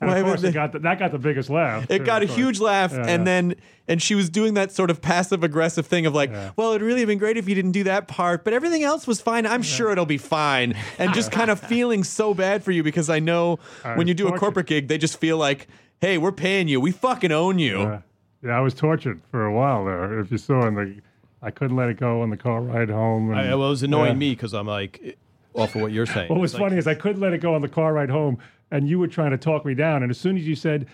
[0.00, 1.86] And why of would course, the- it got the, that got the biggest laugh.
[1.90, 2.36] it too, got a course.
[2.38, 3.24] huge laugh, Yeah, and yeah.
[3.24, 3.54] then
[3.88, 6.50] and she was doing that sort of passive aggressive thing of like, Yeah.
[6.56, 9.06] well, it'd really have been great if you didn't do that part, but everything else
[9.06, 9.44] was fine.
[9.46, 13.10] I'm sure it'll be fine, and just kind of feeling so bad for you because
[13.10, 15.66] I know I when you was do a corporate gig, they just feel like,
[16.00, 17.78] hey, we're paying you, we fucking own you.
[17.80, 18.00] Yeah.
[18.44, 20.20] yeah, I was tortured for a while there.
[20.20, 20.94] If you saw in the,
[21.42, 23.30] I couldn't let it go on the car ride home.
[23.30, 24.18] And, I, well, it was annoying Yeah.
[24.18, 25.18] me because I'm like,
[25.54, 26.28] off of what you're saying.
[26.28, 28.10] What was It's like- funny is I couldn't let it go on the car ride
[28.10, 28.38] home,
[28.70, 30.02] and you were trying to talk me down.
[30.02, 30.86] And as soon as you said,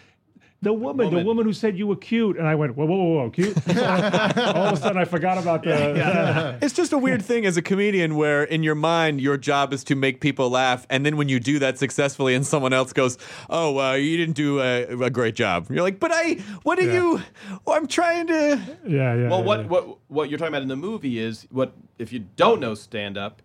[0.60, 1.26] "The woman, the Woman.
[1.26, 4.66] woman who said you were cute," and I went, "Whoa, whoa, whoa, whoa cute!" All
[4.66, 6.58] of a sudden, I forgot about the.
[6.60, 9.84] It's just a weird thing as a comedian where in your mind your job is
[9.84, 13.16] to make people laugh, and then when you do that successfully, and someone else goes,
[13.48, 16.86] "Oh, uh, you didn't do a, a great job," you're like, "But I, what are
[16.86, 16.94] Yeah.
[16.94, 17.22] you?
[17.64, 19.28] Well, I'm trying to." Yeah, yeah.
[19.28, 19.66] Well, yeah, what, yeah.
[19.66, 23.16] what what you're talking about in the movie is what if you don't know stand
[23.16, 23.42] up,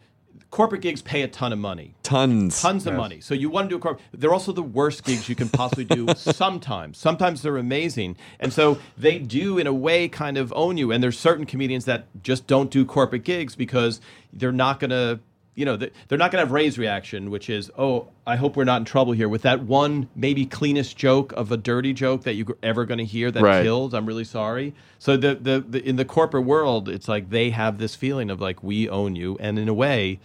[0.53, 1.95] corporate gigs pay a ton of money.
[2.03, 2.61] Tons.
[2.61, 3.19] Tons of money.
[3.21, 4.05] So you want to do a corporate.
[4.13, 6.07] They're also the worst gigs you can possibly do.
[6.15, 10.91] sometimes, sometimes they're amazing, and so they do in a way kind of own you.
[10.91, 13.99] And there's certain comedians that just don't do corporate gigs because
[14.31, 15.19] they're not gonna.
[15.55, 18.55] You know, they- they're not going to have Ray's reaction, which is, "Oh, I hope
[18.55, 22.23] we're not in trouble here with that one maybe cleanest joke of a dirty joke
[22.23, 23.61] that you're ever going to hear that Right.
[23.63, 23.93] killed.
[23.93, 27.77] I'm really sorry." So the, the the in the corporate world, it's like they have
[27.77, 30.19] this feeling of like we own you, and in a way,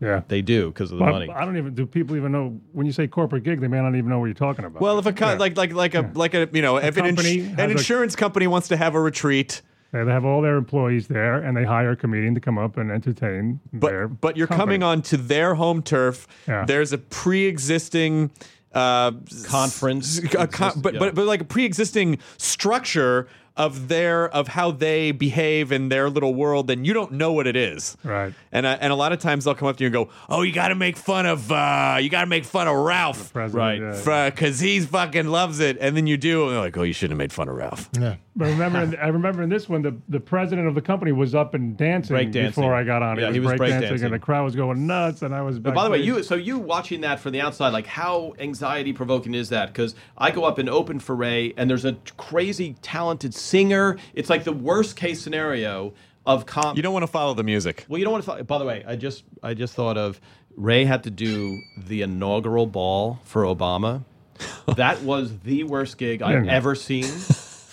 [0.00, 0.22] yeah.
[0.28, 1.30] they do because of the Well, money.
[1.30, 1.74] I don't even.
[1.74, 3.60] Do people even know when you say corporate gig?
[3.60, 4.80] They may not even know what you're talking about.
[4.82, 5.34] Well, if a co- Yeah.
[5.38, 7.72] like like like a like a you know if an, company ins- has an a-
[7.72, 11.64] insurance company wants to have a retreat, They have all their employees there, and they
[11.64, 14.08] hire a comedian to come up and entertain their.
[14.08, 14.62] but but you're company.
[14.78, 16.26] coming on to their home turf.
[16.46, 16.64] Yeah.
[16.66, 18.30] There's a pre-existing
[18.74, 19.12] uh,
[19.46, 21.00] Conference s- a con- exists, but yeah.
[21.00, 26.34] but but like a pre-existing structure of their of how they behave in their little
[26.34, 27.96] world, and you don't know what it is.
[28.04, 28.34] Right.
[28.52, 30.42] And uh, and a lot of times they'll come up to you and go, "Oh,
[30.42, 33.54] you got to make fun of uh, you got to make fun of Ralph." President,
[33.56, 33.80] Right.
[34.06, 34.30] yeah.
[34.30, 37.12] Because he's fucking loves it, and then you do, and they're like, "Oh, you shouldn't
[37.12, 38.16] have made fun of Ralph." Yeah.
[38.38, 41.34] But remember, in- I remember in this one, the, the president of the company was
[41.34, 42.48] up and dancing Breakdancing.
[42.48, 43.18] before I got on.
[43.18, 44.04] Yeah, he was, he was breakdancing, breakdancing.
[44.04, 45.58] and the crowd was going nuts, and I was.
[45.58, 48.92] But by the way, you so you watching that from the outside, like how anxiety
[48.92, 49.68] provoking is that?
[49.68, 53.96] Because I go up and open for Ray, and there's a crazy talented singer.
[54.14, 55.94] It's like the worst case scenario
[56.26, 56.76] of com.
[56.76, 57.86] You don't want to follow the music.
[57.88, 58.30] well, you don't want to.
[58.30, 60.20] Follow- By the way, I just I just thought of
[60.56, 64.04] Ray had to do the inaugural ball for Obama.
[64.76, 67.04] That was the worst gig I've ever seen.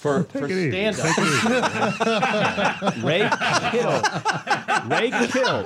[0.04, 1.16] For, for stand up.
[3.04, 3.30] Ray
[3.72, 4.06] killed.
[4.92, 5.66] Ray killed.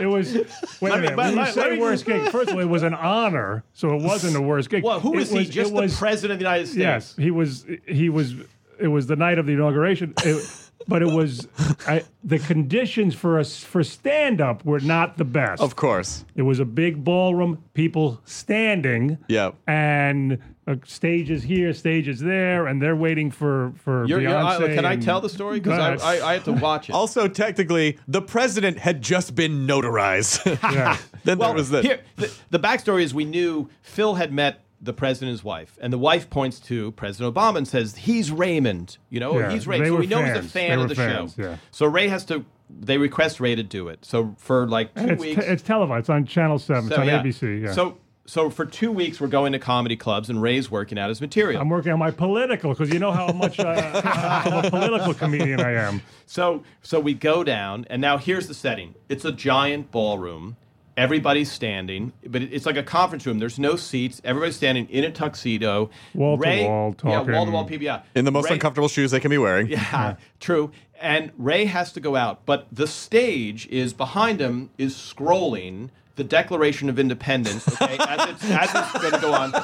[0.00, 0.34] It was.
[0.80, 1.16] Wait Let a minute.
[1.16, 4.00] but When you say worst gig, first of all, it was an honor, so it
[4.02, 4.82] wasn't a worst gig.
[4.82, 5.38] Well, who It is he?
[5.40, 6.78] was- Just it the was- president of the United States.
[6.78, 7.66] Yes, he was.
[7.86, 8.34] He was.
[8.78, 10.14] It was the night of the inauguration.
[10.24, 10.50] It,
[10.88, 11.48] but it was
[11.86, 15.60] I, the conditions for us for stand up were not the best.
[15.60, 16.24] Of course.
[16.36, 19.18] It was a big ballroom, people standing.
[19.28, 19.50] Yeah.
[19.66, 20.38] And
[20.84, 24.74] stages here, stages there, and they're waiting for for You're, you're, I, Beyonce.
[24.74, 25.60] can I tell the story?
[25.60, 26.16] Because I.
[26.16, 26.92] I, I had to watch it.
[26.96, 30.44] Also, technically, the president had just been notarized.
[30.76, 30.96] Yeah.
[31.24, 31.84] then well, there was this.
[31.84, 35.98] Here, the, the backstory is we knew Phil had met the president's wife, and the
[35.98, 39.88] wife points to President Obama and says, "He's Raymond." You know, Yeah, he's they Raymond.
[39.88, 41.42] So were we know he's a fan They of the fans, show.
[41.42, 41.56] yeah.
[41.70, 42.44] So Ray has to.
[42.68, 44.04] They request Ray to do it.
[44.04, 46.00] So for like two It's, weeks, te- it's televised.
[46.00, 46.88] It's on Channel Seven.
[46.88, 47.22] so, it's on yeah.
[47.22, 47.62] ABC.
[47.62, 47.72] Yeah.
[47.72, 47.96] So
[48.26, 51.60] so for two weeks we're going to comedy clubs, and Ray's working out his material.
[51.60, 55.72] I'm working on my political because you know how much uh, a political comedian I
[55.72, 56.02] am.
[56.26, 58.94] So so we go down, and now here's the setting.
[59.08, 60.56] It's a giant ballroom.
[60.96, 63.38] Everybody's standing, but it's like a conference room.
[63.38, 64.22] There's no seats.
[64.24, 65.90] Everybody's standing in a tuxedo.
[66.14, 67.84] Wall to Ray, wall, Yeah, wall to wall people.
[67.84, 68.00] Yeah.
[68.14, 69.66] in the most Ray- uncomfortable shoes they can be wearing.
[69.68, 70.70] Yeah, true.
[70.98, 76.24] And Ray has to go out, but the stage is behind him is scrolling the
[76.24, 77.68] Declaration of Independence.
[77.80, 79.54] Okay, as it's it's going to go on.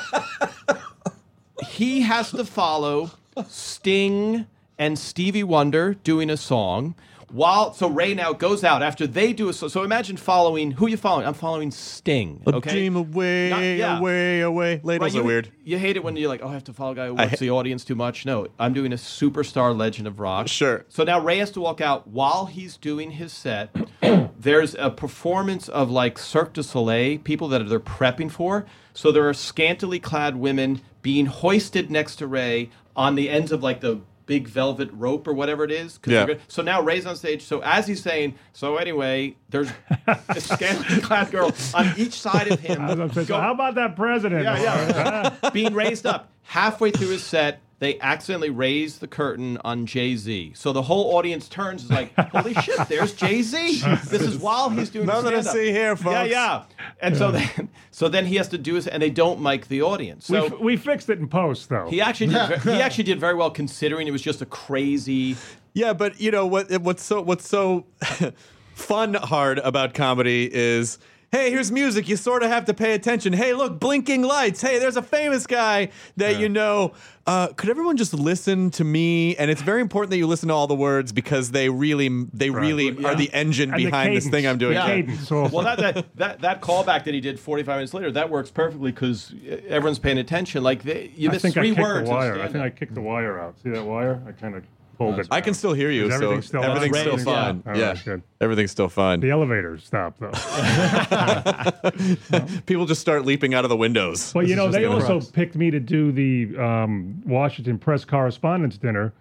[1.69, 3.11] He has to follow
[3.49, 4.47] Sting
[4.79, 6.95] and Stevie Wonder doing a song.
[7.33, 10.87] While so Ray now goes out after they do a so, so imagine following who
[10.87, 11.27] you following?
[11.27, 12.43] I'm following Sting.
[12.47, 13.99] A dream away, Not- yeah.
[13.99, 14.81] away, away.
[14.83, 15.51] Ladles Right, are weird.
[15.65, 17.25] You hate it when you're like, oh, I have to follow a guy who I
[17.27, 18.25] works the audience too much.
[18.27, 20.49] No, I'm doing a superstar legend of rock.
[20.49, 20.85] Sure.
[20.89, 23.75] So now Ray has to walk out while he's doing his set.
[24.39, 28.67] There's a performance of like Cirque du Soleil, people that they're prepping for.
[28.95, 33.63] So there are scantily clad women being hoisted next to Ray on the ends of
[33.63, 35.99] like the big velvet rope or whatever it is.
[36.07, 36.27] Yeah.
[36.27, 37.43] gonna- So now Ray's on stage.
[37.43, 39.71] So as he's saying, so anyway, there's
[40.07, 42.81] a scantily clad girl on each side of him.
[42.83, 44.45] I was gonna say, so how about that president?
[44.45, 45.51] yeah, yeah.
[45.53, 46.29] being raised up.
[46.45, 50.53] Halfway through his set, they accidentally raise the curtain on Jay Z.
[50.55, 53.83] So the whole audience turns is like, holy shit, there's Jay Z.
[54.09, 56.07] This is while he's doing Nothing to see here, Yeah, folks.
[56.07, 56.25] yeah.
[56.31, 56.63] yeah.
[57.01, 59.83] And so then, so then he has to do his, and they don't mic the
[59.83, 60.31] audience.
[60.31, 61.91] we, So f- we fixed it in post though.
[61.91, 62.61] he actually did.
[62.63, 65.37] he actually did very well considering it was just a crazy.
[65.75, 66.71] Yeah, but you know what?
[66.83, 67.87] What's so what's so
[68.75, 70.99] fun hard about comedy is.
[71.33, 72.11] Hey, here's music.
[72.11, 73.33] You sort of have to pay attention.
[73.33, 74.61] Hey, look, blinking lights.
[74.61, 76.93] Hey, there's a famous guy that you know.
[77.27, 79.35] Uh, could everyone just listen to me?
[79.37, 82.51] And it's very important that you listen to all the words because they really, they
[82.51, 84.75] really are the engine And the behind this thing I'm doing.
[84.75, 85.57] The cadence also.
[85.57, 88.93] Well, that, that that that callback that he did 45 minutes later that works perfectly
[88.93, 89.35] because
[89.69, 90.63] everyone's paying attention.
[90.63, 92.11] Like they, you I miss think I kicked words.
[92.11, 92.43] the wire.
[92.43, 93.59] I think I kicked the wire out.
[93.63, 94.23] See that wire?
[94.29, 94.65] I kind of
[95.07, 95.29] pulled it.
[95.31, 97.53] I can still hear you, Is so everything still everything's still Raised, yeah.
[97.65, 97.77] fine.
[97.77, 98.23] Yeah, right, good.
[98.41, 99.21] everything's still fine.
[99.21, 100.31] The elevator stopped though.
[102.67, 104.33] People just start leaping out of the windows.
[104.33, 105.31] But you know, they gonna also cross.
[105.31, 109.13] picked me to do the um, Washington press correspondence dinner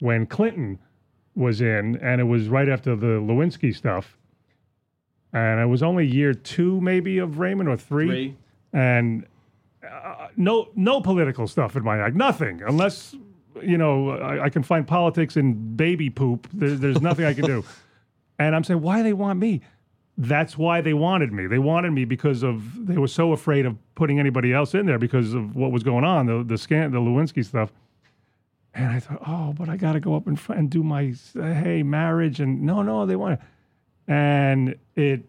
[0.00, 0.78] when Clinton
[1.34, 4.16] was in, and it was right after the Lewinsky stuff.
[5.32, 8.36] And it was only year two, maybe, of Raymond or three, Three.
[8.72, 9.26] and
[9.84, 13.16] uh, no, no political stuff in my act, nothing, unless
[13.62, 16.48] you know I, I can find politics in baby poop.
[16.52, 17.64] There, there's nothing I can do.
[18.36, 19.60] And I'm saying, why do they want me?
[20.18, 21.46] That's why they wanted me.
[21.46, 24.98] They wanted me because of they were so afraid of putting anybody else in there
[24.98, 27.72] because of what was going on, the the scan, the Lewinsky stuff.
[28.74, 31.52] And I thought, oh, but I got to go up and, and do my uh,
[31.54, 33.40] hey marriage and no, no, they want it.
[34.08, 35.22] And it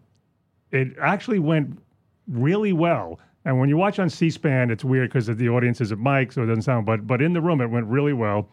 [0.70, 1.78] it actually went
[2.28, 3.18] really well.
[3.46, 6.42] And when you watch on C-SPAN, it's weird because the audience is at mic, so
[6.42, 6.84] it doesn't sound.
[6.84, 8.48] But but in the room, it went really well.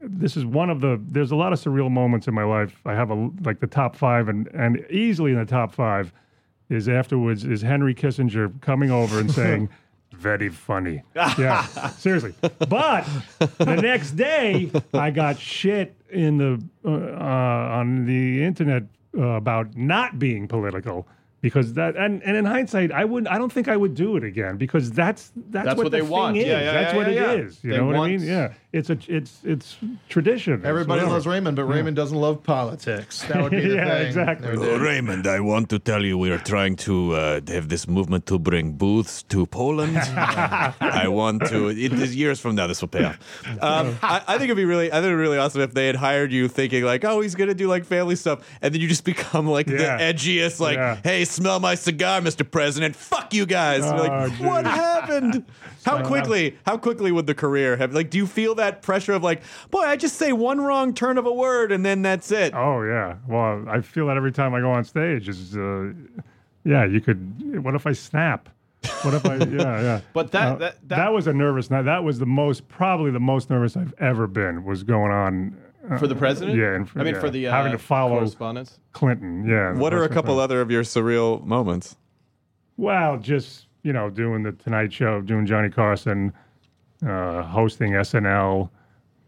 [0.00, 1.00] This is one of the.
[1.08, 2.80] There's a lot of surreal moments in my life.
[2.84, 6.12] I have a like the top five, and and easily in the top five
[6.68, 9.68] is afterwards is Henry Kissinger coming over and saying.
[10.12, 11.02] Very funny.
[11.14, 12.34] Yeah, seriously.
[12.68, 13.04] But
[13.58, 18.84] the next day, I got shit in the uh, uh, on the internet
[19.16, 21.08] uh, about not being political
[21.44, 23.30] because that and, and in hindsight, I wouldn't.
[23.30, 25.98] I don't think I would do it again because that's that's, That's what, what the
[25.98, 26.36] they thing want.
[26.38, 26.46] Is.
[26.46, 27.44] Yeah, yeah, that's yeah, what yeah, it yeah.
[27.46, 27.52] is.
[27.62, 28.22] You They know what I mean?
[28.22, 28.52] Yeah.
[28.72, 29.76] It's a it's it's
[30.08, 30.54] tradition.
[30.64, 31.12] Everybody whatever.
[31.12, 33.22] loves Raymond, but Raymond doesn't love politics.
[33.28, 34.06] That would be the Yeah, thing.
[34.08, 34.48] exactly.
[34.50, 34.84] They would do.
[34.84, 38.38] Raymond, I want to tell you we are trying to uh, have this movement to
[38.38, 39.96] bring booths to Poland.
[40.80, 41.68] I want to.
[41.68, 42.66] It is years from now.
[42.66, 43.18] This will pay off.
[43.60, 45.86] Um, I, I think it'd be really, I think it'd be really awesome if they
[45.86, 48.88] had hired you thinking like, oh, he's gonna do like family stuff, and then you
[48.88, 49.98] just become like Yeah.
[49.98, 50.98] the edgiest, like, Yeah.
[51.04, 52.48] hey, smell my cigar, Mr.
[52.48, 52.94] President.
[52.96, 53.82] Fuck you guys.
[53.84, 54.40] Oh, like, geez.
[54.40, 55.44] what happened?
[55.84, 56.56] How quickly?
[56.64, 57.92] How quickly would the career have?
[57.92, 61.18] Like, do you feel that pressure of like, boy, I just say one wrong turn
[61.18, 62.54] of a word, and then that's it.
[62.54, 63.16] Oh yeah.
[63.28, 65.28] Well, I feel that every time I go on stage.
[65.28, 65.92] Is uh,
[66.64, 66.84] yeah.
[66.86, 67.62] You could.
[67.62, 68.48] What if I snap?
[69.02, 69.36] What if I?
[69.44, 70.00] Yeah, yeah.
[70.12, 71.82] But that- Uh, that- that- was a nervous night.
[71.82, 74.64] That was the most, probably the most nervous I've ever been.
[74.64, 75.56] Was going on.
[75.98, 76.56] For the president.
[76.56, 77.20] Yeah, and for- I mean yeah.
[77.20, 78.78] for the uh, having to follow correspondence.
[78.92, 79.46] Clinton.
[79.46, 79.74] Yeah.
[79.74, 81.96] What are a couple other of your surreal moments?
[82.76, 86.32] Well, just you know, doing the Tonight Show, doing Johnny Carson,
[87.06, 88.70] uh, hosting SNL.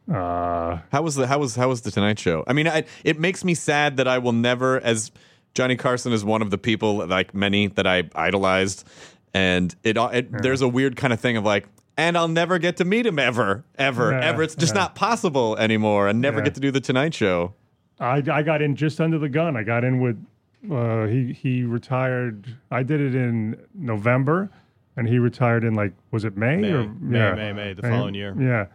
[0.09, 2.45] Uh, How was the how was how was the Tonight Show?
[2.47, 5.11] I mean, I, it makes me sad that I will never, as
[5.55, 8.87] Johnny Carson is one of the people like many that I idolized,
[9.35, 11.67] and it, it there's a weird kind of thing of like,
[11.97, 14.43] and I'll never get to meet him ever, ever, ever.
[14.43, 16.45] It's just not possible anymore, and never Yeah.
[16.45, 17.55] get to do the Tonight Show.
[17.99, 19.57] I, I got in just under the gun.
[19.57, 20.23] I got in with
[20.71, 22.57] uh, he he retired.
[22.71, 24.51] I did it in November,
[24.97, 26.73] and he retired in like was it May, May.
[26.73, 27.35] or May, yeah.
[27.35, 28.35] May, May, the And- following year.
[28.39, 28.67] Yeah,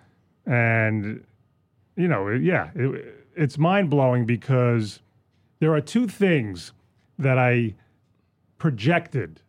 [0.51, 1.24] and
[1.95, 5.01] you know, yeah, it, it's mind blowing because
[5.59, 6.72] there are two things
[7.19, 7.76] that I
[8.57, 9.41] projected,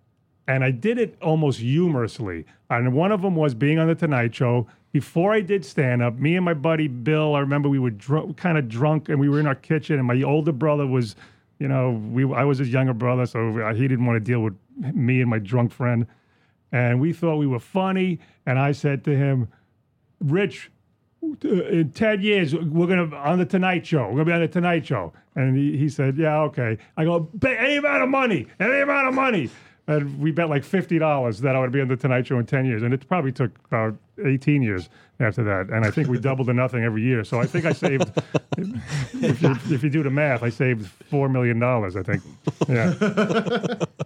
[0.46, 2.46] and I did it almost humorously.
[2.70, 4.66] And one of them was being on the Tonight Show.
[4.92, 8.36] Before I did stand up, me and my buddy Bill, I remember we were dr-
[8.36, 11.16] kind of drunk and we were in our kitchen, and my older brother was,
[11.58, 14.54] you know, we I was his younger brother, so he didn't want to deal with
[14.76, 16.06] me and my drunk friend.
[16.72, 18.18] And we thought we were funny.
[18.46, 19.48] And I said to him,
[20.20, 20.70] Rich,
[21.22, 24.32] uh, in 10 years, we're going to, on the Tonight Show, we're going to be
[24.32, 25.12] on the Tonight Show.
[25.34, 26.78] And he, he said, yeah, okay.
[26.96, 29.50] I go, bet any amount of money, any amount of money.
[29.88, 32.64] And we bet like $50 that I would be on the Tonight Show in 10
[32.66, 32.82] years.
[32.82, 35.74] And it probably took about 18 years after that.
[35.74, 37.24] And I think we doubled to nothing every year.
[37.24, 38.10] So I think I saved,
[38.56, 42.22] if, you, if you do the math, I saved $4 million, I think.
[42.68, 43.78] Yeah.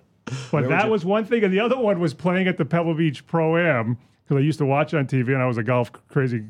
[0.50, 3.26] But that was one thing, and the other one was playing at the Pebble Beach
[3.26, 5.92] Pro Am because I used to watch it on TV, and I was a golf
[6.08, 6.44] crazy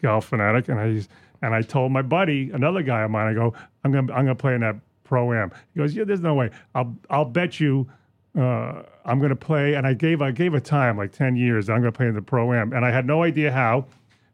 [0.00, 1.02] golf fanatic, and I
[1.44, 4.34] and I told my buddy, another guy of mine, I go, I'm gonna I'm gonna
[4.34, 5.50] play in that Pro Am.
[5.74, 6.50] He goes, Yeah, there's no way.
[6.74, 7.88] I'll I'll bet you.
[8.36, 11.68] Uh, I'm going to play, and I gave I gave a time like ten years.
[11.68, 13.86] I'm going to play in the pro am, and I had no idea how.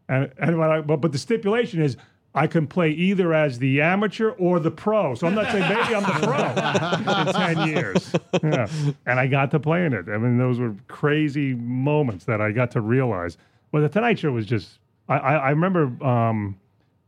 [0.08, 1.96] And and when I, but but the stipulation is
[2.34, 5.14] I can play either as the amateur or the pro.
[5.14, 8.14] So I'm not saying maybe I'm the pro in 10 years.
[8.42, 8.68] Yeah.
[9.06, 10.08] And I got to play in it.
[10.08, 13.38] I mean, those were crazy moments that I got to realize.
[13.72, 14.78] But the Tonight Show was just,
[15.08, 16.58] I, I, I remember um,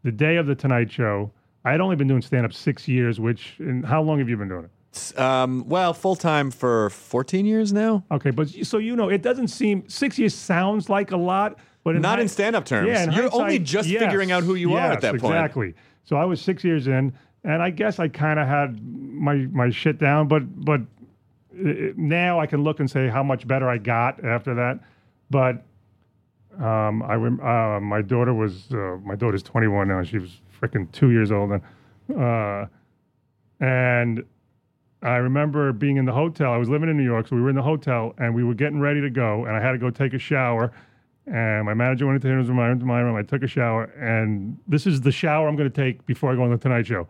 [0.02, 1.30] the day of the Tonight Show,
[1.64, 4.36] I had only been doing stand up six years, which, and how long have you
[4.36, 4.70] been doing it?
[5.16, 8.04] Um, well, full time for 14 years now.
[8.10, 11.58] Okay, but so you know, it doesn't seem, six years sounds like a lot.
[11.84, 12.88] But in Not hi- in stand-up terms.
[12.88, 15.34] Yeah, You're only just yes, figuring out who you are at yes, that point.
[15.34, 15.74] Exactly.
[16.04, 17.12] So I was six years in,
[17.44, 20.28] and I guess I kind of had my my shit down.
[20.28, 24.54] But but uh, now I can look and say how much better I got after
[24.56, 24.80] that.
[25.30, 25.62] But
[26.62, 30.02] um, I uh, my daughter was uh, my daughter's 21 now.
[30.02, 32.66] She was freaking two years old then, uh,
[33.60, 34.24] and
[35.02, 36.52] I remember being in the hotel.
[36.52, 38.54] I was living in New York, so we were in the hotel, and we were
[38.54, 40.72] getting ready to go, and I had to go take a shower.
[41.26, 43.16] And my manager went into his room, I went into my room.
[43.16, 46.34] I took a shower, and this is the shower I'm going to take before I
[46.34, 47.08] go on the Tonight Show.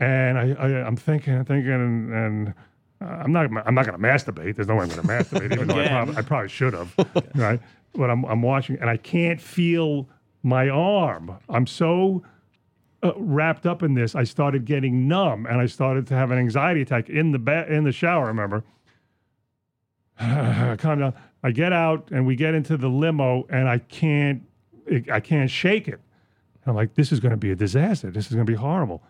[0.00, 2.54] And I, I I'm thinking, I'm thinking, and, and
[3.00, 4.56] uh, I'm not, I'm not going to masturbate.
[4.56, 6.94] There's no way I'm going to masturbate, even though I, prob- I probably should have,
[7.36, 7.60] right?
[7.94, 10.08] But I'm, I'm watching, and I can't feel
[10.42, 11.38] my arm.
[11.48, 12.22] I'm so
[13.02, 16.38] uh, wrapped up in this, I started getting numb, and I started to have an
[16.38, 18.24] anxiety attack in the ba- in the shower.
[18.24, 18.64] I remember.
[20.18, 21.14] Calm down.
[21.42, 24.42] I get out, and we get into the limo, and I can't,
[25.10, 26.00] I can't shake it.
[26.66, 28.10] I'm like, this is going to be a disaster.
[28.12, 29.02] This is going to be horrible.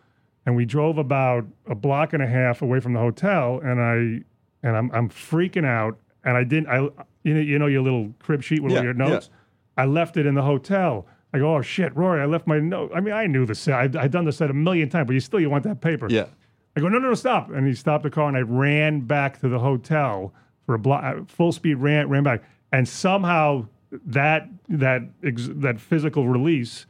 [0.47, 4.25] And we drove about a block and a half away from the hotel, and I,
[4.67, 5.99] and I'm, I'm freaking out.
[6.25, 6.79] And I didn't, I,
[7.25, 9.09] you know, you know your little crib sheet with Yeah, all your yeah.
[9.09, 9.29] notes.
[9.77, 11.07] I left it in the hotel.
[11.33, 12.93] I go, oh shit, Rory, I left my note.
[12.95, 13.97] I mean, I knew the set.
[13.97, 16.07] I'd, done the set a million times, but you still you want that paper.
[16.11, 16.27] Yeah.
[16.77, 17.51] I go, no, no, no, stop.
[17.51, 20.33] And he stopped the car, and I ran back to the hotel
[20.67, 23.67] for a block, uh, full speed ran, ran back, and somehow
[24.07, 26.87] that that ex- that physical release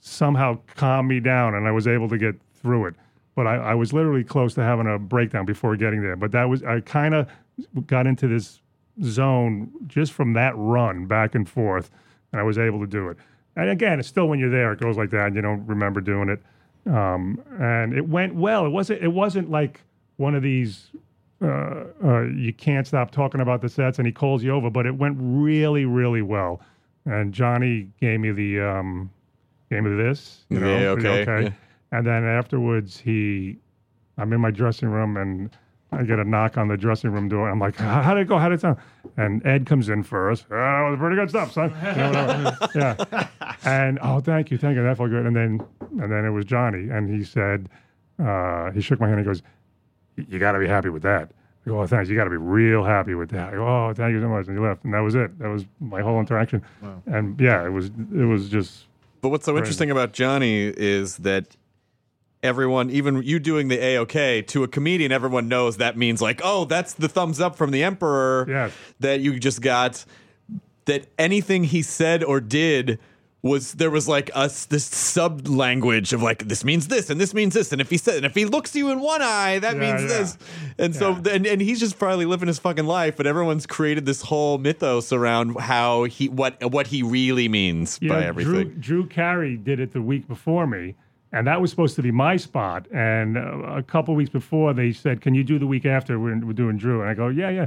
[0.00, 2.94] somehow calmed me down, and I was able to get through it.
[3.36, 6.16] But I, I was literally close to having a breakdown before getting there.
[6.16, 7.28] But that was I kind of
[7.86, 8.60] got into this
[9.02, 11.90] zone just from that run back and forth,
[12.32, 13.18] and I was able to do it.
[13.60, 16.00] And again, it's still when you're there, it goes like that, and you don't remember
[16.00, 16.40] doing it.
[16.90, 18.64] Um, and it went well.
[18.64, 19.02] It wasn't.
[19.02, 19.82] It wasn't like
[20.16, 20.88] one of these.
[21.42, 24.70] Uh, uh, you can't stop talking about the sets, and he calls you over.
[24.70, 26.62] But it went really, really well.
[27.04, 29.10] And Johnny gave me the um,
[29.70, 30.46] gave me this.
[30.48, 31.42] You know, Yeah, okay, okay.
[31.44, 31.50] yeah.
[31.92, 33.58] And then afterwards, he,
[34.16, 35.50] I'm in my dressing room, and
[35.92, 37.50] I get a knock on the dressing room door.
[37.50, 38.38] I'm like, how did it go?
[38.38, 38.78] How did it sound?
[39.16, 40.46] And Ed comes in first.
[40.50, 41.70] Oh, that was pretty good stuff, son.
[42.74, 43.26] Yeah.
[43.64, 44.82] And oh, thank you, thank you.
[44.82, 45.26] That felt good.
[45.26, 45.60] And then,
[46.00, 47.68] and then it was Johnny, and he said,
[48.18, 49.18] uh, he shook my hand.
[49.18, 49.42] and He goes,
[50.30, 51.30] "You got to be happy with that."
[51.66, 52.08] I go, "Oh, thanks.
[52.08, 54.46] You got to be real happy with that." I go, "Oh, thank you so much."
[54.46, 55.38] And he left, and that was it.
[55.38, 56.62] That was my whole interaction.
[57.06, 58.86] And yeah, it was it was just
[59.22, 61.56] But what's so interesting about Johnny is that
[62.42, 66.40] everyone, even you doing the A OK to a comedian, everyone knows that means like,
[66.42, 68.72] oh, that's the thumbs up from the emperor Yes.
[69.00, 70.04] that you just got.
[70.86, 72.98] That anything he said or did
[73.42, 77.32] was there was like us this sub language of like this means this and this
[77.32, 79.76] means this and if he said and if he looks you in one eye that
[79.76, 80.08] Yeah, means yeah.
[80.18, 80.38] this
[80.78, 84.20] and so and, and he's just probably living his fucking life but everyone's created this
[84.22, 88.64] whole mythos around how he what what he really means You by know, everything Drew,
[88.74, 90.94] Drew Carey did it the week before me,
[91.32, 92.86] and that was supposed to be my spot.
[92.92, 93.40] And uh,
[93.76, 96.18] a couple weeks before, they said, "Can you do the week after?
[96.18, 97.66] We're, we're doing Drew." And I go, "Yeah, yeah."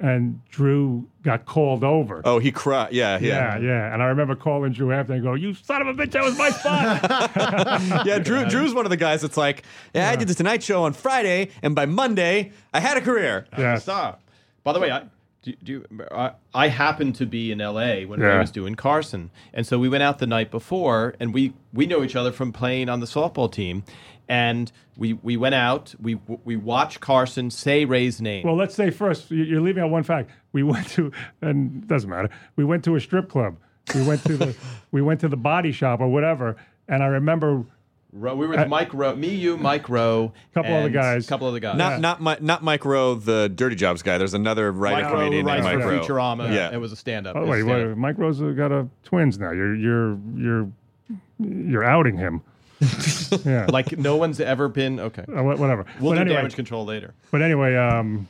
[0.00, 2.22] And Drew got called over.
[2.24, 2.92] Oh, he cried.
[2.92, 3.94] Yeah, yeah, yeah, yeah.
[3.94, 6.10] And I remember calling Drew after and go, "You son of a bitch!
[6.12, 8.18] That was my spot." yeah.
[8.18, 9.62] Drew, Drew's one of the guys that's like,
[9.94, 13.46] yeah, I did the Tonight Show on Friday, and by Monday, I had a career.
[13.56, 13.78] yeah.
[13.78, 14.22] Stop.
[14.64, 15.04] By the way, I
[15.42, 18.04] do, do you, I, I happened to be in L.A.
[18.04, 18.26] when Yeah.
[18.26, 21.86] Ray was doing Carson, and so we went out the night before, and we we
[21.86, 23.82] know each other from playing on the softball team,
[24.28, 26.14] and we we went out, we
[26.44, 28.46] we watched Carson say Ray's name.
[28.46, 30.30] Well, let's say first, you- you're leaving out one fact.
[30.52, 32.28] We went to, and it doesn't matter.
[32.56, 33.56] We went to a strip club,
[33.94, 34.56] we went to the
[34.92, 36.56] we went to the body shop or whatever,
[36.88, 37.64] and I remember
[38.14, 41.24] Ro- we were with Mike Rowe, me, you, Mike Rowe, Couple other and guys.
[41.24, 41.76] a couple other guys.
[41.78, 44.18] Not not Mi- not Mike Rowe, the Dirty Jobs guy.
[44.18, 46.14] There's another writer Mike Rowe comedian writes named for Mike Rowe.
[46.16, 46.52] Futurama.
[46.54, 46.72] Yeah.
[46.72, 47.36] it was a stand-up.
[47.36, 47.88] Oh It's wait, stand-up.
[47.88, 49.50] wait, Mike Rose got a twins now.
[49.52, 50.68] You're you're you're
[51.38, 52.42] you're outing him.
[53.44, 55.22] yeah, Like no one's ever been okay.
[55.22, 55.86] Uh, wha- whatever.
[56.00, 57.14] We'll but do anyway, damage control later.
[57.30, 58.26] but anyway, um,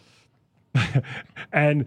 [1.52, 1.86] and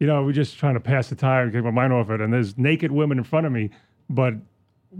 [0.00, 2.20] you know, we're just trying to pass the time, get my mind off it.
[2.20, 3.70] And there's naked women in front of me,
[4.08, 4.34] but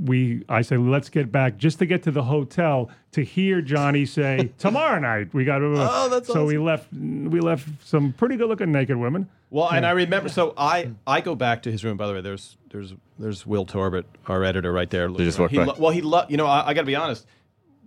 [0.00, 4.06] we, I say, let's get back just to get to the hotel to hear Johnny
[4.18, 5.74] say tomorrow night we got to.
[5.76, 6.92] Oh, that's so we left.
[6.92, 9.28] We left some pretty good looking naked women.
[9.50, 10.28] Well, and I remember.
[10.28, 11.96] So I I go back to his room.
[11.96, 15.08] By the way, there's there's there's Will Torbett, our editor, right there.
[15.08, 17.26] just walked he lo- well, he lo- you know I, I got to be honest.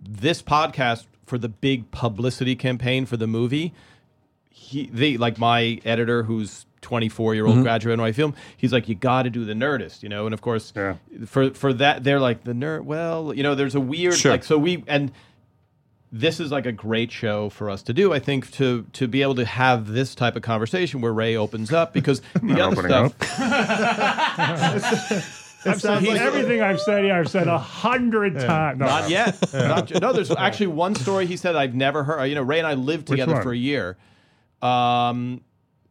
[0.02, 3.72] This podcast for the big publicity campaign for the movie,
[4.50, 7.62] he they like my editor who's 24 year old Mm-hmm.
[7.62, 8.34] graduate in my film.
[8.56, 10.26] He's like, you got to do the Nerdist, you know.
[10.26, 10.96] And of course, Yeah.
[11.26, 12.82] for for that they're like the nerd.
[12.84, 14.32] Well, you know, there's a weird Sure.
[14.32, 15.10] like so we and
[16.14, 18.12] this is like a great show for us to do.
[18.12, 21.72] I think to to be able to have this type of conversation where Ray opens
[21.72, 23.38] up because the other opening stuff.
[25.64, 27.14] I've said like- everything I've said here.
[27.14, 28.78] I've said a hundred times.
[28.80, 29.08] No, Not no.
[29.08, 29.52] yet.
[29.54, 32.24] Not no, there's actually one story he said I've never heard.
[32.26, 33.96] You know, Ray and I lived together for a year.
[34.60, 35.40] Um,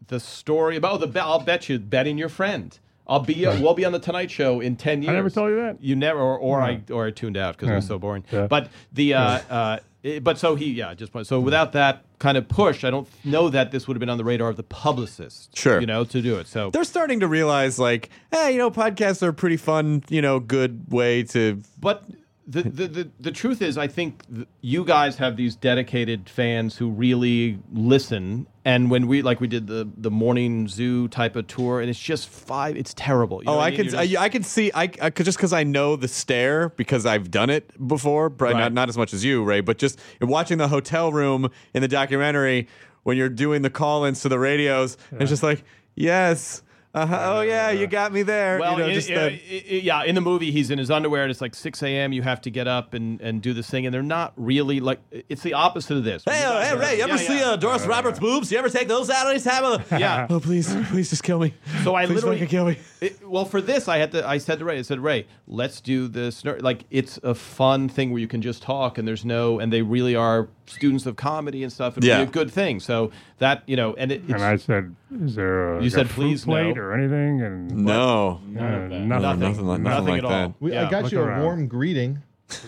[0.08, 2.78] the story about oh, the bet- I'll bet you betting your friend.
[3.08, 5.10] I'll be we'll be on the Tonight Show in ten years.
[5.12, 5.82] I never told you that?
[5.82, 8.24] You never, or, or I or I tuned out because it was so boring.
[8.32, 8.48] Yeah.
[8.48, 12.48] But the uh, uh, it- but so he yeah just so without that kind of
[12.48, 15.58] push, I don't know that this would have been on the radar of the publicist.
[15.58, 15.80] Sure.
[15.82, 16.48] you know to do it.
[16.48, 20.22] So They're starting to realize, like, hey, you know, podcasts are a pretty fun, you
[20.22, 21.62] know, good way to.
[21.80, 22.04] But
[22.48, 26.78] the, the, the, the truth is, I think th- you guys have these dedicated fans
[26.78, 28.48] who really listen.
[28.66, 32.00] And when we like we did the the morning zoo type of tour, and it's
[32.00, 32.76] just five.
[32.76, 33.44] It's terrible.
[33.44, 33.90] You oh, know Oh, I mean?
[33.90, 36.70] can, You're I, I can see, I, I could just because I know the stare
[36.70, 38.62] because I've done it before, probably Right.
[38.62, 41.88] not not as much as you, Ray, but just watching the hotel room in the
[41.88, 42.68] documentary
[43.04, 45.64] when you're doing the call-ins to the radios, it's just like,
[45.96, 46.62] yes,
[46.94, 48.60] uh-huh, oh yeah, you got me there.
[48.60, 50.04] well, you know, in- just uh, that- i- i- yeah.
[50.04, 52.12] In the movie, he's in his underwear, and it's like six a.m.
[52.12, 55.00] You have to get up and, and do this thing, and they're not really like.
[55.30, 56.24] It's the opposite of this.
[56.26, 57.52] Hey, uh, hey, Ray, you ever Yeah, see yeah.
[57.52, 58.52] uh, Doris Roberts' boobs?
[58.52, 59.64] You ever take those out anytime?
[59.64, 60.28] Uh, Yeah.
[60.30, 61.54] oh please, please just kill me.
[61.84, 62.78] So I please literally fucking kill me.
[63.02, 64.28] It- well, for this, I had to.
[64.28, 66.44] I said to Ray, I said, Ray, let's do this.
[66.46, 69.82] Like, it's a fun thing where you can just talk, and there's no, and they
[69.82, 71.94] really are students of comedy and stuff.
[71.98, 72.18] It'd Yeah.
[72.24, 72.80] be a good thing.
[72.80, 75.88] So that you know, and it, it's, And I said, "Is there a, You like
[75.88, 79.40] a said, fruit "Please, plate no." or anything?" And No, uh, nothing, Nothing.
[79.40, 80.44] nothing like nothing, Nothing like at that.
[80.46, 80.56] all.
[80.60, 80.88] We, Yeah.
[80.88, 81.42] I got Look you around.
[81.42, 82.20] a warm greeting.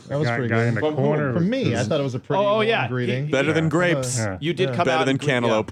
[0.08, 0.76] That was guy, pretty guy in good.
[0.76, 1.02] the From who?
[1.02, 1.34] corner.
[1.34, 2.88] From me, I thought it was a pretty Oh, yeah.
[2.88, 3.26] greeting.
[3.26, 3.70] He- Better than Yeah.
[3.70, 4.18] grapes.
[4.18, 4.38] Yeah.
[4.40, 5.34] you did come better out than and greet- yeah.
[5.42, 5.72] cantaloupe.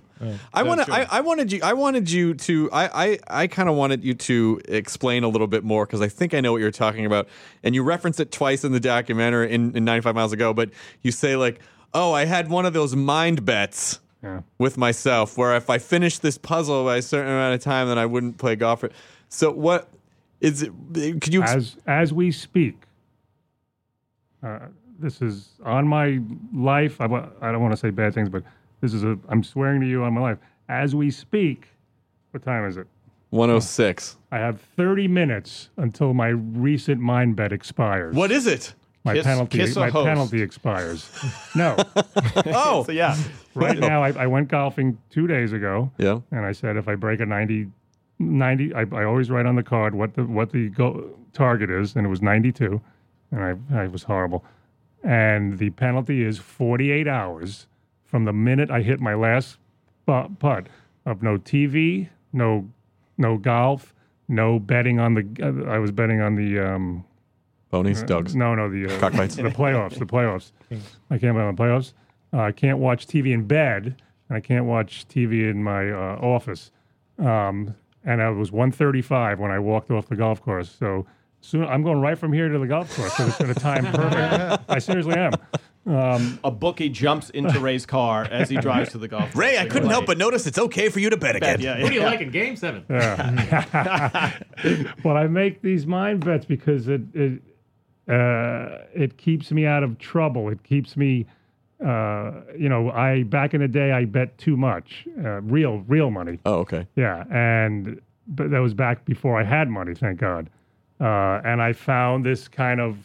[0.54, 0.94] I want to.
[0.94, 1.08] I.
[1.10, 1.62] I wanted you.
[1.64, 2.70] I wanted you to.
[2.74, 2.90] I.
[3.30, 3.44] I.
[3.44, 6.42] I kind of wanted you to explain a little bit more because I think I
[6.42, 7.30] know what you're talking about.
[7.64, 10.54] And you reference it twice in the documentary in, in 95 Miles to Go.
[10.54, 10.72] But
[11.04, 11.62] you say like,
[11.94, 14.42] "Oh, I had one of those mind bets Yeah.
[14.58, 17.98] with myself where if I finished this puzzle by a certain amount of time, then
[17.98, 18.84] I wouldn't play golf."
[19.30, 19.90] So what
[20.40, 20.72] is it?
[20.94, 21.44] Could you?
[21.44, 22.84] as as we speak.
[24.44, 24.60] Uh,
[25.00, 26.20] this is on my
[26.54, 27.00] life.
[27.02, 27.06] I,
[27.42, 28.44] I don't want to say bad things, but
[28.82, 29.18] this is a.
[29.30, 30.38] I'm swearing to you on my life.
[30.70, 31.68] As we speak,
[32.32, 32.88] what time is it?
[33.32, 34.18] 106.
[34.32, 38.14] I have 30 minutes until my recent mind bet expires.
[38.16, 38.74] What is it?
[39.04, 39.58] My Kiss- penalty.
[39.58, 40.06] kiss my host.
[40.06, 41.10] penalty expires.
[41.56, 41.76] no,
[42.48, 43.18] Oh, So yeah,
[43.56, 45.92] right now I, I went golfing two days ago.
[45.98, 46.20] yeah.
[46.32, 47.68] and I said if I break a 90,
[48.20, 51.96] 90 I, I always write on the card what the what the go, target is,
[51.96, 52.80] and it was 92,
[53.32, 54.46] and I, I was horrible.
[55.04, 57.66] And the penalty is 48 hours
[58.06, 59.58] from the minute I hit my last
[60.06, 60.68] pu- putt
[61.08, 62.70] of no TV, no
[63.18, 63.96] no golf,
[64.28, 65.26] no betting on the.
[65.42, 66.60] Uh, I was betting on the.
[66.60, 67.04] Um,
[67.72, 69.36] Ponies, dogs, no, no, the uh, cockfights.
[69.38, 70.52] the playoffs, the playoffs.
[71.10, 71.94] I can't bet on the playoffs.
[72.34, 73.96] Uh, I can't watch TV in bed,
[74.30, 76.70] and I can't watch TV in my uh, office.
[77.18, 80.70] Um, and I was 135 when I walked off the golf course.
[80.78, 81.06] So
[81.40, 83.14] soon I'm going right from here to the golf course.
[83.14, 84.64] So it's going to time perfect.
[84.70, 85.34] I seriously am.
[86.44, 89.36] a bookie jumps into Ray's car as he drives to the golf.
[89.36, 91.60] Ray, I couldn't help but notice it's okay for you to bet again.
[91.60, 92.06] Yeah, Who do you yeah.
[92.08, 92.86] like in Game Seven?
[95.04, 97.42] Well, I make these mind bets because it it
[98.08, 100.50] uh, it keeps me out of trouble.
[100.50, 101.26] It keeps me.
[101.84, 106.12] Uh, you know, I back in the day I bet too much, uh, real real
[106.12, 106.38] money.
[106.46, 106.86] Oh, okay.
[106.96, 110.50] Yeah, and but that was back before I had money, thank God.
[111.00, 112.98] Uh, and I found this kind of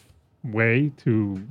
[0.43, 1.41] way to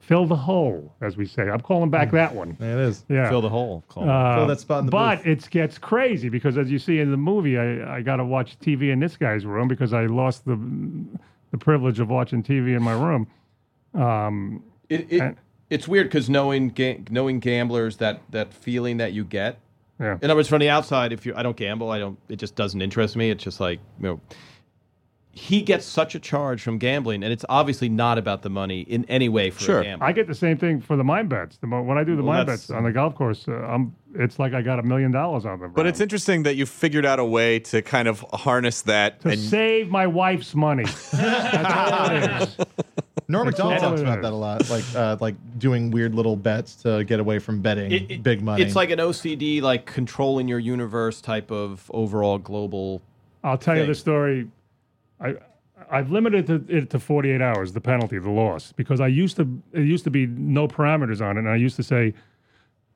[0.00, 1.48] fill the hole, as we say.
[1.48, 2.56] I'm calling back that one.
[2.58, 3.04] It is.
[3.08, 3.28] Yeah.
[3.28, 3.84] Fill the hole.
[3.88, 5.26] Call Uh, Fill that spot in the but booth.
[5.44, 8.58] it gets crazy because, as you see in the movie, I, I got to watch
[8.58, 10.58] TV in this guy's room because I lost the
[11.52, 13.28] the privilege of watching TV in my room.
[13.94, 15.36] Um, It, it, And-
[15.70, 19.58] it's weird because knowing ga- knowing gamblers that that feeling that you get.
[20.00, 20.18] yeah.
[20.20, 22.18] In other words, from the outside, if you I don't gamble, I don't.
[22.28, 23.30] It just doesn't interest me.
[23.30, 24.20] It's just like you know.
[25.34, 29.06] He gets such a charge from gambling, and it's obviously not about the money in
[29.06, 29.80] any way for Sure.
[29.80, 30.06] a gambler.
[30.06, 31.56] I get the same thing for the mind bets.
[31.56, 34.38] The when I do the Well, mind bets on the golf course, uh, I'm, it's
[34.38, 35.72] like I got a million dollars on them.
[35.74, 39.20] But it's interesting that you figured out a way to kind of harness that.
[39.22, 40.84] to and save my wife's money.
[41.12, 42.56] That's all it is.
[43.28, 46.74] Norm That's Macdonald talks about that a lot, like uh, like doing weird little bets
[46.82, 48.62] to get away from betting It- it- big money.
[48.62, 53.00] It's like an OCD, like controlling your universe type of overall global.
[53.44, 54.48] I'll tell you the story.
[55.20, 55.36] I
[55.90, 59.36] I've limited it to, it to 48 hours, the penalty, the loss, because I used
[59.36, 62.14] to it used to be no parameters on it, and I used to say,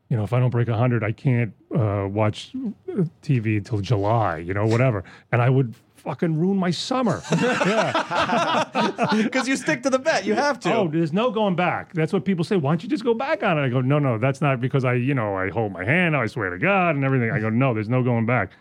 [0.09, 2.53] you know, if I don't break 100, I can't uh, watch
[2.89, 7.23] uh, TV until July, you know, whatever, and I would fucking ruin my summer.
[7.33, 9.11] yeah.
[9.25, 10.73] because you stick to the bet, you have to.
[10.73, 11.93] Oh, there's no going back.
[11.93, 12.57] That's what people say.
[12.57, 13.63] Why don't you just go back on it?
[13.63, 16.27] I go, no, no, that's not because I, you know, I hold my hand, I
[16.27, 17.33] swear to God, and everything.
[17.33, 18.53] I go, no, there's no going back.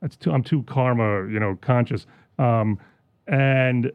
[0.00, 0.32] That's too.
[0.32, 2.06] I'm too karma, you know, conscious.
[2.38, 2.78] Um,
[3.26, 3.92] and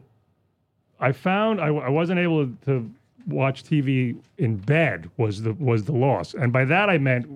[1.00, 2.90] I found I, I wasn't able to
[3.26, 7.26] watch TV in bed was the was the loss, and by that I meant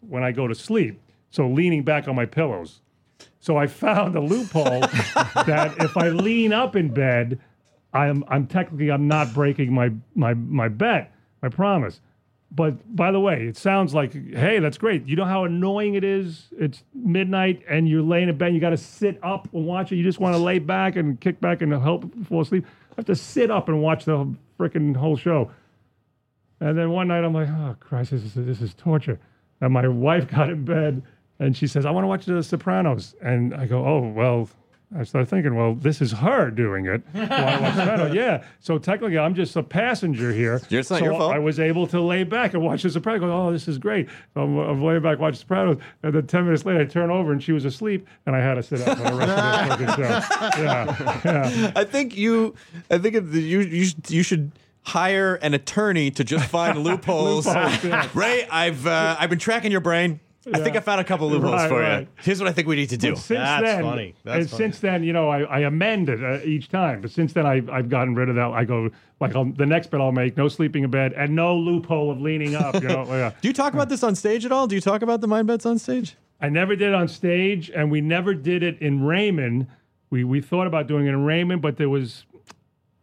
[0.00, 1.00] when I go to sleep.
[1.30, 2.80] So leaning back on my pillows.
[3.40, 4.80] So I found a loophole
[5.46, 7.40] that if I lean up in bed,
[7.92, 11.12] I'm I'm technically I'm not breaking my my my bet,
[11.42, 12.00] my promise.
[12.50, 15.06] But by the way, it sounds like hey, that's great.
[15.06, 16.48] You know how annoying it is?
[16.58, 18.54] It's midnight and you're laying in bed.
[18.54, 19.96] You got to sit up and watch it.
[19.96, 22.64] You just want to lay back and kick back and help fall asleep.
[22.96, 25.50] I have to sit up and watch the freaking whole show.
[26.60, 29.20] And then one night I'm like, oh Christ, this is this is torture.
[29.60, 31.02] And my wife got in bed
[31.38, 33.14] and she says, I want to watch The Sopranos.
[33.20, 34.48] And I go, oh well.
[34.96, 37.02] I started thinking, well, this is her doing it.
[37.12, 38.44] Why yeah.
[38.60, 40.60] So technically, I'm just a passenger here.
[40.70, 41.34] It's not so your fault.
[41.34, 43.20] I was able to lay back and watch The Sopranos.
[43.20, 44.08] Go, oh, this is great.
[44.34, 47.10] So I'm, I'm laying back, watching The Sopranos, and then ten minutes later, I turn
[47.10, 49.30] over and she was asleep, and I had to sit up for the rest
[49.72, 50.62] of the fucking show.
[50.62, 51.72] Yeah, yeah.
[51.74, 52.54] I think you,
[52.90, 57.46] I think it- you you should, you should hire an attorney to just find loopholes.
[57.46, 58.08] Loopholes, yeah.
[58.14, 60.20] Ray, I've uh, I've been tracking your brain.
[60.54, 62.06] I think I found a couple loopholes Right, for you.
[62.22, 63.10] Here's what I think we need to do.
[63.14, 64.14] But since That's then, funny.
[64.24, 64.62] That's and funny.
[64.64, 67.00] since then, you know, I, I amend it uh, each time.
[67.00, 68.50] But since then, I've, I've gotten rid of that.
[68.52, 68.90] I go
[69.20, 72.20] like I'll, the next bet I'll make: no sleeping in bed and no loophole of
[72.20, 72.74] leaning up.
[72.74, 73.32] You know, yeah.
[73.40, 74.66] Do you talk about this on stage at all?
[74.66, 76.16] Do you talk about the mind bets on stage?
[76.40, 79.66] I never did it on stage, and we never did it in Raymond.
[80.10, 82.24] We we thought about doing it in Raymond, but there was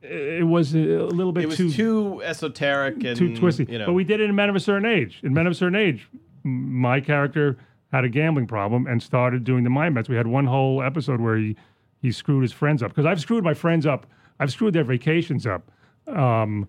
[0.02, 3.66] it was a little bit It was too too, esoteric and too twisty.
[3.70, 5.20] You know, But we did it in Men of a Certain Age.
[5.24, 7.58] In Men of a Certain Age, m- my character
[7.92, 10.10] had a gambling problem and started doing the mind bets.
[10.10, 11.56] We had one whole episode where he
[12.02, 14.06] he screwed his friends up because I've screwed my friends up.
[14.40, 15.72] I've screwed their vacations up.
[16.08, 16.68] Um,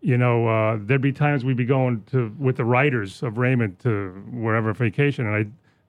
[0.00, 3.78] you know, uh, there'd be times we'd be going to with the writers of Raymond
[3.80, 5.46] to wherever vacation, and I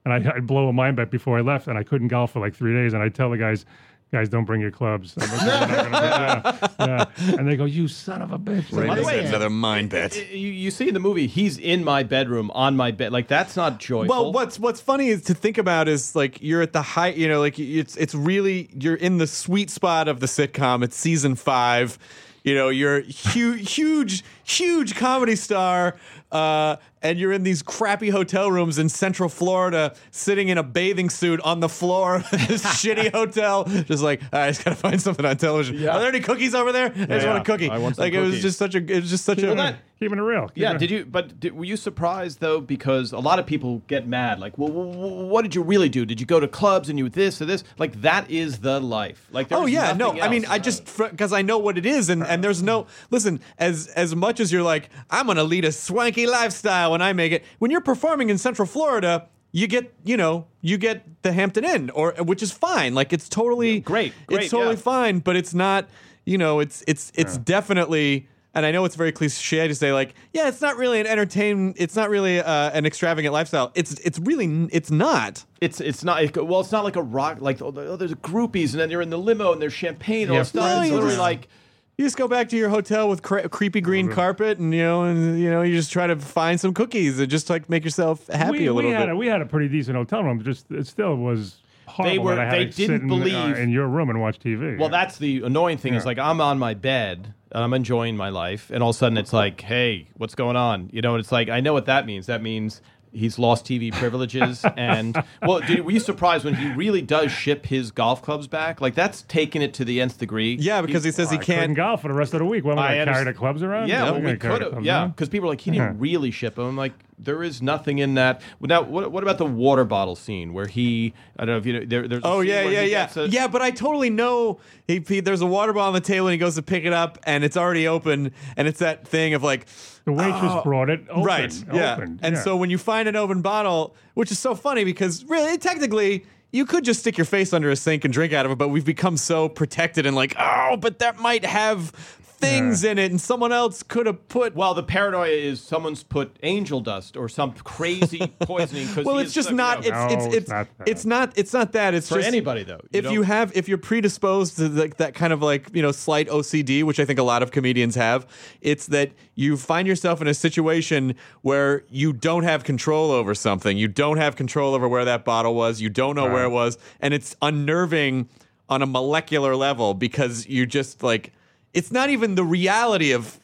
[0.09, 2.39] and I, I'd blow a mind bet before I left, and I couldn't golf for
[2.39, 3.65] like three days, and I'd tell the guys.
[4.09, 5.15] Guys, don't bring your clubs.
[5.19, 7.35] I'm like, "We're not yeah, yeah.
[7.37, 10.15] And they go, "You son of a bitch!" Ray By the way, another mind bet.
[10.31, 13.11] you, you see in the movie, he's in my bedroom on my bed.
[13.11, 14.07] Like that's not joyful.
[14.07, 17.27] Well, what's what's funny is to think about is like you're at the height, you
[17.27, 20.85] know, like it's it's really you're in the sweet spot of the sitcom.
[20.85, 21.99] It's season five.
[22.45, 25.97] You know, you're huge, huge, huge comedy star,
[26.31, 31.09] uh, and you're in these crappy hotel rooms in Central Florida, sitting in a bathing
[31.09, 35.25] suit on the floor of this shitty hotel, just like I just gotta find something
[35.25, 35.75] on television.
[35.87, 36.87] Are there any cookies over there?
[36.87, 37.27] I just Yeah.
[37.33, 37.69] want a cookie.
[37.69, 39.47] I want some like it was just such a, it was just such a.
[39.47, 40.47] Well, that- Keeping it real.
[40.49, 41.05] Keeping Yeah, it- did you?
[41.05, 42.61] But did, were you surprised though?
[42.61, 44.39] Because a lot of people get mad.
[44.39, 46.05] Like, well, wh- wh- what did you really do?
[46.05, 47.63] Did you go to clubs and you this or this?
[47.79, 49.27] Like, that is the life.
[49.31, 50.11] Like, Oh yeah, no.
[50.21, 50.45] I mean.
[50.45, 53.39] I just because I know what it is, and, and there's no listen.
[53.57, 57.31] As as much as you're like, I'm gonna lead a swanky lifestyle when I make
[57.31, 57.43] it.
[57.59, 61.89] When you're performing in Central Florida, you get you know you get the Hampton Inn,
[61.91, 62.93] or which is fine.
[62.95, 64.81] Like it's totally great, great, It's totally yeah.
[64.81, 65.87] fine, but it's not.
[66.25, 68.27] You know, it's it's it's definitely.
[68.53, 71.75] And I know it's very cliche to say like, yeah, it's not really an entertain.
[71.77, 73.71] It's not really uh, an extravagant lifestyle.
[73.75, 75.45] It's it's really it's not.
[75.61, 76.61] It's it's not well.
[76.61, 77.39] It's not like a rock.
[77.39, 80.37] Like oh, there's groupies, and then you're in the limo, and there's champagne and all
[80.37, 80.63] Yeah, stuff.
[80.75, 81.49] no, it's you literally like
[81.97, 85.03] You just go back to your hotel with cre- creepy green carpet, and you know,
[85.05, 88.27] and you know, you just try to find some cookies and just like make yourself
[88.27, 89.13] happy we, a little we had bit.
[89.13, 90.43] A, we had a pretty decent hotel room.
[90.43, 91.57] Just it still was
[91.87, 92.13] horrible.
[92.13, 94.11] They were- that I had they to sit didn't in, uh, believe- in your room
[94.11, 94.77] and watch TV.
[94.77, 98.29] Well, that's the annoying thing is like I'm on my bed and I'm enjoying my
[98.29, 100.91] life, and all of a sudden it's like, hey, what's going on?
[100.93, 102.27] You know, and it's like I know what that means.
[102.27, 102.79] That means
[103.11, 107.65] he's lost TV privileges, and well, dude, were you surprised when he really does ship
[107.65, 108.81] his golf clubs back?
[108.81, 110.55] Like that's taking it to the nth degree.
[110.59, 111.75] Yeah, because he says he I couldn't can't.
[111.75, 112.63] golf for the rest of the week.
[112.63, 113.89] What am I, I carry the clubs around?
[113.89, 114.85] Yeah, I'm well, we gonna carry the could have.
[114.85, 115.93] Yeah, because people are like, he didn't Yeah.
[115.97, 116.65] really ship them.
[116.65, 118.41] I'm like, there is nothing in that.
[118.61, 121.13] Now, what, what about the water bottle scene where he?
[121.39, 121.85] I don't know if you know.
[121.85, 122.21] There, there's.
[122.23, 123.47] Oh scene yeah, yeah, yeah, a- yeah.
[123.47, 124.59] But I totally know.
[124.87, 126.93] He, he there's a water bottle on the table, and he goes to pick it
[126.93, 129.65] up, and it's already open, and it's that thing of like,
[130.07, 131.23] The waitress Oh, brought it open.
[131.23, 131.93] right, yeah.
[131.95, 132.41] opened, And yeah.
[132.41, 136.25] so when you find an open bottle, which is so funny because really, technically.
[136.53, 138.69] You could just stick your face under a sink and drink out of it, but
[138.69, 141.91] we've become so protected and like, oh, but that might have
[142.37, 144.55] things in it, and someone else could have put.
[144.55, 148.87] Well, the paranoia is someone's put angel dust or some crazy poisoning.
[149.03, 149.79] well, it's just not.
[149.79, 151.33] It's No, it's it's it's not it's not.
[151.37, 151.93] It's not that.
[151.93, 152.81] It's for just anybody though.
[152.91, 155.91] if you don't- have if you're predisposed to like that kind of like you know
[155.91, 158.27] slight OCD, which I think a lot of comedians have,
[158.61, 163.77] it's that you find yourself in a situation where you don't have control over something.
[163.77, 165.81] You don't have control over where that bottle was.
[165.81, 168.29] You don't know where it was, and it's unnerving
[168.69, 171.31] on a molecular level because you just like
[171.73, 173.39] it's not even the reality of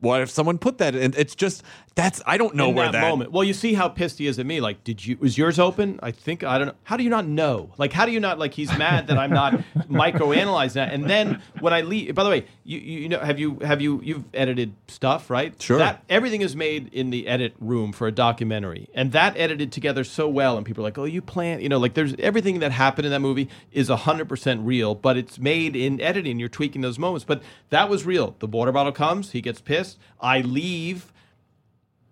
[0.00, 1.14] what if someone put that in.
[1.16, 1.62] It's just
[1.98, 3.32] that's I don't know in where that, moment.
[3.32, 4.60] Well, you see how pissed he is at me.
[4.60, 5.98] Like, did you was yours open?
[6.00, 6.74] I think I don't know.
[6.84, 7.72] How do you not know?
[7.76, 8.54] Like, how do you not like?
[8.54, 9.54] He's mad that I'm not
[9.90, 10.92] microanalyzing that.
[10.94, 13.80] And then when I leave, by the way, you you, you know have you have
[13.80, 15.60] you you've edited stuff right?
[15.60, 15.78] Sure.
[15.78, 20.04] That everything is made in the edit room for a documentary, and that edited together
[20.04, 20.56] so well.
[20.56, 23.10] And people are like, oh, you plan, you know, like there's everything that happened in
[23.10, 26.38] that movie is hundred percent real, but it's made in editing.
[26.38, 28.36] You're tweaking those moments, but that was real.
[28.38, 29.98] The water bottle comes, he gets pissed.
[30.20, 31.12] I leave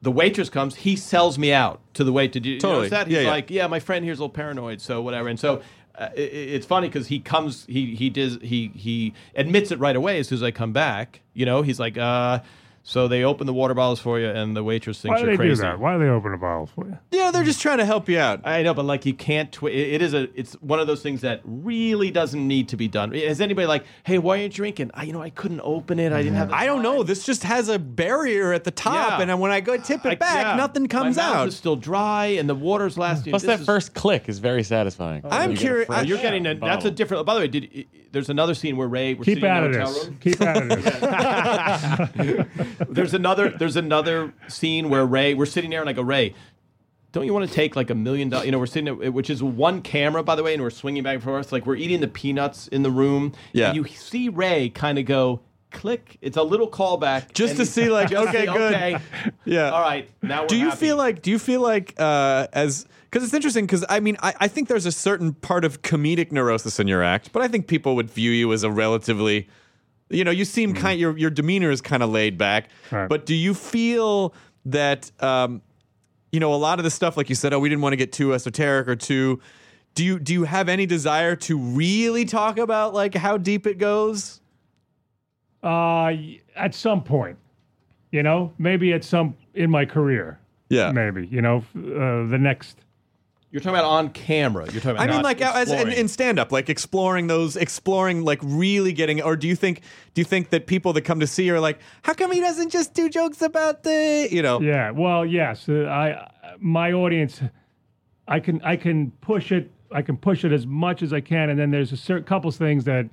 [0.02, 2.32] the waitress comes, he sells me out to the wait.
[2.32, 2.88] Did you, you Totally.
[2.88, 3.06] that?
[3.06, 3.30] He's Yeah, yeah.
[3.30, 5.28] like, yeah, my friend here's a little paranoid, so whatever.
[5.28, 5.62] And so
[5.96, 9.96] uh, it, it's funny because he comes, he he does, he he admits it right
[9.96, 11.20] away as soon as I come back.
[11.34, 12.40] You know, he's like, uh,
[12.88, 15.32] so they open the water bottles for you, and the waitress thinks Why do you're
[15.32, 15.54] they crazy.
[15.56, 15.80] do that?
[15.80, 16.96] Why do they open a bottle for you?
[17.10, 18.42] Yeah, they're just trying to help you out.
[18.44, 19.50] I know, but like you can't.
[19.50, 20.28] Twi- it, it is a.
[20.38, 23.12] It's one of those things that really doesn't need to be done.
[23.12, 24.92] Is anybody like, hey, why are you drinking?
[24.94, 26.12] I, you know, I couldn't open it.
[26.12, 26.50] I didn't have.
[26.50, 27.02] The I don't know.
[27.02, 29.20] This just has a barrier at the top, Yeah.
[29.22, 30.54] and then when I go tip it I- back, yeah.
[30.56, 31.48] nothing comes My mouth out.
[31.48, 33.32] is still dry, and the water's lasting.
[33.32, 35.22] Plus, This that is- first click is very satisfying.
[35.28, 37.26] I'm You get a curi- fresh You're getting a, that's a different.
[37.26, 39.80] By the way, did there's another scene where Ray we're Keep sitting out in of
[39.80, 40.04] hotel this.
[40.06, 40.18] room.
[40.22, 40.68] Keep out of
[42.56, 42.75] this.
[42.88, 46.34] There's another there's another scene where Ray we're sitting there and I go Ray,
[47.12, 48.46] don't you want to take like a million dollars?
[48.46, 51.02] You know, we're sitting there, which is one camera by the way, and we're swinging
[51.02, 51.52] back and forth.
[51.52, 53.32] Like we're eating the peanuts in the room.
[53.52, 53.68] Yeah.
[53.68, 55.40] and you see Ray kind of go.
[55.72, 56.16] Click.
[56.22, 58.74] It's a little callback, Just to see, like, okay, see, good.
[58.74, 58.96] Okay,
[59.44, 59.70] Yeah.
[59.70, 60.08] all right.
[60.22, 60.86] Now we're do you happy.
[60.86, 61.20] feel like?
[61.22, 64.68] Do you feel like uh, as because it's interesting because I mean I, I think
[64.68, 68.10] there's a certain part of comedic neurosis in your act, but I think people would
[68.10, 69.48] view you as a relatively,
[70.08, 72.68] you know, you seem kind your your demeanor is kind of laid back.
[72.90, 73.08] Right.
[73.08, 74.34] But do you feel
[74.66, 75.62] that um,
[76.32, 77.96] you know a lot of the stuff like you said, oh, we didn't want to
[77.96, 79.40] get too esoteric or too.
[79.94, 83.78] Do you do you have any desire to really talk about like how deep it
[83.78, 84.40] goes?
[85.62, 86.12] Uh,
[86.54, 87.38] at some point,
[88.12, 90.38] you know, maybe at some in my career,
[90.68, 90.92] Yeah.
[90.92, 92.78] maybe, you know, uh, the next.
[93.50, 94.64] You're talking about on camera.
[94.72, 94.96] You're talking.
[94.96, 98.92] About I mean, like as in, in stand up, like exploring those, exploring, like really
[98.92, 99.22] getting.
[99.22, 99.82] Or do you think,
[100.14, 102.40] do you think that people that come to see you are like, how come he
[102.40, 104.60] doesn't just do jokes about the, you know?
[104.60, 107.40] Yeah, well, yes, uh, I my audience,
[108.26, 111.48] I can I can push it, I can push it as much as I can,
[111.48, 113.06] and then there's a certain couple of things that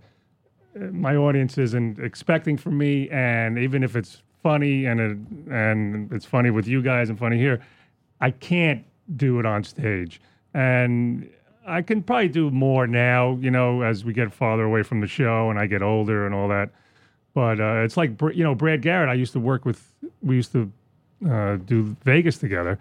[0.76, 5.18] uh, my audience isn't expecting from me, and even if it's funny and it,
[5.54, 7.62] and it's funny with you guys and funny here,
[8.20, 8.84] I can't
[9.16, 10.20] do it on stage,
[10.54, 11.30] and
[11.66, 15.08] I can probably do more now, you know, as we get farther away from the
[15.08, 16.70] show and I get older and all that.
[17.34, 19.10] But uh, it's like you know Brad Garrett.
[19.10, 19.92] I used to work with.
[20.22, 20.72] We used to
[21.28, 22.78] uh, do Vegas together,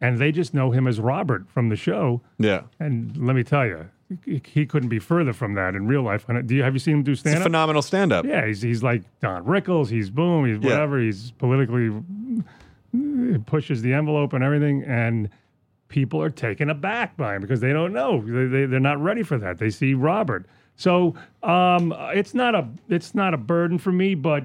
[0.00, 2.20] and they just know him as Robert from the show.
[2.38, 2.62] Yeah.
[2.80, 3.88] And let me tell you,
[4.24, 6.26] he, couldn't be further from that in real life.
[6.46, 7.42] Do you have you seen him do stand up?
[7.44, 8.24] phenomenal stand up.
[8.24, 9.88] Yeah, he's he's like Don Rickles.
[9.88, 10.46] He's boom.
[10.46, 10.70] He's Yeah.
[10.70, 10.98] whatever.
[10.98, 11.90] He's politically
[13.46, 15.28] pushes the envelope and everything, and
[15.88, 18.20] people are taken aback by him because they don't know.
[18.20, 19.58] They, they they're not ready for that.
[19.58, 20.46] They see Robert.
[20.76, 24.44] So um, it's not a it's not a burden for me, but.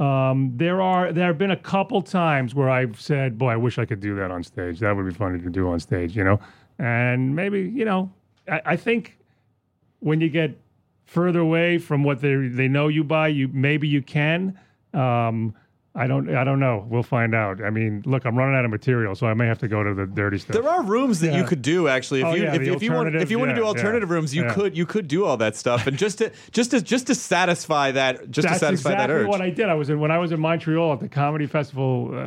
[0.00, 3.78] Um, there are there have been a couple times where I've said, "Boy, I wish
[3.78, 4.80] I could do that on stage.
[4.80, 6.40] That would be funny to do on stage," you know.
[6.78, 8.10] And maybe you know,
[8.50, 9.18] I, I think
[10.00, 10.58] when you get
[11.04, 14.58] further away from what they they know you by, you maybe you can.
[14.92, 15.54] Um,
[15.94, 16.34] I don't.
[16.34, 16.86] I don't know.
[16.88, 17.62] We'll find out.
[17.62, 19.92] I mean, look, I'm running out of material, so I may have to go to
[19.92, 20.54] the dirty stuff.
[20.54, 22.20] There are rooms that you could do actually.
[22.20, 24.14] If Oh, you yeah, if, if you want if you want to do alternative, yeah,
[24.14, 24.54] rooms, you yeah.
[24.54, 27.90] could you could do all that stuff and just to just to just to satisfy
[27.92, 29.28] that just That's to satisfy exactly that urge.
[29.28, 29.68] what I did.
[29.68, 32.10] I was in when I was in Montreal at the comedy festival.
[32.14, 32.18] Uh,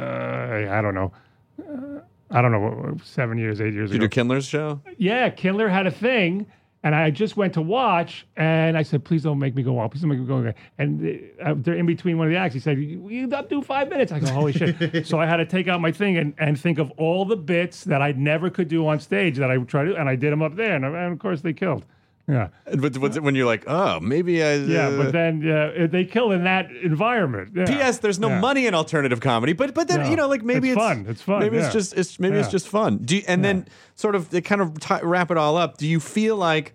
[0.70, 1.12] I don't know.
[1.60, 2.60] Uh, I don't know.
[2.60, 4.06] what- Seven years, eight years Did you ago.
[4.06, 4.80] do Kindler's show?
[5.00, 6.46] yeah, Kindler had a thing,
[6.86, 9.90] and I just went to watch, and I said, "Please don't make me go on.
[9.90, 12.54] Please don't make me go on." And uh, they're in between one of the acts.
[12.54, 15.48] He said, "You to do five minutes." I go, "Holy shit!" so I had to
[15.48, 18.68] take out my thing and, and think of all the bits that I never could
[18.68, 20.86] do on stage that I would try to, and I did them up there, and,
[20.86, 21.86] and of course they killed.
[22.28, 22.48] Yeah,
[22.80, 24.56] But when you're like, oh, maybe I.
[24.56, 27.52] yeah, uh, but then uh, they kill in that environment.
[27.56, 27.66] Yeah.
[27.66, 28.00] P.S.
[28.00, 28.40] There's no Yeah.
[28.40, 30.10] money in alternative comedy, but but then No.
[30.10, 31.06] you know, like maybe It's it's, fun.
[31.08, 31.66] It's fun, Maybe yeah.
[31.66, 32.98] it's just it's maybe it's just fun.
[32.98, 35.78] Do you, and then sort of to kind of ti wrap it all up.
[35.78, 36.74] Do you feel like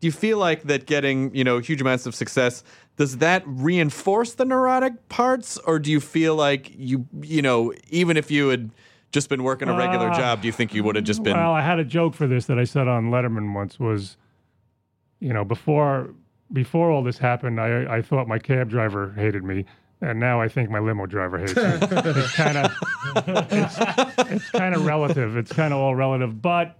[0.00, 2.62] do you feel like that getting you know huge amounts of success
[2.96, 8.16] does that reinforce the neurotic parts, or do you feel like you you know even
[8.16, 8.70] if you had
[9.10, 11.36] just been working a regular Uh, job, do you think you would have just been?
[11.36, 14.16] Well, I had a joke for this that I said on Letterman once was,
[15.22, 16.10] you know, before
[16.52, 19.64] before all this happened, I I thought my cab driver hated me,
[20.00, 21.62] and now I think my limo driver hates me.
[21.62, 22.72] it's kind of
[23.16, 23.76] it's,
[24.32, 25.36] it's kind of relative.
[25.36, 26.42] It's kind of all relative.
[26.42, 26.76] But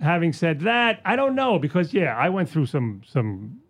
[0.00, 3.60] having said that, I don't know because yeah, I went through some some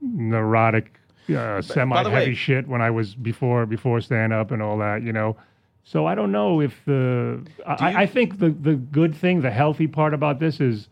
[0.00, 1.00] neurotic,
[1.34, 5.02] uh, semi heavy shit when I was before before stand up and all that.
[5.02, 5.36] You know.
[5.82, 9.88] So I don't know if the I, I think the the good thing, the healthy
[9.88, 10.88] part about this is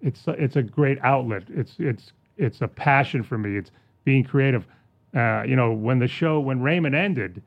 [0.00, 1.44] it's it's a great outlet.
[1.48, 3.56] It's it's it's a passion for me.
[3.56, 3.70] It's
[4.04, 4.66] being creative.
[5.14, 7.42] Uh, you know, when the show when Raymond ended,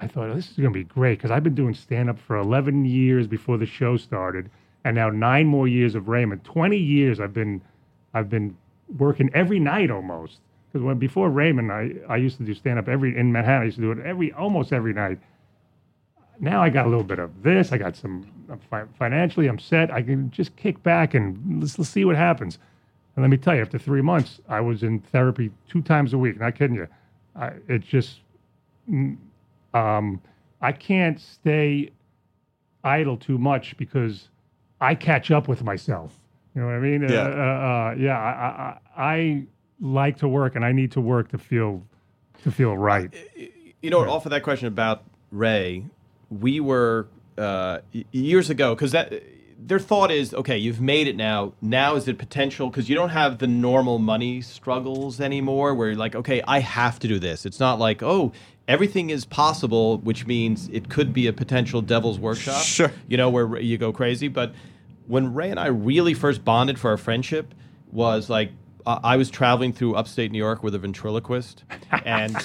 [0.00, 2.18] I thought oh, this is going to be great because I've been doing stand up
[2.18, 4.50] for 11 years before the show started,
[4.84, 6.44] and now nine more years of Raymond.
[6.44, 7.62] 20 years I've been
[8.12, 8.56] I've been
[8.98, 10.40] working every night almost.
[10.72, 13.62] Because when before Raymond, I, I used to do stand up every in Manhattan.
[13.62, 15.20] I used to do it every almost every night.
[16.40, 17.72] Now I got a little bit of this.
[17.72, 18.26] I got some
[18.70, 19.46] fi- financially.
[19.46, 19.90] I'm set.
[19.90, 22.58] I can just kick back and let's, let's see what happens.
[23.16, 26.18] And let me tell you, after three months, I was in therapy two times a
[26.18, 26.40] week.
[26.40, 26.88] Not kidding you.
[27.36, 28.20] I, it just
[28.90, 29.16] mm,
[29.72, 30.20] um,
[30.60, 31.90] I can't stay
[32.82, 34.28] idle too much because
[34.80, 36.14] I catch up with myself.
[36.54, 37.02] You know what I mean?
[37.02, 37.22] Yeah.
[37.22, 38.18] Uh, uh, uh, yeah.
[38.18, 39.42] I, I, I I
[39.80, 41.82] like to work, and I need to work to feel
[42.42, 43.12] to feel right.
[43.82, 45.84] You know, off of that question about Ray,
[46.40, 47.08] we were
[47.38, 47.78] uh,
[48.12, 49.12] years ago because that
[49.58, 50.58] their thought is okay.
[50.58, 51.54] You've made it now.
[51.62, 55.74] Now is it potential because you don't have the normal money struggles anymore.
[55.74, 57.46] Where you're like, okay, I have to do this.
[57.46, 58.32] It's not like oh.
[58.66, 62.62] Everything is possible, which means it could be a potential devil's workshop.
[62.62, 62.90] Sure.
[63.06, 64.28] You know, where you go crazy.
[64.28, 64.54] But
[65.06, 67.54] when Ray and I really first bonded for our friendship
[67.92, 68.52] was like
[68.86, 71.64] uh, I was traveling through upstate New York with a ventriloquist,
[72.04, 72.36] and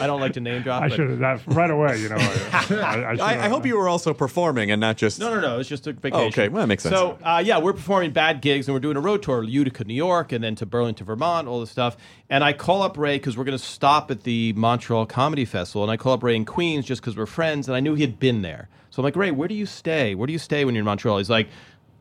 [0.00, 0.82] I don't like to name drop.
[0.84, 1.98] I should have that right away.
[1.98, 2.16] You know.
[2.16, 5.20] I, I, I, I, I hope you were also performing and not just.
[5.20, 5.58] No, no, no.
[5.58, 6.24] It's just a vacation.
[6.24, 6.48] Oh, okay.
[6.48, 6.94] Well, that makes sense.
[6.94, 9.94] So, uh, yeah, we're performing bad gigs, and we're doing a road tour, Utica, New
[9.94, 11.96] York, and then to Burlington, Vermont, all this stuff.
[12.30, 15.82] And I call up Ray because we're going to stop at the Montreal Comedy Festival,
[15.82, 18.02] and I call up Ray in Queens just because we're friends, and I knew he
[18.02, 18.68] had been there.
[18.90, 20.14] So I'm like, Ray, where do you stay?
[20.14, 21.18] Where do you stay when you're in Montreal?
[21.18, 21.48] He's like,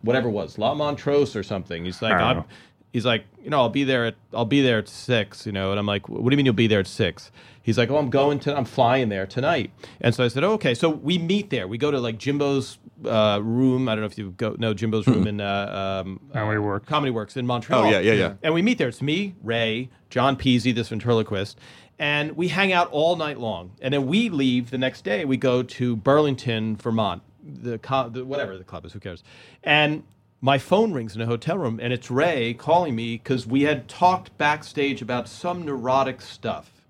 [0.01, 1.85] whatever it was, La Montrose or something.
[1.85, 2.45] He's like,
[2.93, 3.23] I don't I'm, know.
[3.23, 5.71] he's like, you know, I'll be there at I'll be there at six, you know,
[5.71, 7.31] and I'm like, what do you mean you'll be there at six?
[7.63, 10.53] He's like, oh, I'm going to, I'm flying there tonight, and so I said, oh,
[10.53, 11.67] okay, so we meet there.
[11.67, 13.87] We go to like Jimbo's uh, room.
[13.87, 16.89] I don't know if you go know Jimbo's room in uh, um, Comedy uh, Works.
[16.89, 17.83] Comedy Works in Montreal.
[17.85, 18.33] Oh, yeah, yeah, yeah.
[18.41, 18.87] And we meet there.
[18.87, 21.59] It's me, Ray, John Peasy, this ventriloquist,
[21.99, 23.71] and we hang out all night long.
[23.81, 25.23] And then we leave the next day.
[25.23, 28.93] We go to Burlington, Vermont, the, co- the whatever the club is.
[28.93, 29.23] Who cares?
[29.63, 30.03] And
[30.41, 33.87] my phone rings in a hotel room, and it's Ray calling me because we had
[33.87, 36.81] talked backstage about some neurotic stuff.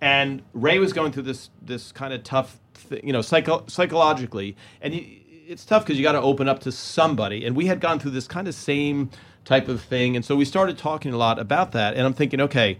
[0.00, 4.56] And Ray was going through this this kind of tough, th- you know, psycho- psychologically,
[4.80, 7.44] and he, it's tough because you got to open up to somebody.
[7.44, 9.10] And we had gone through this kind of same
[9.44, 11.94] type of thing, and so we started talking a lot about that.
[11.94, 12.78] And I'm thinking, okay,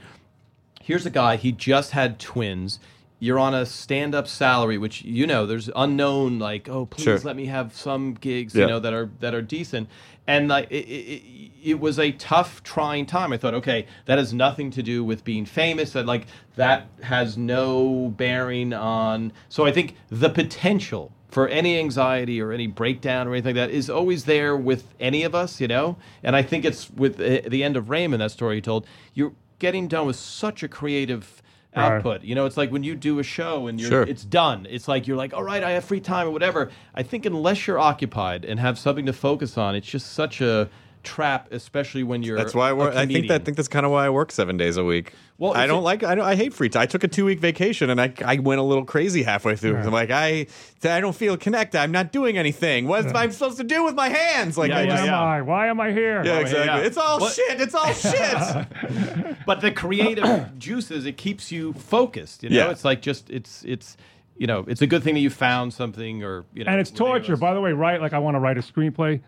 [0.81, 2.79] here's a guy he just had twins
[3.25, 7.19] you're on a stand-up salary which you know there's unknown like oh please Sure.
[7.21, 8.63] let me have some gigs Yeah.
[8.63, 9.89] you know that are that are decent
[10.27, 11.23] and like it, it,
[11.63, 15.25] it, was a tough trying time i thought okay that has nothing to do with
[15.25, 16.27] being famous that like
[16.57, 22.67] that has no bearing on so i think the potential for any anxiety or any
[22.69, 25.97] breakdown or anything like that is always there with any of us, you know?
[26.23, 29.33] And I think it's with uh, the end of Raymond, that story you told, you're
[29.59, 31.43] getting done with such a creative
[31.77, 31.93] Right.
[31.97, 32.23] output.
[32.23, 34.03] You know, it's like when you do a show and you're, Sure.
[34.03, 34.67] it's done.
[34.71, 36.71] It's like you're like, all right, I have free time or whatever.
[36.95, 40.69] I think unless you're occupied and have something to focus on, it's just such a
[41.05, 42.37] trap, especially when you're.
[42.37, 42.95] That's why I a work.
[42.95, 45.13] I think that I think that's kind of why I work seven days a week.
[45.37, 46.03] Well, I don't a- like.
[46.05, 46.83] I, don't, I hate free time.
[46.83, 49.77] I took a two week vacation and I I went a little crazy halfway through.
[49.77, 50.47] I'm like I
[50.85, 51.79] I don't feel connected.
[51.81, 52.87] I'm not doing anything.
[52.89, 54.57] What am I supposed to do with my hands?
[54.57, 55.43] Like Yeah, I yeah, Why just, am I?
[55.43, 56.25] Why am I here?
[56.25, 56.67] yeah, exactly.
[56.67, 56.87] yeah.
[56.87, 57.61] It's all What- shit.
[57.61, 59.37] It's all shit.
[59.47, 62.43] But the creative juices, it keeps you focused.
[62.43, 62.71] You know, Yeah.
[62.71, 63.97] it's like just it's it's
[64.39, 66.71] you know it's a good thing that you found something or you know.
[66.71, 67.37] and it's with any of torture.
[67.37, 68.01] By the way, right?
[68.01, 69.21] Like I want to write a screenplay.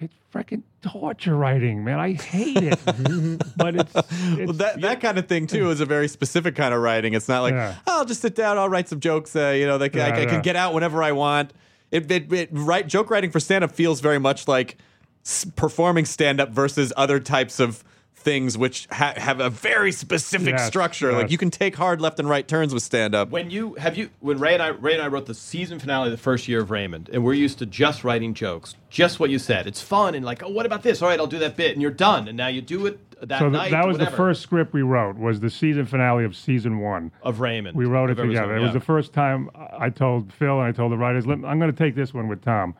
[0.00, 1.98] It's freaking torture writing, man.
[2.00, 2.78] I hate it.
[3.56, 6.74] but it's, it's Well, that that kind of thing too is a very specific kind
[6.74, 7.14] of writing.
[7.14, 7.76] It's not like Yeah.
[7.86, 9.34] "Oh, I'll just sit down, I'll write some jokes.
[9.36, 10.40] Uh, you know, that I, Yeah, I can yeah.
[10.40, 11.52] get out whenever I want.
[11.92, 14.76] It, it, it write joke writing for stand up feels very much like
[15.24, 17.84] s- performing stand up versus other types of
[18.24, 21.12] things which ha- have a very specific Yes, structure.
[21.12, 23.30] Like you can take hard left and right turns with stand up.
[23.30, 26.06] When you have you when Ray and I Ray and I wrote the season finale
[26.06, 29.30] of the first year of Raymond, and we're used to just writing jokes, just what
[29.30, 29.66] you said.
[29.66, 31.02] It's fun and like, oh, what about this?
[31.02, 32.26] All right, I'll do that bit, and you're done.
[32.26, 32.98] And now you do it
[33.28, 33.70] that so th- night.
[33.70, 35.16] that was the first script we wrote.
[35.18, 37.12] Was the season finale of season one.
[37.22, 37.76] of Raymond.
[37.76, 38.54] We wrote it Of every together.
[38.54, 41.40] song, It was the first time I told Phil and I told the writers, I'm
[41.42, 42.74] going to take this one with Tom.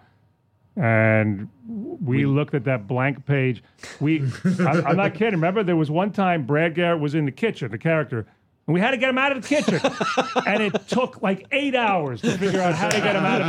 [0.76, 1.48] And
[2.01, 3.62] we, looked at that blank page.
[4.01, 4.22] We,
[4.60, 5.34] I, I'm not kidding.
[5.34, 8.26] Remember, there was one time Brad Garrett was in the kitchen, the character,
[8.66, 9.80] and we had to get him out of the kitchen.
[10.46, 13.46] and it took like eight hours to figure out how to get him out of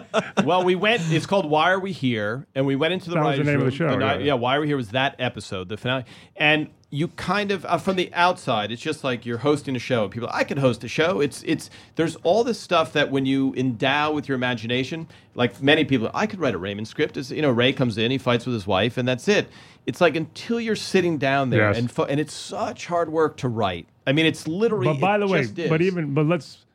[0.20, 0.44] kitchen.
[0.46, 1.02] well, we went.
[1.10, 3.60] It's called "Why Are We Here?" and we went into the That was the name
[3.60, 4.26] of the show, night- yeah.
[4.26, 6.04] yeah, "Why Are We Here?" was that episode, the finale,
[6.34, 10.08] and you kind of uh, from the outside, it's just like you're hosting a show.
[10.08, 11.20] People, I could host a show.
[11.20, 15.84] It's it's there's all this stuff that when you endow with your imagination, like many
[15.84, 17.16] people, I could write a Raymond script.
[17.16, 19.48] Is you know, Ray comes in, he fights with his wife, and that's it.
[19.86, 21.78] It's like until you're sitting down there Yes.
[21.78, 23.86] and fo- and it's such hard work to write.
[24.06, 24.86] I mean, it's literally.
[24.86, 26.65] But by the way, but even but let's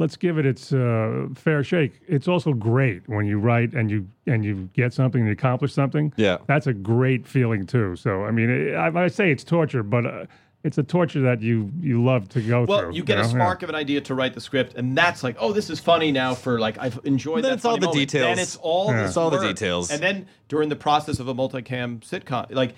[0.00, 1.92] let's give it its uh, fair shake.
[2.08, 5.72] It's also great when you write and you and you get something and you accomplish
[5.72, 6.12] something.
[6.16, 6.38] Yeah.
[6.46, 7.96] that's a great feeling too.
[7.96, 10.26] So I mean, I, I say it's torture, but uh,
[10.62, 12.88] it's a torture that you you love to go Well, through.
[12.88, 13.28] Well, you get a know?
[13.28, 13.34] Yeah.
[13.34, 16.12] spark of an idea to write the script, and that's like, oh, this is funny
[16.12, 16.34] now.
[16.34, 17.56] For like, I've enjoyed Then that.
[17.56, 17.98] it's all the moment.
[17.98, 18.26] details.
[18.26, 19.06] Then it's all Yeah.
[19.06, 19.90] It's all the details.
[19.90, 22.74] And then during the process of a multicam sitcom, like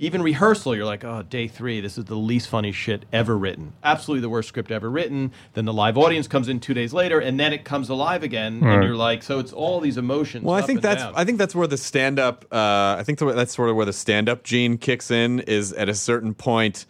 [0.00, 3.72] even rehearsal, you're like, oh, day three, this is the least funny shit ever written.
[3.82, 5.32] Absolutely the worst script ever written.
[5.54, 8.60] Then the live audience comes in two days later, and then it comes alive again,
[8.60, 8.74] Right.
[8.74, 10.44] and you're like, so it's all these emotions.
[10.44, 11.14] Well, I think and that's down.
[11.16, 12.44] I think that's where the stand up.
[12.52, 15.40] Uh, I think that's sort of where the stand up gene kicks in.
[15.40, 16.86] Is at a certain point.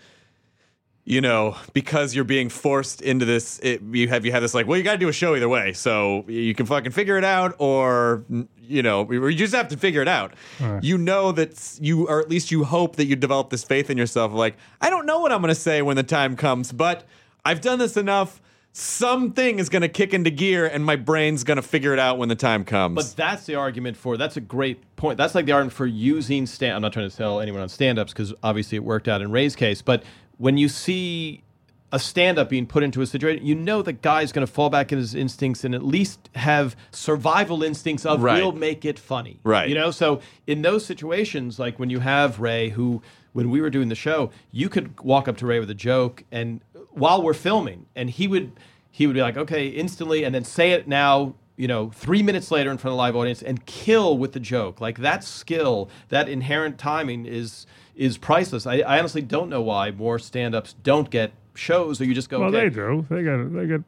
[1.11, 4.67] You know, because you're being forced into this, it, you have you have this like,
[4.67, 7.25] well, you got to do a show either way, so you can fucking figure it
[7.25, 8.27] out, or
[8.61, 10.35] you know, or you just have to figure it out.
[10.83, 13.97] You know that you, or at least you hope that you develop this faith in
[13.97, 14.35] yourself.
[14.35, 17.05] Like, I don't know what I'm going to say when the time comes, but
[17.43, 18.43] I've done this enough.
[18.75, 22.19] Something is going to kick into gear, and my brain's going to figure it out
[22.19, 22.97] when the time comes.
[22.97, 24.19] But that's the argument for.
[24.19, 25.17] That's a great point.
[25.17, 26.77] That's like the argument for using stand.
[26.77, 29.57] I'm not trying to sell anyone on stand-ups because obviously it worked out in Ray's
[29.57, 29.81] case.
[29.81, 30.05] But
[30.39, 31.43] when you see
[31.91, 34.93] a stand-up being put into a situation, you know the guy's going to fall back
[34.93, 38.43] in his instincts and at least have survival instincts of Right.
[38.43, 39.41] we'll make it funny.
[39.43, 39.69] Right.
[39.69, 39.91] You know.
[39.91, 43.03] So in those situations, like when you have Ray, who
[43.33, 46.25] when we were doing the show, you could walk up to Ray with a joke,
[46.31, 46.61] and
[46.91, 48.53] while we're filming, and he would
[48.91, 51.35] he would be like, okay, instantly, and then say it now.
[51.57, 54.39] You know, three minutes later in front of a live audience, and kill with the
[54.41, 54.81] joke.
[54.81, 57.67] Like that skill, that inherent timing is
[57.99, 58.67] is priceless.
[58.67, 62.41] I, I honestly don't know why more stand-ups don't get shows, or you just go.
[62.41, 62.69] Well, okay.
[62.69, 63.05] they do.
[63.11, 63.81] They got they got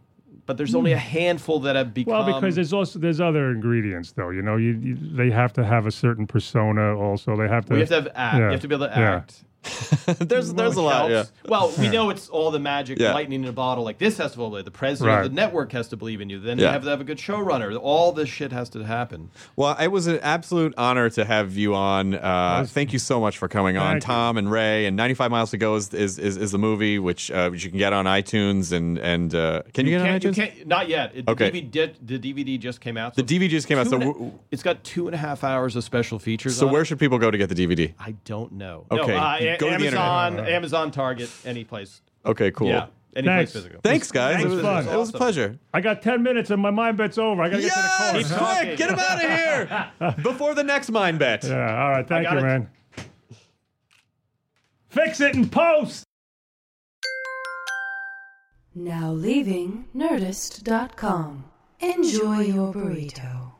[0.44, 1.08] But there's only a hmm.
[1.08, 2.26] handful that have become.
[2.26, 4.30] Well, because there's also there's other ingredients though.
[4.30, 6.98] You know, you, you they have to have a certain persona.
[6.98, 7.74] Also, they have to.
[7.74, 8.38] we have to have act.
[8.38, 8.46] Yeah.
[8.46, 9.22] You have to be able to Yeah.
[9.64, 10.18] Act.
[10.28, 11.10] there's there's a lot.
[11.10, 11.24] Yeah.
[11.46, 13.12] Well, we know it's all the magic, Yeah.
[13.14, 13.84] lightning in a bottle.
[13.84, 14.64] Like this has to believe.
[14.64, 15.24] The president Right.
[15.26, 16.40] of the network has to believe in you.
[16.40, 16.72] Then you Yeah.
[16.72, 17.78] have to have a good showrunner.
[17.80, 19.30] All this shit has to happen.
[19.56, 22.14] Well, it was an absolute honor to have you on.
[22.14, 24.00] Uh, thank you so much for coming on, you.
[24.00, 24.86] Tom and Ray.
[24.86, 27.70] And 95 Miles to Go is is, is, is the movie, which, uh, which you
[27.70, 30.34] can get on iTunes and and uh, can you, get on Can't- you iTunes?
[30.34, 31.12] can't- not yet.
[31.14, 31.50] It, Okay.
[31.50, 33.14] The DVD, the DVD just came out.
[33.14, 35.44] The DVD just came out, so and a- w- it's got two and a half
[35.44, 36.56] hours of special features.
[36.56, 36.86] So on where it.
[36.86, 37.92] should people go to get the DVD?
[37.98, 38.86] I don't know.
[38.90, 39.16] Okay, no,
[39.58, 40.52] go to the Amazon, internet.
[40.52, 42.00] Amazon, Target, any place.
[42.26, 42.68] Okay, cool.
[42.68, 42.86] Yeah,
[43.16, 43.52] any Thanks.
[43.52, 43.80] place physical.
[43.82, 44.36] Thanks, guys.
[44.36, 44.88] Thanks, it was, fun.
[44.88, 45.58] It was a pleasure.
[45.74, 47.42] I got ten minutes and my mind bet's over.
[47.42, 48.28] I gotta get to the Yes, course.
[48.28, 49.30] Keep quick, get him out of
[50.16, 51.44] here before the next mind bet.
[51.44, 51.82] Yeah.
[51.82, 52.06] All right.
[52.06, 52.42] Thank got you, it.
[52.42, 52.70] man.
[54.88, 56.04] Fix it in post.
[58.74, 61.44] Now leaving Nerdist.com.
[61.80, 63.52] Enjoy your burrito.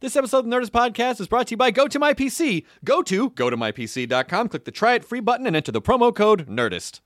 [0.00, 2.66] This episode of the Nerdist Podcast is brought to you by GoToMyPC.
[2.84, 7.00] Go to gotomypc.com, click the try it free button, and enter the promo code NERDIST.